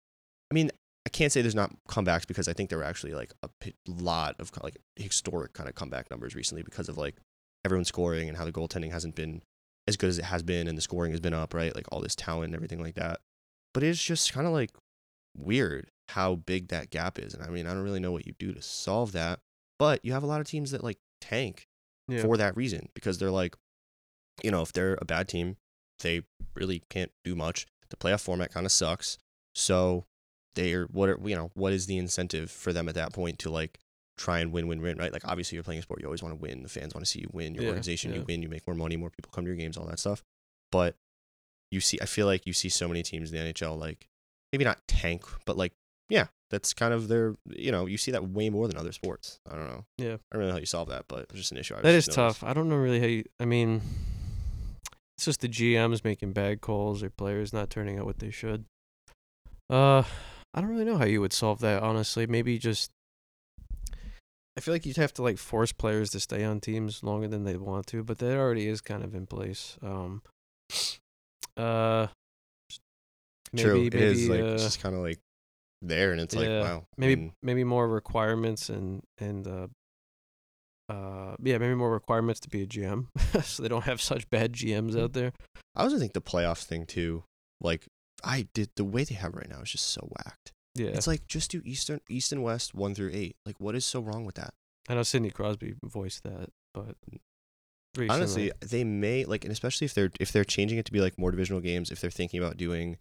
i 0.49 0.55
mean 0.55 0.71
i 1.05 1.09
can't 1.09 1.31
say 1.31 1.41
there's 1.41 1.55
not 1.55 1.71
comebacks 1.87 2.27
because 2.27 2.47
i 2.47 2.53
think 2.53 2.69
there 2.69 2.79
were 2.79 2.83
actually 2.83 3.13
like 3.13 3.33
a 3.43 3.49
lot 3.87 4.35
of 4.39 4.51
like 4.63 4.77
historic 4.95 5.53
kind 5.53 5.69
of 5.69 5.75
comeback 5.75 6.09
numbers 6.09 6.35
recently 6.35 6.63
because 6.63 6.89
of 6.89 6.97
like 6.97 7.15
everyone 7.65 7.85
scoring 7.85 8.27
and 8.27 8.37
how 8.37 8.45
the 8.45 8.51
goaltending 8.51 8.91
hasn't 8.91 9.15
been 9.15 9.41
as 9.87 9.97
good 9.97 10.09
as 10.09 10.19
it 10.19 10.25
has 10.25 10.43
been 10.43 10.67
and 10.67 10.77
the 10.77 10.81
scoring 10.81 11.11
has 11.11 11.19
been 11.19 11.33
up 11.33 11.53
right 11.53 11.75
like 11.75 11.85
all 11.91 12.01
this 12.01 12.15
talent 12.15 12.45
and 12.45 12.55
everything 12.55 12.81
like 12.81 12.95
that 12.95 13.19
but 13.73 13.83
it's 13.83 14.01
just 14.01 14.33
kind 14.33 14.47
of 14.47 14.53
like 14.53 14.71
weird 15.35 15.89
how 16.09 16.35
big 16.35 16.67
that 16.67 16.89
gap 16.89 17.17
is 17.17 17.33
and 17.33 17.43
i 17.43 17.47
mean 17.47 17.65
i 17.65 17.73
don't 17.73 17.83
really 17.83 17.99
know 17.99 18.11
what 18.11 18.27
you 18.27 18.33
do 18.37 18.53
to 18.53 18.61
solve 18.61 19.11
that 19.11 19.39
but 19.81 20.05
you 20.05 20.13
have 20.13 20.21
a 20.21 20.27
lot 20.27 20.41
of 20.41 20.47
teams 20.47 20.69
that 20.71 20.83
like 20.83 20.99
tank 21.21 21.67
yeah. 22.07 22.21
for 22.21 22.37
that 22.37 22.55
reason 22.55 22.89
because 22.93 23.17
they're 23.17 23.31
like, 23.31 23.55
you 24.43 24.51
know, 24.51 24.61
if 24.61 24.73
they're 24.73 24.97
a 25.01 25.05
bad 25.05 25.27
team, 25.27 25.57
they 26.01 26.21
really 26.55 26.83
can't 26.89 27.11
do 27.23 27.35
much. 27.35 27.65
The 27.89 27.97
playoff 27.97 28.21
format 28.21 28.53
kind 28.53 28.65
of 28.65 28.71
sucks. 28.71 29.17
So 29.55 30.05
they're 30.55 30.85
what 30.85 31.09
are 31.09 31.17
you 31.23 31.35
know 31.35 31.51
what 31.53 31.73
is 31.73 31.85
the 31.85 31.97
incentive 31.97 32.51
for 32.51 32.73
them 32.73 32.89
at 32.89 32.95
that 32.95 33.13
point 33.13 33.39
to 33.39 33.49
like 33.49 33.79
try 34.17 34.39
and 34.39 34.51
win 34.51 34.67
win 34.67 34.81
win 34.81 34.97
right? 34.97 35.11
Like 35.13 35.27
obviously 35.27 35.55
you're 35.55 35.63
playing 35.63 35.79
a 35.79 35.81
sport, 35.83 36.01
you 36.01 36.05
always 36.07 36.21
want 36.21 36.33
to 36.37 36.41
win. 36.41 36.63
The 36.63 36.69
fans 36.69 36.93
want 36.93 37.05
to 37.05 37.09
see 37.11 37.19
you 37.21 37.29
win. 37.31 37.55
Your 37.55 37.63
Yeah, 37.63 37.69
organization, 37.69 38.13
you 38.13 38.23
win. 38.27 38.41
You 38.43 38.49
make 38.49 38.67
more 38.67 38.75
money. 38.75 38.97
More 38.97 39.09
people 39.09 39.31
come 39.33 39.45
to 39.45 39.49
your 39.49 39.57
games. 39.57 39.77
All 39.77 39.85
that 39.87 39.99
stuff. 39.99 40.21
But 40.71 40.95
you 41.71 41.79
see, 41.79 41.97
I 42.01 42.05
feel 42.05 42.25
like 42.27 42.45
you 42.45 42.53
see 42.53 42.69
so 42.69 42.87
many 42.87 43.01
teams 43.03 43.31
in 43.31 43.37
the 43.45 43.53
NHL 43.53 43.77
like 43.79 44.07
maybe 44.51 44.63
not 44.65 44.79
tank, 44.87 45.23
but 45.45 45.57
like 45.57 45.73
yeah, 46.09 46.27
that's 46.49 46.73
kind 46.73 46.93
of 46.93 47.07
their 47.07 47.35
you 47.49 47.71
know 47.71 47.85
you 47.85 47.97
see 47.97 48.11
that 48.11 48.27
way 48.27 48.49
more 48.49 48.67
than 48.67 48.77
other 48.77 48.91
sports. 48.91 49.39
I 49.49 49.55
don't 49.55 49.67
know. 49.69 49.85
Yeah. 49.97 50.17
I 50.31 50.37
don't 50.37 50.47
know 50.47 50.51
how 50.51 50.57
you 50.59 50.65
solve 50.65 50.89
that, 50.89 51.05
but 51.07 51.21
it's 51.29 51.35
just 51.35 51.51
an 51.53 51.57
issue. 51.57 51.75
I 51.75 51.81
That 51.81 51.95
is 51.95 52.07
noticed. 52.07 52.15
tough. 52.41 52.43
I 52.43 52.53
don't 52.53 52.67
know 52.67 52.75
really 52.75 52.99
how 52.99 53.05
you. 53.07 53.23
I 53.39 53.45
mean, 53.45 53.81
it's 55.17 55.25
just 55.25 55.39
the 55.41 55.47
GMs 55.47 56.03
making 56.03 56.33
bad 56.33 56.59
calls 56.61 57.01
or 57.01 57.09
players 57.09 57.53
not 57.53 57.69
turning 57.69 57.97
out 57.97 58.05
what 58.05 58.19
they 58.19 58.31
should. 58.31 58.65
Uh, 59.69 60.03
I 60.53 60.61
don't 60.61 60.69
really 60.69 60.85
know 60.85 60.97
how 60.97 61.05
you 61.05 61.21
would 61.21 61.33
solve 61.33 61.59
that. 61.59 61.81
Honestly, 61.81 62.27
maybe 62.27 62.57
just. 62.57 62.91
I 64.57 64.59
feel 64.59 64.73
like 64.73 64.85
you'd 64.85 64.97
have 64.97 65.13
to 65.13 65.21
like 65.23 65.37
force 65.37 65.71
players 65.71 66.09
to 66.11 66.19
stay 66.19 66.43
on 66.43 66.59
teams 66.59 67.03
longer 67.03 67.27
than 67.27 67.45
they 67.45 67.55
want 67.55 67.87
to, 67.87 68.03
but 68.03 68.17
that 68.17 68.37
already 68.37 68.67
is 68.67 68.81
kind 68.81 69.03
of 69.03 69.15
in 69.15 69.27
place. 69.27 69.77
Um. 69.81 70.21
Uh. 71.57 72.07
Maybe, 73.53 73.63
True, 73.63 73.79
maybe, 73.79 73.97
it 73.97 74.03
is 74.03 74.29
like 74.29 74.39
uh, 74.39 74.45
it's 74.45 74.63
just 74.63 74.81
kind 74.81 74.95
of 74.95 75.01
like 75.01 75.19
there, 75.81 76.13
and 76.13 76.21
it's 76.21 76.33
like 76.33 76.47
yeah, 76.47 76.61
wow, 76.61 76.85
maybe 76.97 77.13
and- 77.13 77.31
maybe 77.43 77.63
more 77.65 77.87
requirements 77.87 78.69
and 78.69 79.03
and 79.17 79.45
uh 79.45 79.67
uh 80.89 81.35
yeah 81.41 81.57
maybe 81.57 81.75
more 81.75 81.91
requirements 81.91 82.39
to 82.41 82.49
be 82.49 82.61
a 82.61 82.65
GM 82.65 83.07
so 83.43 83.61
they 83.61 83.69
don't 83.69 83.83
have 83.83 84.01
such 84.01 84.29
bad 84.29 84.53
GMs 84.53 84.97
out 84.97 85.11
there. 85.13 85.33
I 85.75 85.83
also 85.83 85.99
think 85.99 86.13
the 86.13 86.21
playoffs 86.21 86.63
thing 86.63 86.85
too 86.85 87.23
Like 87.59 87.87
I 88.23 88.47
did 88.53 88.69
the 88.75 88.83
way 88.83 89.03
they 89.03 89.15
have 89.15 89.33
it 89.33 89.37
right 89.37 89.49
now 89.49 89.61
is 89.61 89.71
just 89.71 89.87
so 89.87 90.01
whacked. 90.01 90.51
Yeah. 90.75 90.87
It's 90.87 91.07
like 91.07 91.27
just 91.27 91.51
do 91.51 91.61
Eastern 91.65 92.01
East 92.09 92.31
and 92.31 92.43
West 92.43 92.73
one 92.73 92.95
through 92.95 93.11
eight. 93.13 93.35
Like 93.45 93.59
what 93.59 93.75
is 93.75 93.85
so 93.85 93.99
wrong 93.99 94.25
with 94.25 94.35
that? 94.35 94.53
I 94.89 94.95
know 94.95 95.03
Sidney 95.03 95.29
Crosby 95.31 95.75
voiced 95.83 96.23
that, 96.23 96.49
but 96.73 96.95
pretty 97.93 98.09
Honestly, 98.09 98.51
they 98.61 98.83
may 98.83 99.25
like, 99.25 99.43
and 99.43 99.51
especially 99.51 99.85
if 99.85 99.93
they're 99.93 100.11
if 100.19 100.31
they're 100.31 100.43
changing 100.43 100.77
it 100.77 100.85
to 100.85 100.91
be 100.91 101.01
like 101.01 101.17
more 101.17 101.31
divisional 101.31 101.61
games, 101.61 101.91
if 101.91 102.01
they're 102.01 102.09
thinking 102.09 102.39
about 102.39 102.57
doing, 102.57 102.97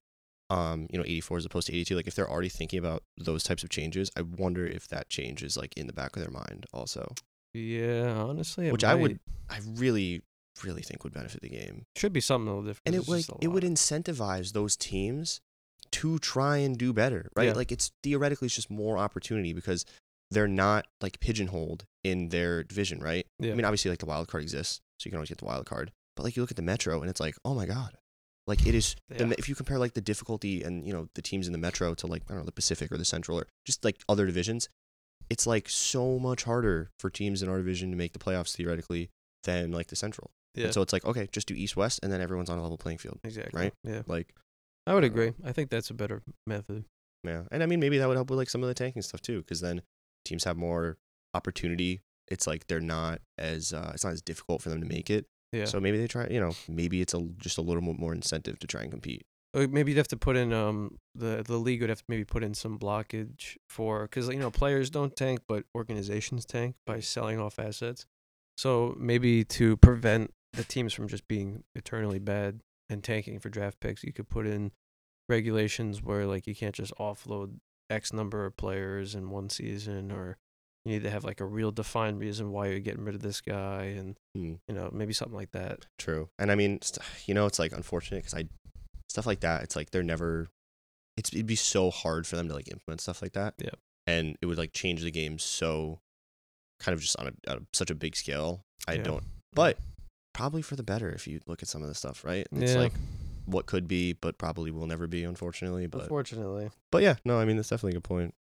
um, 0.51 0.89
you 0.91 0.99
know, 0.99 1.05
eighty 1.05 1.21
four 1.21 1.37
as 1.39 1.45
opposed 1.45 1.69
to 1.69 1.73
eighty 1.73 1.85
two, 1.85 1.97
like 1.97 2.07
if 2.07 2.15
they're 2.15 2.31
already 2.31 2.49
thinking 2.49 2.79
about 2.79 3.03
those 3.17 3.43
types 3.43 3.63
of 3.63 3.71
changes, 3.71 4.11
I 4.17 4.23
wonder 4.23 4.67
if 4.67 4.89
that 4.89 5.09
change 5.09 5.43
is 5.43 5.57
like 5.57 5.73
in 5.77 5.87
the 5.87 5.93
back 5.93 6.17
of 6.17 6.23
their 6.23 6.31
mind 6.31 6.67
also, 6.73 7.15
yeah, 7.55 8.15
honestly, 8.15 8.71
which 8.71 8.85
I 8.85 8.95
would. 8.95 9.21
I 9.49 9.59
really, 9.75 10.23
really 10.65 10.83
think 10.83 11.05
would 11.05 11.13
benefit 11.13 11.43
the 11.43 11.49
game, 11.49 11.87
should 11.97 12.13
be 12.13 12.21
something 12.21 12.49
a 12.49 12.51
little 12.57 12.65
different. 12.65 12.83
and 12.87 12.95
it 12.97 13.09
like 13.09 13.27
it 13.41 13.49
would 13.49 13.65
incentivize 13.65 14.53
those 14.53 14.77
teams 14.77 15.41
to 15.93 16.19
try 16.19 16.59
and 16.59 16.79
do 16.79 16.93
better, 16.93 17.31
right? 17.37 17.49
Yeah. 17.49 17.55
Like 17.55 17.73
it's 17.73 17.91
theoretically 18.03 18.47
it's 18.47 18.55
just 18.55 18.71
more 18.71 18.99
opportunity 18.99 19.53
because 19.53 19.85
they're 20.31 20.49
not 20.49 20.87
like 21.01 21.19
pigeonholed 21.21 21.85
in 22.05 22.29
their 22.29 22.63
division, 22.63 23.01
right? 23.01 23.27
Yeah. 23.39 23.53
I 23.53 23.55
mean, 23.55 23.65
obviously, 23.65 23.91
like 23.91 23.99
the 23.99 24.07
wild 24.07 24.29
card 24.29 24.43
exists, 24.43 24.81
so 24.99 25.07
you 25.07 25.11
can 25.11 25.19
always 25.19 25.29
get 25.29 25.39
the 25.39 25.45
wild 25.45 25.67
card. 25.67 25.91
But 26.17 26.23
like 26.25 26.37
you 26.37 26.43
look 26.43 26.51
at 26.51 26.57
the 26.57 26.63
Metro, 26.63 27.01
and 27.01 27.11
it's 27.11 27.21
like, 27.21 27.35
oh 27.45 27.55
my 27.55 27.67
god, 27.67 27.97
like 28.47 28.67
it 28.67 28.75
is. 28.75 28.95
The, 29.09 29.35
if 29.39 29.49
you 29.49 29.55
compare 29.55 29.79
like 29.79 29.95
the 29.95 30.01
difficulty 30.01 30.63
and 30.63 30.87
you 30.87 30.93
know 30.93 31.09
the 31.15 31.23
teams 31.23 31.47
in 31.47 31.53
the 31.53 31.59
Metro 31.59 31.95
to 31.95 32.07
like 32.07 32.23
I 32.29 32.33
don't 32.33 32.41
know 32.41 32.47
the 32.47 32.53
Pacific 32.53 32.93
or 32.93 32.97
the 32.97 33.05
Central 33.05 33.39
or 33.39 33.47
just 33.67 33.85
like 33.85 34.01
other 34.09 34.27
divisions, 34.27 34.69
it's 35.29 35.47
like 35.47 35.69
so 35.69 36.19
much 36.19 36.45
harder 36.45 36.91
for 36.99 37.11
teams 37.11 37.43
in 37.43 37.49
our 37.49 37.59
division 37.59 37.91
to 37.91 37.97
make 37.97 38.13
the 38.13 38.19
playoffs 38.19 38.55
theoretically 38.55 39.11
than 39.45 39.73
like 39.73 39.89
the 39.89 39.97
Central. 39.97 40.31
Yeah, 40.55 40.65
And 40.67 40.75
so 40.75 40.83
it's 40.83 40.93
like 40.93 41.05
okay, 41.05 41.29
just 41.33 41.47
do 41.49 41.55
East 41.55 41.77
West, 41.77 42.01
and 42.03 42.13
then 42.13 42.21
everyone's 42.21 42.51
on 42.51 42.59
a 42.59 42.63
level 42.63 42.79
playing 42.79 42.99
field. 42.99 43.21
exactly. 43.25 43.61
right? 43.61 43.73
Yeah, 43.85 44.03
Like 44.07 44.35
I 44.87 44.95
would 44.95 45.03
don't 45.03 45.11
agree. 45.11 45.33
I 45.45 45.53
think 45.53 45.71
that's 45.71 45.91
a 45.91 45.95
better 45.95 46.23
method. 46.47 46.85
yeah, 47.25 47.43
and 47.51 47.63
I 47.63 47.67
mean 47.67 47.81
maybe 47.81 47.99
that 47.99 48.09
would 48.09 48.17
help 48.17 48.31
with 48.31 48.39
like 48.39 48.51
some 48.51 48.63
of 48.63 48.69
the 48.69 48.75
tanking 48.75 49.03
stuff 49.03 49.21
too, 49.21 49.39
because 49.39 49.61
then 49.61 49.83
teams 50.25 50.45
have 50.45 50.57
more 50.57 50.97
opportunity. 51.35 52.01
It's 52.29 52.47
like 52.47 52.67
they're 52.67 52.81
not 52.81 53.21
as 53.39 53.73
uh, 53.73 53.91
it's 53.95 54.05
not 54.05 54.13
as 54.13 54.23
difficult 54.23 54.63
for 54.63 54.69
them 54.71 54.81
to 54.81 54.87
make 54.87 55.11
it. 55.11 55.27
Yeah. 55.53 55.65
So 55.65 55.81
maybe 55.81 55.99
they 55.99 56.07
try, 56.07 56.29
you 56.31 56.39
know, 56.41 56.53
maybe 56.69 57.01
it's 57.01 57.13
a 57.15 57.21
just 57.39 57.59
a 57.59 57.63
little 57.63 57.83
more 57.83 58.13
incentive 58.13 58.59
to 58.61 58.67
try 58.67 58.83
and 58.83 58.91
compete. 58.91 59.23
Maybe 59.53 59.91
you'd 59.91 59.99
have 59.99 60.07
to 60.09 60.17
put 60.17 60.37
in 60.37 60.53
um 60.53 60.99
the 61.17 61.43
the 61.45 61.57
league 61.57 61.81
would 61.81 61.91
have 61.91 61.99
to 61.99 62.05
maybe 62.09 62.25
put 62.25 62.45
in 62.45 62.55
some 62.55 62.79
blockage 62.79 63.57
for 63.69 64.03
because 64.03 64.29
you 64.29 64.39
know 64.39 64.51
players 64.51 64.91
don't 64.91 65.17
tank 65.17 65.41
but 65.49 65.65
organizations 65.77 66.45
tank 66.45 66.77
by 66.87 67.01
selling 67.01 67.41
off 67.41 67.59
assets. 67.59 68.07
So 68.57 68.95
maybe 68.99 69.43
to 69.45 69.77
prevent 69.79 70.33
the 70.53 70.65
teams 70.65 70.93
from 70.93 71.09
just 71.09 71.27
being 71.29 71.65
eternally 71.75 72.19
bad 72.19 72.61
and 72.89 73.03
tanking 73.05 73.39
for 73.39 73.49
draft 73.49 73.81
picks, 73.81 74.03
you 74.05 74.13
could 74.13 74.29
put 74.29 74.47
in 74.47 74.73
regulations 75.29 76.03
where 76.03 76.27
like 76.27 76.47
you 76.47 76.55
can't 76.55 76.75
just 76.75 76.93
offload 76.99 77.57
X 77.89 78.13
number 78.13 78.45
of 78.47 78.57
players 78.57 79.15
in 79.15 79.31
one 79.31 79.49
season 79.49 80.11
or 80.11 80.37
you 80.85 80.93
need 80.93 81.03
to 81.03 81.11
have 81.11 81.25
like 81.25 81.41
a 81.41 81.45
real 81.45 81.71
defined 81.71 82.19
reason 82.19 82.51
why 82.53 82.67
you're 82.69 82.81
getting 82.81 83.05
rid 83.05 83.15
of 83.15 83.21
this 83.23 83.41
guy 83.41 83.85
and 83.97 84.17
Hmm. 84.35 84.55
you 84.69 84.75
know 84.75 84.91
maybe 84.93 85.13
something 85.13 85.37
like 85.37 85.51
that. 85.53 85.87
True. 85.99 86.29
And 86.39 86.51
I 86.51 86.55
mean, 86.55 86.81
you 87.27 87.35
know, 87.35 87.47
it's 87.47 87.59
like 87.59 87.73
unfortunate 87.73 88.25
because 88.25 88.35
I 88.35 88.49
stuff 89.09 89.27
like 89.27 89.41
that. 89.41 89.63
It's 89.63 89.77
like 89.77 89.91
they're 89.91 90.03
never. 90.03 90.49
It's 91.17 91.33
it'd 91.33 91.47
be 91.47 91.57
so 91.57 91.91
hard 91.91 92.27
for 92.27 92.37
them 92.37 92.49
to 92.49 92.55
like 92.55 92.69
implement 92.71 93.01
stuff 93.01 93.21
like 93.23 93.33
that. 93.33 93.55
Yeah. 93.59 93.71
And 94.07 94.37
it 94.41 94.47
would 94.47 94.57
like 94.59 94.73
change 94.73 95.03
the 95.03 95.11
game 95.11 95.39
so, 95.39 96.01
kind 96.81 96.95
of 96.95 97.01
just 97.03 97.17
on 97.19 97.27
a, 97.27 97.51
on 97.51 97.57
a 97.59 97.61
such 97.73 97.91
a 97.91 97.95
big 97.95 98.17
scale. 98.17 98.63
I 98.89 98.95
Yeah. 98.95 99.03
don't. 99.03 99.25
But 99.53 99.79
probably 100.33 100.63
for 100.63 100.77
the 100.77 100.83
better 100.83 101.11
if 101.11 101.27
you 101.27 101.41
look 101.47 101.63
at 101.63 101.69
some 101.69 101.83
of 101.83 101.89
the 101.89 101.95
stuff, 101.95 102.25
right? 102.25 102.47
It's 102.53 102.73
Yeah. 102.75 102.79
like 102.81 102.93
what 103.47 103.67
could 103.67 103.89
be, 103.89 104.13
but 104.13 104.39
probably 104.39 104.71
will 104.71 104.87
never 104.87 105.07
be, 105.07 105.25
unfortunately. 105.25 105.87
But 105.87 106.03
Unfortunately. 106.03 106.71
but 106.93 107.03
yeah, 107.03 107.17
no, 107.25 107.39
I 107.39 107.45
mean 107.45 107.57
that's 107.57 107.69
definitely 107.71 107.93
a 107.97 108.01
good 108.01 108.05
point. 108.05 108.35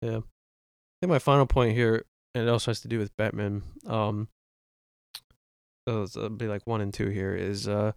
Yeah. 0.00 0.18
I 0.18 0.96
think 1.00 1.10
my 1.10 1.18
final 1.18 1.46
point 1.46 1.74
here, 1.74 2.04
and 2.34 2.46
it 2.46 2.50
also 2.50 2.70
has 2.70 2.80
to 2.80 2.88
do 2.88 2.98
with 2.98 3.16
Bettman. 3.16 3.62
Um, 3.88 4.28
so 5.86 6.02
it's- 6.04 6.16
it'll 6.16 6.30
be 6.30 6.48
like 6.48 6.66
one 6.66 6.80
and 6.80 6.94
two 6.94 7.08
here. 7.10 7.34
Is 7.34 7.68
uh, 7.68 7.92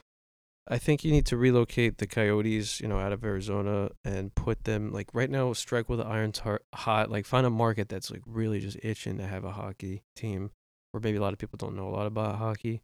I 0.67 0.77
think 0.77 1.05
you 1.05 1.11
need 1.11 1.25
to 1.27 1.37
relocate 1.37 1.97
the 1.99 2.07
Coyotes, 2.07 2.81
you 2.81 2.87
know, 2.89 2.99
out 2.99 3.13
of 3.13 3.23
Arizona 3.23 3.91
and 4.03 4.35
put 4.35 4.65
them 4.65 4.91
like 4.91 5.07
right 5.13 5.29
now. 5.29 5.53
Strike 5.53 5.87
with 5.87 5.99
the 5.99 6.05
irons 6.05 6.41
hot. 6.75 7.09
Like 7.09 7.25
find 7.25 7.45
a 7.47 7.49
market 7.49 7.87
that's 7.87 8.11
like 8.11 8.23
really 8.25 8.59
just 8.59 8.77
itching 8.83 9.17
to 9.19 9.27
have 9.27 9.45
a 9.45 9.51
hockey 9.53 10.03
team, 10.17 10.51
where 10.91 10.99
maybe 11.01 11.17
a 11.17 11.21
lot 11.21 11.31
of 11.31 11.39
people 11.39 11.55
don't 11.57 11.75
know 11.77 11.87
a 11.87 11.95
lot 11.95 12.07
about 12.07 12.35
hockey, 12.35 12.81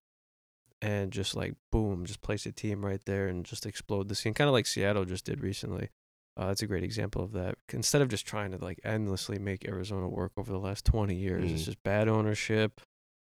and 0.83 1.11
just 1.11 1.33
like 1.35 1.53
boom, 1.71 2.05
just 2.05 2.21
place 2.21 2.45
a 2.45 2.51
team 2.51 2.83
right 2.85 3.01
there 3.05 3.27
and 3.27 3.45
just 3.45 3.65
explode 3.65 4.09
the 4.09 4.15
scene, 4.15 4.33
kind 4.33 4.49
of 4.49 4.53
like 4.53 4.65
Seattle 4.67 5.05
just 5.05 5.23
did 5.25 5.41
recently. 5.41 5.89
Uh, 6.35 6.47
that's 6.47 6.61
a 6.63 6.67
great 6.67 6.83
example 6.83 7.23
of 7.23 7.31
that. 7.31 7.55
Instead 7.71 8.01
of 8.01 8.09
just 8.09 8.25
trying 8.25 8.51
to 8.51 8.57
like 8.57 8.79
endlessly 8.83 9.39
make 9.39 9.65
Arizona 9.67 10.09
work 10.09 10.31
over 10.35 10.51
the 10.51 10.59
last 10.59 10.83
20 10.85 11.15
years, 11.15 11.51
it's 11.51 11.61
Mm. 11.61 11.65
just 11.65 11.83
bad 11.83 12.07
ownership, 12.09 12.81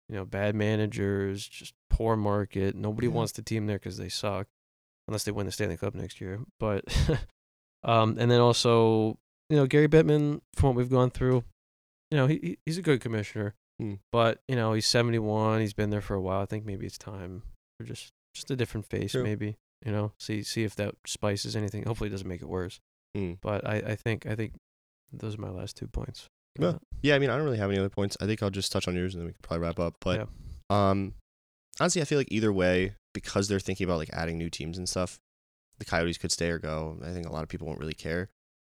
you 0.10 0.16
know, 0.16 0.26
bad 0.26 0.56
managers, 0.56 1.48
just 1.48 1.74
poor 1.90 2.16
market. 2.16 2.76
Nobody 2.76 3.08
Yeah. 3.08 3.14
wants 3.14 3.34
the 3.34 3.42
team 3.44 3.68
there 3.68 3.78
because 3.78 3.98
they 3.98 4.10
suck, 4.10 4.48
unless 5.08 5.24
they 5.26 5.32
win 5.32 5.46
the 5.46 5.52
Stanley 5.52 5.78
Cup 5.78 5.94
next 5.94 6.20
year. 6.22 6.40
But, 6.60 6.86
um, 7.84 8.18
and 8.18 8.32
then 8.32 8.40
also, 8.40 9.20
you 9.50 9.58
know, 9.58 9.68
Gary 9.68 9.88
Bettman, 9.90 10.40
from 10.56 10.70
what 10.70 10.76
we've 10.78 10.90
gone 10.90 11.12
through, 11.12 11.44
you 12.10 12.18
know, 12.18 12.28
he- 12.28 12.58
he's 12.66 12.78
a 12.78 12.82
good 12.82 13.02
commissioner, 13.02 13.54
Mm. 13.82 14.00
but 14.12 14.40
you 14.48 14.56
know, 14.56 14.74
he's 14.74 14.86
71. 14.86 15.60
He's 15.60 15.74
been 15.74 15.90
there 15.90 16.02
for 16.02 16.14
a 16.14 16.22
while. 16.22 16.42
I 16.42 16.46
think 16.46 16.66
maybe 16.66 16.86
it's 16.86 16.98
time 16.98 17.42
for 17.80 17.86
just 17.86 18.12
just 18.36 18.52
a 18.52 18.56
different 18.56 18.86
face, 18.86 19.12
True. 19.12 19.24
maybe. 19.24 19.56
You 19.86 19.92
know, 19.92 20.12
see 20.20 20.44
see 20.44 20.64
if 20.64 20.76
that 20.76 20.96
spices 21.06 21.56
anything. 21.56 21.84
Hopefully, 21.84 22.10
it 22.10 22.12
doesn't 22.12 22.28
make 22.28 22.42
it 22.42 22.48
worse. 22.50 22.80
Mm. 23.18 23.38
But 23.42 23.68
I, 23.68 23.76
I 23.76 23.96
think 23.96 24.26
I 24.26 24.36
think 24.36 24.54
those 25.12 25.38
are 25.38 25.42
my 25.42 25.50
last 25.50 25.76
two 25.78 25.88
points. 25.88 26.28
Yeah. 26.60 26.74
Yeah, 27.02 27.16
I 27.16 27.20
mean, 27.20 27.30
I 27.30 27.36
don't 27.36 27.46
really 27.46 27.58
have 27.58 27.70
any 27.70 27.80
other 27.80 27.90
points. 27.90 28.16
I 28.22 28.26
think 28.26 28.42
I'll 28.42 28.50
just 28.50 28.72
touch 28.72 28.88
on 28.88 28.96
yours 28.96 29.14
and 29.14 29.22
then 29.22 29.28
we 29.28 29.34
can 29.34 29.42
probably 29.42 29.66
wrap 29.66 29.80
up. 29.80 29.96
But 30.00 30.28
um, 30.70 31.14
honestly, 31.80 32.02
I 32.02 32.06
feel 32.06 32.18
like 32.18 32.32
either 32.32 32.54
way, 32.54 32.96
because 33.14 33.48
they're 33.48 33.60
thinking 33.60 33.86
about 33.86 33.98
like 33.98 34.12
adding 34.14 34.38
new 34.38 34.50
teams 34.50 34.78
and 34.78 34.88
stuff, 34.88 35.20
the 35.80 35.86
Coyotes 35.86 36.18
could 36.18 36.32
stay 36.32 36.50
or 36.50 36.60
go. 36.60 36.98
I 37.04 37.12
think 37.12 37.28
a 37.28 37.32
lot 37.32 37.44
of 37.44 37.50
people 37.50 37.68
won't 37.68 37.80
really 37.80 37.94
care. 37.94 38.30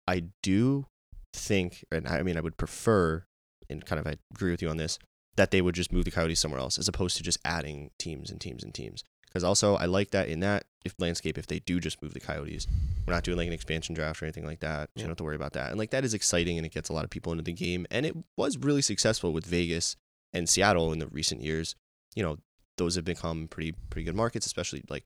I 0.07 0.25
do 0.43 0.85
think, 1.33 1.83
and 1.91 2.07
I 2.07 2.21
mean, 2.23 2.37
I 2.37 2.41
would 2.41 2.57
prefer, 2.57 3.25
and 3.71 3.85
kind 3.85 3.99
of 3.99 4.07
I 4.07 4.17
agree 4.33 4.51
with 4.51 4.61
you 4.61 4.69
on 4.69 4.77
this, 4.77 4.99
that 5.35 5.51
they 5.51 5.61
would 5.61 5.75
just 5.75 5.91
move 5.91 6.05
the 6.05 6.11
Coyotes 6.11 6.39
somewhere 6.39 6.59
else 6.59 6.77
as 6.77 6.87
opposed 6.87 7.17
to 7.17 7.23
just 7.23 7.39
adding 7.45 7.91
teams 7.97 8.29
and 8.29 8.39
teams 8.39 8.63
and 8.63 8.73
teams. 8.73 9.03
Because 9.27 9.43
also, 9.43 9.75
I 9.75 9.85
like 9.85 10.11
that 10.11 10.27
in 10.27 10.41
that 10.41 10.65
if 10.83 10.93
landscape, 10.99 11.37
if 11.37 11.47
they 11.47 11.59
do 11.59 11.79
just 11.79 12.01
move 12.01 12.13
the 12.13 12.19
Coyotes, 12.19 12.67
we're 13.05 13.13
not 13.13 13.23
doing 13.23 13.37
like 13.37 13.47
an 13.47 13.53
expansion 13.53 13.95
draft 13.95 14.21
or 14.21 14.25
anything 14.25 14.45
like 14.45 14.59
that. 14.59 14.89
So 14.95 15.01
you 15.01 15.03
don't 15.03 15.11
have 15.11 15.17
to 15.17 15.23
worry 15.23 15.35
about 15.35 15.53
that. 15.53 15.69
And 15.69 15.79
like 15.79 15.91
that 15.91 16.03
is 16.03 16.13
exciting 16.13 16.57
and 16.57 16.65
it 16.65 16.73
gets 16.73 16.89
a 16.89 16.93
lot 16.93 17.05
of 17.05 17.09
people 17.09 17.31
into 17.31 17.43
the 17.43 17.53
game. 17.53 17.85
And 17.89 18.05
it 18.05 18.15
was 18.35 18.57
really 18.57 18.81
successful 18.81 19.31
with 19.31 19.45
Vegas 19.45 19.95
and 20.33 20.49
Seattle 20.49 20.91
in 20.91 20.99
the 20.99 21.07
recent 21.07 21.41
years. 21.41 21.75
You 22.15 22.23
know, 22.23 22.37
those 22.77 22.95
have 22.95 23.05
become 23.05 23.47
pretty 23.47 23.73
pretty 23.89 24.05
good 24.05 24.15
markets, 24.15 24.45
especially 24.45 24.83
like 24.89 25.05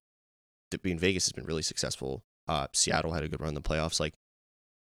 I 0.74 0.78
mean 0.84 0.98
Vegas 0.98 1.26
has 1.26 1.34
been 1.34 1.46
really 1.46 1.62
successful. 1.62 2.24
Uh, 2.48 2.68
Seattle 2.74 3.14
had 3.14 3.24
a 3.24 3.28
good 3.28 3.42
run 3.42 3.50
in 3.50 3.56
the 3.56 3.62
playoffs. 3.62 4.00
Like 4.00 4.14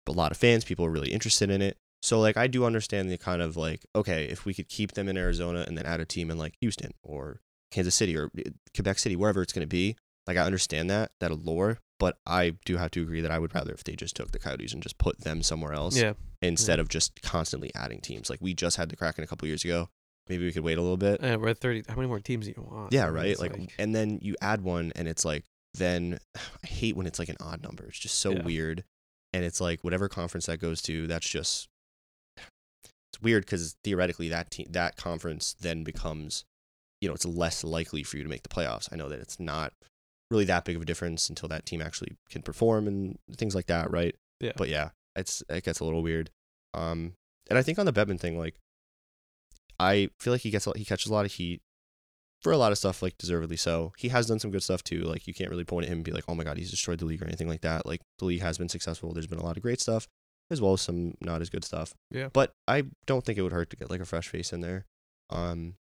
a 0.07 0.11
lot 0.11 0.31
of 0.31 0.37
fans, 0.37 0.65
people 0.65 0.85
are 0.85 0.91
really 0.91 1.11
interested 1.11 1.49
in 1.49 1.61
it. 1.61 1.77
So 2.01 2.19
like 2.19 2.35
I 2.37 2.47
do 2.47 2.65
understand 2.65 3.09
the 3.11 3.17
kind 3.17 3.41
of 3.41 3.55
like 3.57 3.85
okay, 3.95 4.25
if 4.25 4.45
we 4.45 4.53
could 4.53 4.67
keep 4.69 4.93
them 4.93 5.07
in 5.07 5.17
Arizona 5.17 5.63
and 5.67 5.77
then 5.77 5.85
add 5.85 5.99
a 5.99 6.05
team 6.05 6.31
in 6.31 6.37
like 6.37 6.55
Houston 6.61 6.91
or 7.03 7.41
Kansas 7.71 7.95
City 7.95 8.17
or 8.17 8.31
uh, 8.37 8.49
Quebec 8.75 8.99
City, 8.99 9.15
wherever 9.15 9.41
it's 9.41 9.53
going 9.53 9.63
to 9.63 9.67
be, 9.67 9.95
like 10.27 10.37
I 10.37 10.41
understand 10.45 10.89
that 10.89 11.11
that 11.19 11.31
allure, 11.31 11.77
but 11.99 12.17
I 12.25 12.55
do 12.65 12.77
have 12.77 12.91
to 12.91 13.01
agree 13.03 13.21
that 13.21 13.31
I 13.31 13.39
would 13.39 13.53
rather 13.53 13.71
if 13.73 13.83
they 13.83 13.95
just 13.95 14.15
took 14.15 14.31
the 14.31 14.39
Coyotes 14.39 14.73
and 14.73 14.81
just 14.83 14.97
put 14.97 15.21
them 15.21 15.41
somewhere 15.43 15.73
else 15.73 15.95
Yeah, 15.95 16.13
instead 16.41 16.79
of 16.79 16.89
just 16.89 17.21
constantly 17.21 17.71
adding 17.75 18.01
teams. 18.01 18.29
Like 18.29 18.39
we 18.41 18.53
just 18.53 18.77
had 18.77 18.89
the 18.89 18.95
Kraken 18.95 19.23
a 19.23 19.27
couple 19.27 19.47
years 19.47 19.63
ago. 19.63 19.89
Maybe 20.29 20.45
we 20.45 20.51
could 20.51 20.63
wait 20.63 20.77
a 20.77 20.81
little 20.81 20.97
bit. 20.97 21.19
Yeah, 21.21 21.35
we're 21.35 21.49
at 21.49 21.59
thirty. 21.59 21.83
How 21.87 21.95
many 21.95 22.07
more 22.07 22.19
teams 22.19 22.45
do 22.47 22.53
you 22.57 22.63
want? 22.69 22.93
Yeah, 22.93 23.07
right. 23.07 23.27
it's 23.27 23.39
Like, 23.41 23.73
and 23.77 23.93
then 23.93 24.19
you 24.21 24.35
add 24.41 24.61
one, 24.61 24.91
and 24.95 25.07
it's 25.07 25.23
like 25.25 25.45
then 25.75 26.19
I 26.35 26.67
hate 26.67 26.95
when 26.95 27.05
it's 27.07 27.19
like 27.19 27.29
an 27.29 27.37
odd 27.39 27.61
number. 27.63 27.85
It's 27.85 27.99
just 27.99 28.19
so 28.19 28.31
Yeah. 28.33 28.43
weird, 28.43 28.83
and 29.33 29.43
it's 29.45 29.61
like 29.61 29.83
whatever 29.83 30.09
conference 30.09 30.47
that 30.47 30.59
goes 30.59 30.81
to, 30.83 31.07
that's 31.07 31.27
just 31.29 31.67
it's 33.11 33.21
weird 33.21 33.45
because 33.45 33.75
theoretically 33.83 34.29
that 34.29 34.51
team 34.51 34.67
that 34.69 34.95
conference 34.95 35.53
then 35.59 35.83
becomes, 35.83 36.45
you 37.01 37.09
know, 37.09 37.13
it's 37.13 37.25
less 37.25 37.63
likely 37.63 38.03
for 38.03 38.17
you 38.17 38.23
to 38.23 38.29
make 38.29 38.43
the 38.43 38.49
playoffs. 38.49 38.87
I 38.91 38.95
know 38.95 39.09
that 39.09 39.19
it's 39.19 39.39
not 39.39 39.73
really 40.29 40.45
that 40.45 40.63
big 40.63 40.77
of 40.77 40.81
a 40.81 40.85
difference 40.85 41.27
until 41.27 41.49
that 41.49 41.65
team 41.65 41.81
actually 41.81 42.15
can 42.29 42.41
perform 42.41 42.87
and 42.87 43.17
things 43.35 43.53
like 43.53 43.67
that, 43.67 43.91
right? 43.91 44.15
Yeah. 44.39 44.53
But 44.55 44.69
yeah, 44.69 44.89
it's 45.15 45.43
it 45.49 45.65
gets 45.65 45.81
a 45.81 45.85
little 45.85 46.01
weird. 46.01 46.29
Um, 46.73 47.13
and 47.49 47.59
I 47.59 47.63
think 47.63 47.79
on 47.79 47.85
the 47.85 47.93
Bettman 47.93 48.19
thing, 48.19 48.37
like, 48.37 48.55
I 49.77 50.09
feel 50.19 50.31
like 50.31 50.41
he 50.41 50.51
gets 50.51 50.67
a, 50.67 50.71
he 50.77 50.85
catches 50.85 51.11
a 51.11 51.13
lot 51.13 51.25
of 51.25 51.33
heat 51.33 51.61
for 52.39 52.53
a 52.53 52.57
lot 52.57 52.71
of 52.71 52.77
stuff, 52.77 53.01
like 53.01 53.17
deservedly 53.17 53.57
so. 53.57 53.91
He 53.97 54.07
has 54.07 54.27
done 54.27 54.39
some 54.39 54.51
good 54.51 54.63
stuff 54.63 54.85
too. 54.85 55.01
Like 55.01 55.27
you 55.27 55.33
can't 55.33 55.49
really 55.49 55.65
point 55.65 55.85
at 55.85 55.91
him 55.91 55.97
and 55.97 56.05
be 56.05 56.13
like, 56.13 56.25
oh 56.29 56.35
my 56.35 56.45
god, 56.45 56.57
he's 56.57 56.71
destroyed 56.71 56.99
the 56.99 57.05
league 57.05 57.21
or 57.21 57.25
anything 57.25 57.49
like 57.49 57.61
that. 57.61 57.85
Like 57.85 58.01
the 58.19 58.25
league 58.25 58.41
has 58.41 58.57
been 58.57 58.69
successful. 58.69 59.11
There's 59.11 59.27
been 59.27 59.39
a 59.39 59.45
lot 59.45 59.57
of 59.57 59.63
great 59.63 59.81
stuff 59.81 60.07
as 60.51 60.61
well 60.61 60.73
as 60.73 60.81
some 60.81 61.15
not 61.21 61.41
as 61.41 61.49
good 61.49 61.63
stuff. 61.63 61.93
Yeah. 62.11 62.29
But 62.31 62.53
I 62.67 62.83
don't 63.07 63.25
think 63.25 63.37
it 63.37 63.41
would 63.41 63.53
hurt 63.53 63.69
to 63.71 63.75
get 63.75 63.89
like 63.89 64.01
a 64.01 64.05
fresh 64.05 64.27
face 64.27 64.53
in 64.53 64.61
there. 64.61 64.85
Um, 65.29 65.75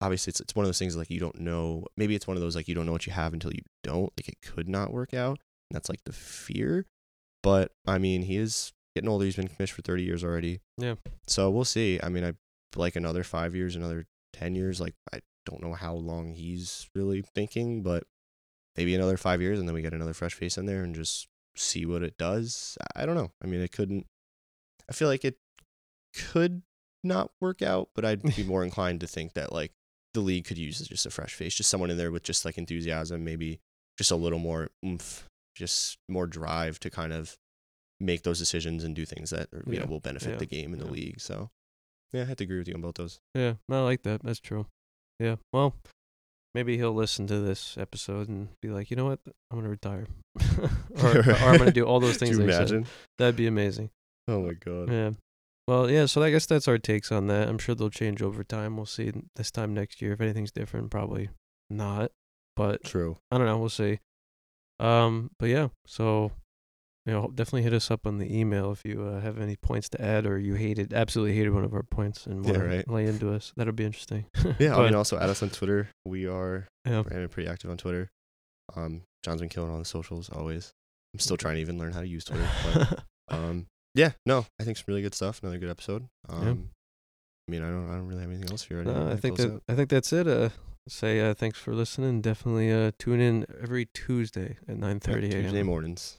obviously 0.00 0.30
it's 0.30 0.40
it's 0.40 0.54
one 0.54 0.64
of 0.64 0.68
those 0.68 0.78
things 0.78 0.96
like 0.96 1.10
you 1.10 1.20
don't 1.20 1.40
know. 1.40 1.84
Maybe 1.96 2.14
it's 2.14 2.26
one 2.26 2.36
of 2.36 2.42
those 2.42 2.56
like 2.56 2.68
you 2.68 2.74
don't 2.74 2.86
know 2.86 2.92
what 2.92 3.06
you 3.06 3.12
have 3.12 3.32
until 3.32 3.52
you 3.52 3.62
don't. 3.82 4.12
Like 4.16 4.28
it 4.28 4.40
could 4.42 4.68
not 4.68 4.92
work 4.92 5.12
out. 5.12 5.40
And 5.70 5.74
that's 5.74 5.88
like 5.88 6.04
the 6.04 6.12
fear. 6.12 6.86
But 7.42 7.72
I 7.86 7.98
mean, 7.98 8.22
he 8.22 8.36
is 8.36 8.72
getting 8.94 9.10
older. 9.10 9.24
He's 9.24 9.36
been 9.36 9.48
commissioned 9.48 9.76
for 9.76 9.82
30 9.82 10.02
years 10.02 10.24
already. 10.24 10.60
Yeah. 10.78 10.94
So 11.26 11.50
we'll 11.50 11.64
see. 11.64 12.00
I 12.02 12.08
mean, 12.08 12.24
I 12.24 12.32
like 12.76 12.96
another 12.96 13.24
five 13.24 13.54
years, 13.54 13.76
another 13.76 14.06
10 14.32 14.54
years. 14.54 14.80
Like, 14.80 14.94
I 15.12 15.20
don't 15.44 15.62
know 15.62 15.74
how 15.74 15.94
long 15.94 16.34
he's 16.34 16.88
really 16.94 17.22
thinking, 17.34 17.82
but 17.82 18.04
maybe 18.76 18.94
another 18.94 19.16
five 19.16 19.40
years 19.40 19.58
and 19.58 19.68
then 19.68 19.74
we 19.74 19.82
get 19.82 19.92
another 19.92 20.14
fresh 20.14 20.34
face 20.34 20.58
in 20.58 20.66
there 20.66 20.82
and 20.82 20.94
just 20.94 21.28
see 21.56 21.86
what 21.86 22.02
it 22.02 22.16
does. 22.18 22.76
I 22.96 23.06
don't 23.06 23.14
know. 23.16 23.32
I 23.42 23.46
mean, 23.46 23.60
it 23.60 23.72
couldn't, 23.72 24.06
I 24.88 24.92
feel 24.92 25.08
like 25.08 25.24
it 25.24 25.36
could 26.16 26.62
not 27.02 27.30
work 27.40 27.62
out, 27.62 27.90
but 27.94 28.04
I'd 28.04 28.22
be 28.36 28.42
more 28.44 28.64
inclined 28.64 29.00
to 29.00 29.06
think 29.06 29.34
that 29.34 29.52
like 29.52 29.72
the 30.14 30.20
league 30.20 30.44
could 30.44 30.58
use 30.58 30.78
just 30.80 31.06
a 31.06 31.10
fresh 31.10 31.34
face, 31.34 31.54
just 31.54 31.70
someone 31.70 31.90
in 31.90 31.96
there 31.96 32.10
with 32.12 32.22
just 32.22 32.44
like 32.44 32.56
enthusiasm, 32.58 33.24
maybe 33.24 33.60
just 33.98 34.10
a 34.10 34.16
little 34.16 34.38
more 34.38 34.70
oomph, 34.84 35.28
just 35.54 35.98
more 36.08 36.26
drive 36.26 36.78
to 36.80 36.90
kind 36.90 37.12
of 37.12 37.36
make 38.00 38.22
those 38.22 38.38
decisions 38.38 38.82
and 38.84 38.94
do 38.96 39.04
things 39.04 39.30
that 39.30 39.48
you 39.66 39.74
Yeah. 39.74 39.80
know 39.80 39.86
will 39.86 40.00
benefit 40.00 40.30
Yeah. 40.32 40.36
the 40.36 40.46
game 40.46 40.72
and 40.72 40.80
the 40.82 40.86
league. 40.90 41.20
So 41.20 41.50
yeah, 42.12 42.22
I 42.22 42.24
have 42.26 42.36
to 42.38 42.44
agree 42.44 42.58
with 42.58 42.68
you 42.68 42.74
on 42.74 42.80
both 42.80 42.94
those. 42.96 43.20
Yeah, 43.34 43.54
I 43.70 43.80
like 43.80 44.02
that. 44.02 44.22
That's 44.22 44.40
true. 44.40 44.66
Yeah. 45.18 45.36
Well, 45.52 45.74
maybe 46.54 46.76
he'll 46.76 46.94
listen 46.94 47.26
to 47.26 47.40
this 47.40 47.76
episode 47.78 48.28
and 48.28 48.48
be 48.62 48.68
like, 48.68 48.90
you 48.90 48.96
know 48.96 49.06
what, 49.06 49.20
I'm 49.50 49.58
gonna 49.58 49.68
retire, 49.68 50.06
or, 51.02 51.18
or 51.18 51.32
I'm 51.34 51.58
gonna 51.58 51.72
do 51.72 51.84
all 51.84 52.00
those 52.00 52.16
things. 52.18 52.36
Do 52.36 52.42
you 52.42 52.46
they 52.46 52.52
said. 52.52 52.70
imagine? 52.70 52.86
That'd 53.18 53.36
be 53.36 53.46
amazing. 53.46 53.90
Oh 54.28 54.42
my 54.42 54.52
god. 54.54 54.90
Yeah. 54.90 55.10
Well, 55.66 55.90
yeah. 55.90 56.06
So 56.06 56.22
I 56.22 56.30
guess 56.30 56.46
that's 56.46 56.68
our 56.68 56.78
takes 56.78 57.10
on 57.10 57.26
that. 57.28 57.48
I'm 57.48 57.58
sure 57.58 57.74
they'll 57.74 57.90
change 57.90 58.22
over 58.22 58.44
time. 58.44 58.76
We'll 58.76 58.86
see 58.86 59.12
this 59.36 59.50
time 59.50 59.74
next 59.74 60.00
year 60.02 60.12
if 60.12 60.20
anything's 60.20 60.52
different. 60.52 60.90
Probably 60.90 61.30
not, 61.70 62.10
but 62.56 62.84
True. 62.84 63.16
I 63.30 63.38
don't 63.38 63.46
know. 63.46 63.58
We'll 63.58 63.68
see. 63.68 64.00
Um, 64.80 65.30
but 65.38 65.46
yeah. 65.46 65.68
So, 65.86 66.32
you 67.06 67.12
know, 67.12 67.30
definitely 67.34 67.62
hit 67.62 67.74
us 67.74 67.90
up 67.90 68.06
on 68.06 68.18
the 68.18 68.34
email 68.38 68.72
if 68.72 68.82
you 68.84 69.02
uh, 69.02 69.20
have 69.20 69.38
any 69.38 69.56
points 69.56 69.88
to 69.90 70.00
add 70.00 70.26
or 70.26 70.38
you 70.38 70.54
hated, 70.54 70.94
absolutely 70.94 71.36
hated 71.36 71.52
one 71.52 71.64
of 71.64 71.74
our 71.74 71.82
points 71.82 72.26
and 72.26 72.44
Yeah, 72.44 72.52
want 72.52 72.62
to 72.62 72.68
right. 72.76 72.88
lay 72.88 73.06
into 73.06 73.32
us. 73.32 73.52
That'll 73.56 73.72
be 73.74 73.84
interesting. 73.84 74.26
Yeah, 74.58 74.76
I 74.76 74.84
mean, 74.84 74.94
also 74.94 75.18
add 75.18 75.28
us 75.28 75.42
on 75.42 75.50
Twitter. 75.50 75.88
We 76.04 76.26
are 76.26 76.66
yeah. 76.86 77.02
Brandon 77.02 77.28
pretty 77.28 77.48
active 77.48 77.70
on 77.70 77.76
Twitter. 77.76 78.10
Um, 78.74 79.02
John's 79.22 79.40
been 79.40 79.48
killing 79.50 79.70
all 79.70 79.78
the 79.78 79.84
socials 79.84 80.30
always. 80.30 80.72
I'm 81.12 81.20
still 81.20 81.36
trying 81.36 81.56
to 81.56 81.60
even 81.60 81.78
learn 81.78 81.92
how 81.92 82.00
to 82.00 82.06
use 82.06 82.24
Twitter. 82.24 82.48
But, 82.72 83.04
um, 83.28 83.66
yeah, 83.94 84.12
no, 84.26 84.46
I 84.58 84.64
think 84.64 84.76
some 84.76 84.84
really 84.88 85.02
good 85.02 85.14
stuff. 85.14 85.42
Another 85.42 85.58
good 85.58 85.70
episode. 85.70 86.06
Um, 86.28 86.70
I 87.46 87.50
mean, 87.50 87.62
I 87.62 87.68
don't, 87.68 87.90
I 87.90 87.94
don't 87.96 88.06
really 88.08 88.22
have 88.22 88.30
anything 88.30 88.50
else 88.50 88.62
for 88.62 88.74
you. 88.74 88.84
No, 88.84 89.10
I 89.10 89.16
think 89.16 89.36
that 89.36 89.60
I 89.68 89.74
think 89.74 89.90
that's 89.90 90.12
it. 90.12 90.26
Uh, 90.26 90.48
say 90.88 91.20
uh, 91.20 91.34
thanks 91.34 91.58
for 91.58 91.74
listening. 91.74 92.20
Definitely 92.22 92.72
uh, 92.72 92.92
tune 92.98 93.20
in 93.20 93.46
every 93.62 93.86
Tuesday 93.92 94.56
at 94.66 94.76
nine 94.78 95.00
thirty 95.00 95.28
Tuesday 95.30 95.58
a.m. 95.58 95.66
mornings. 95.66 96.18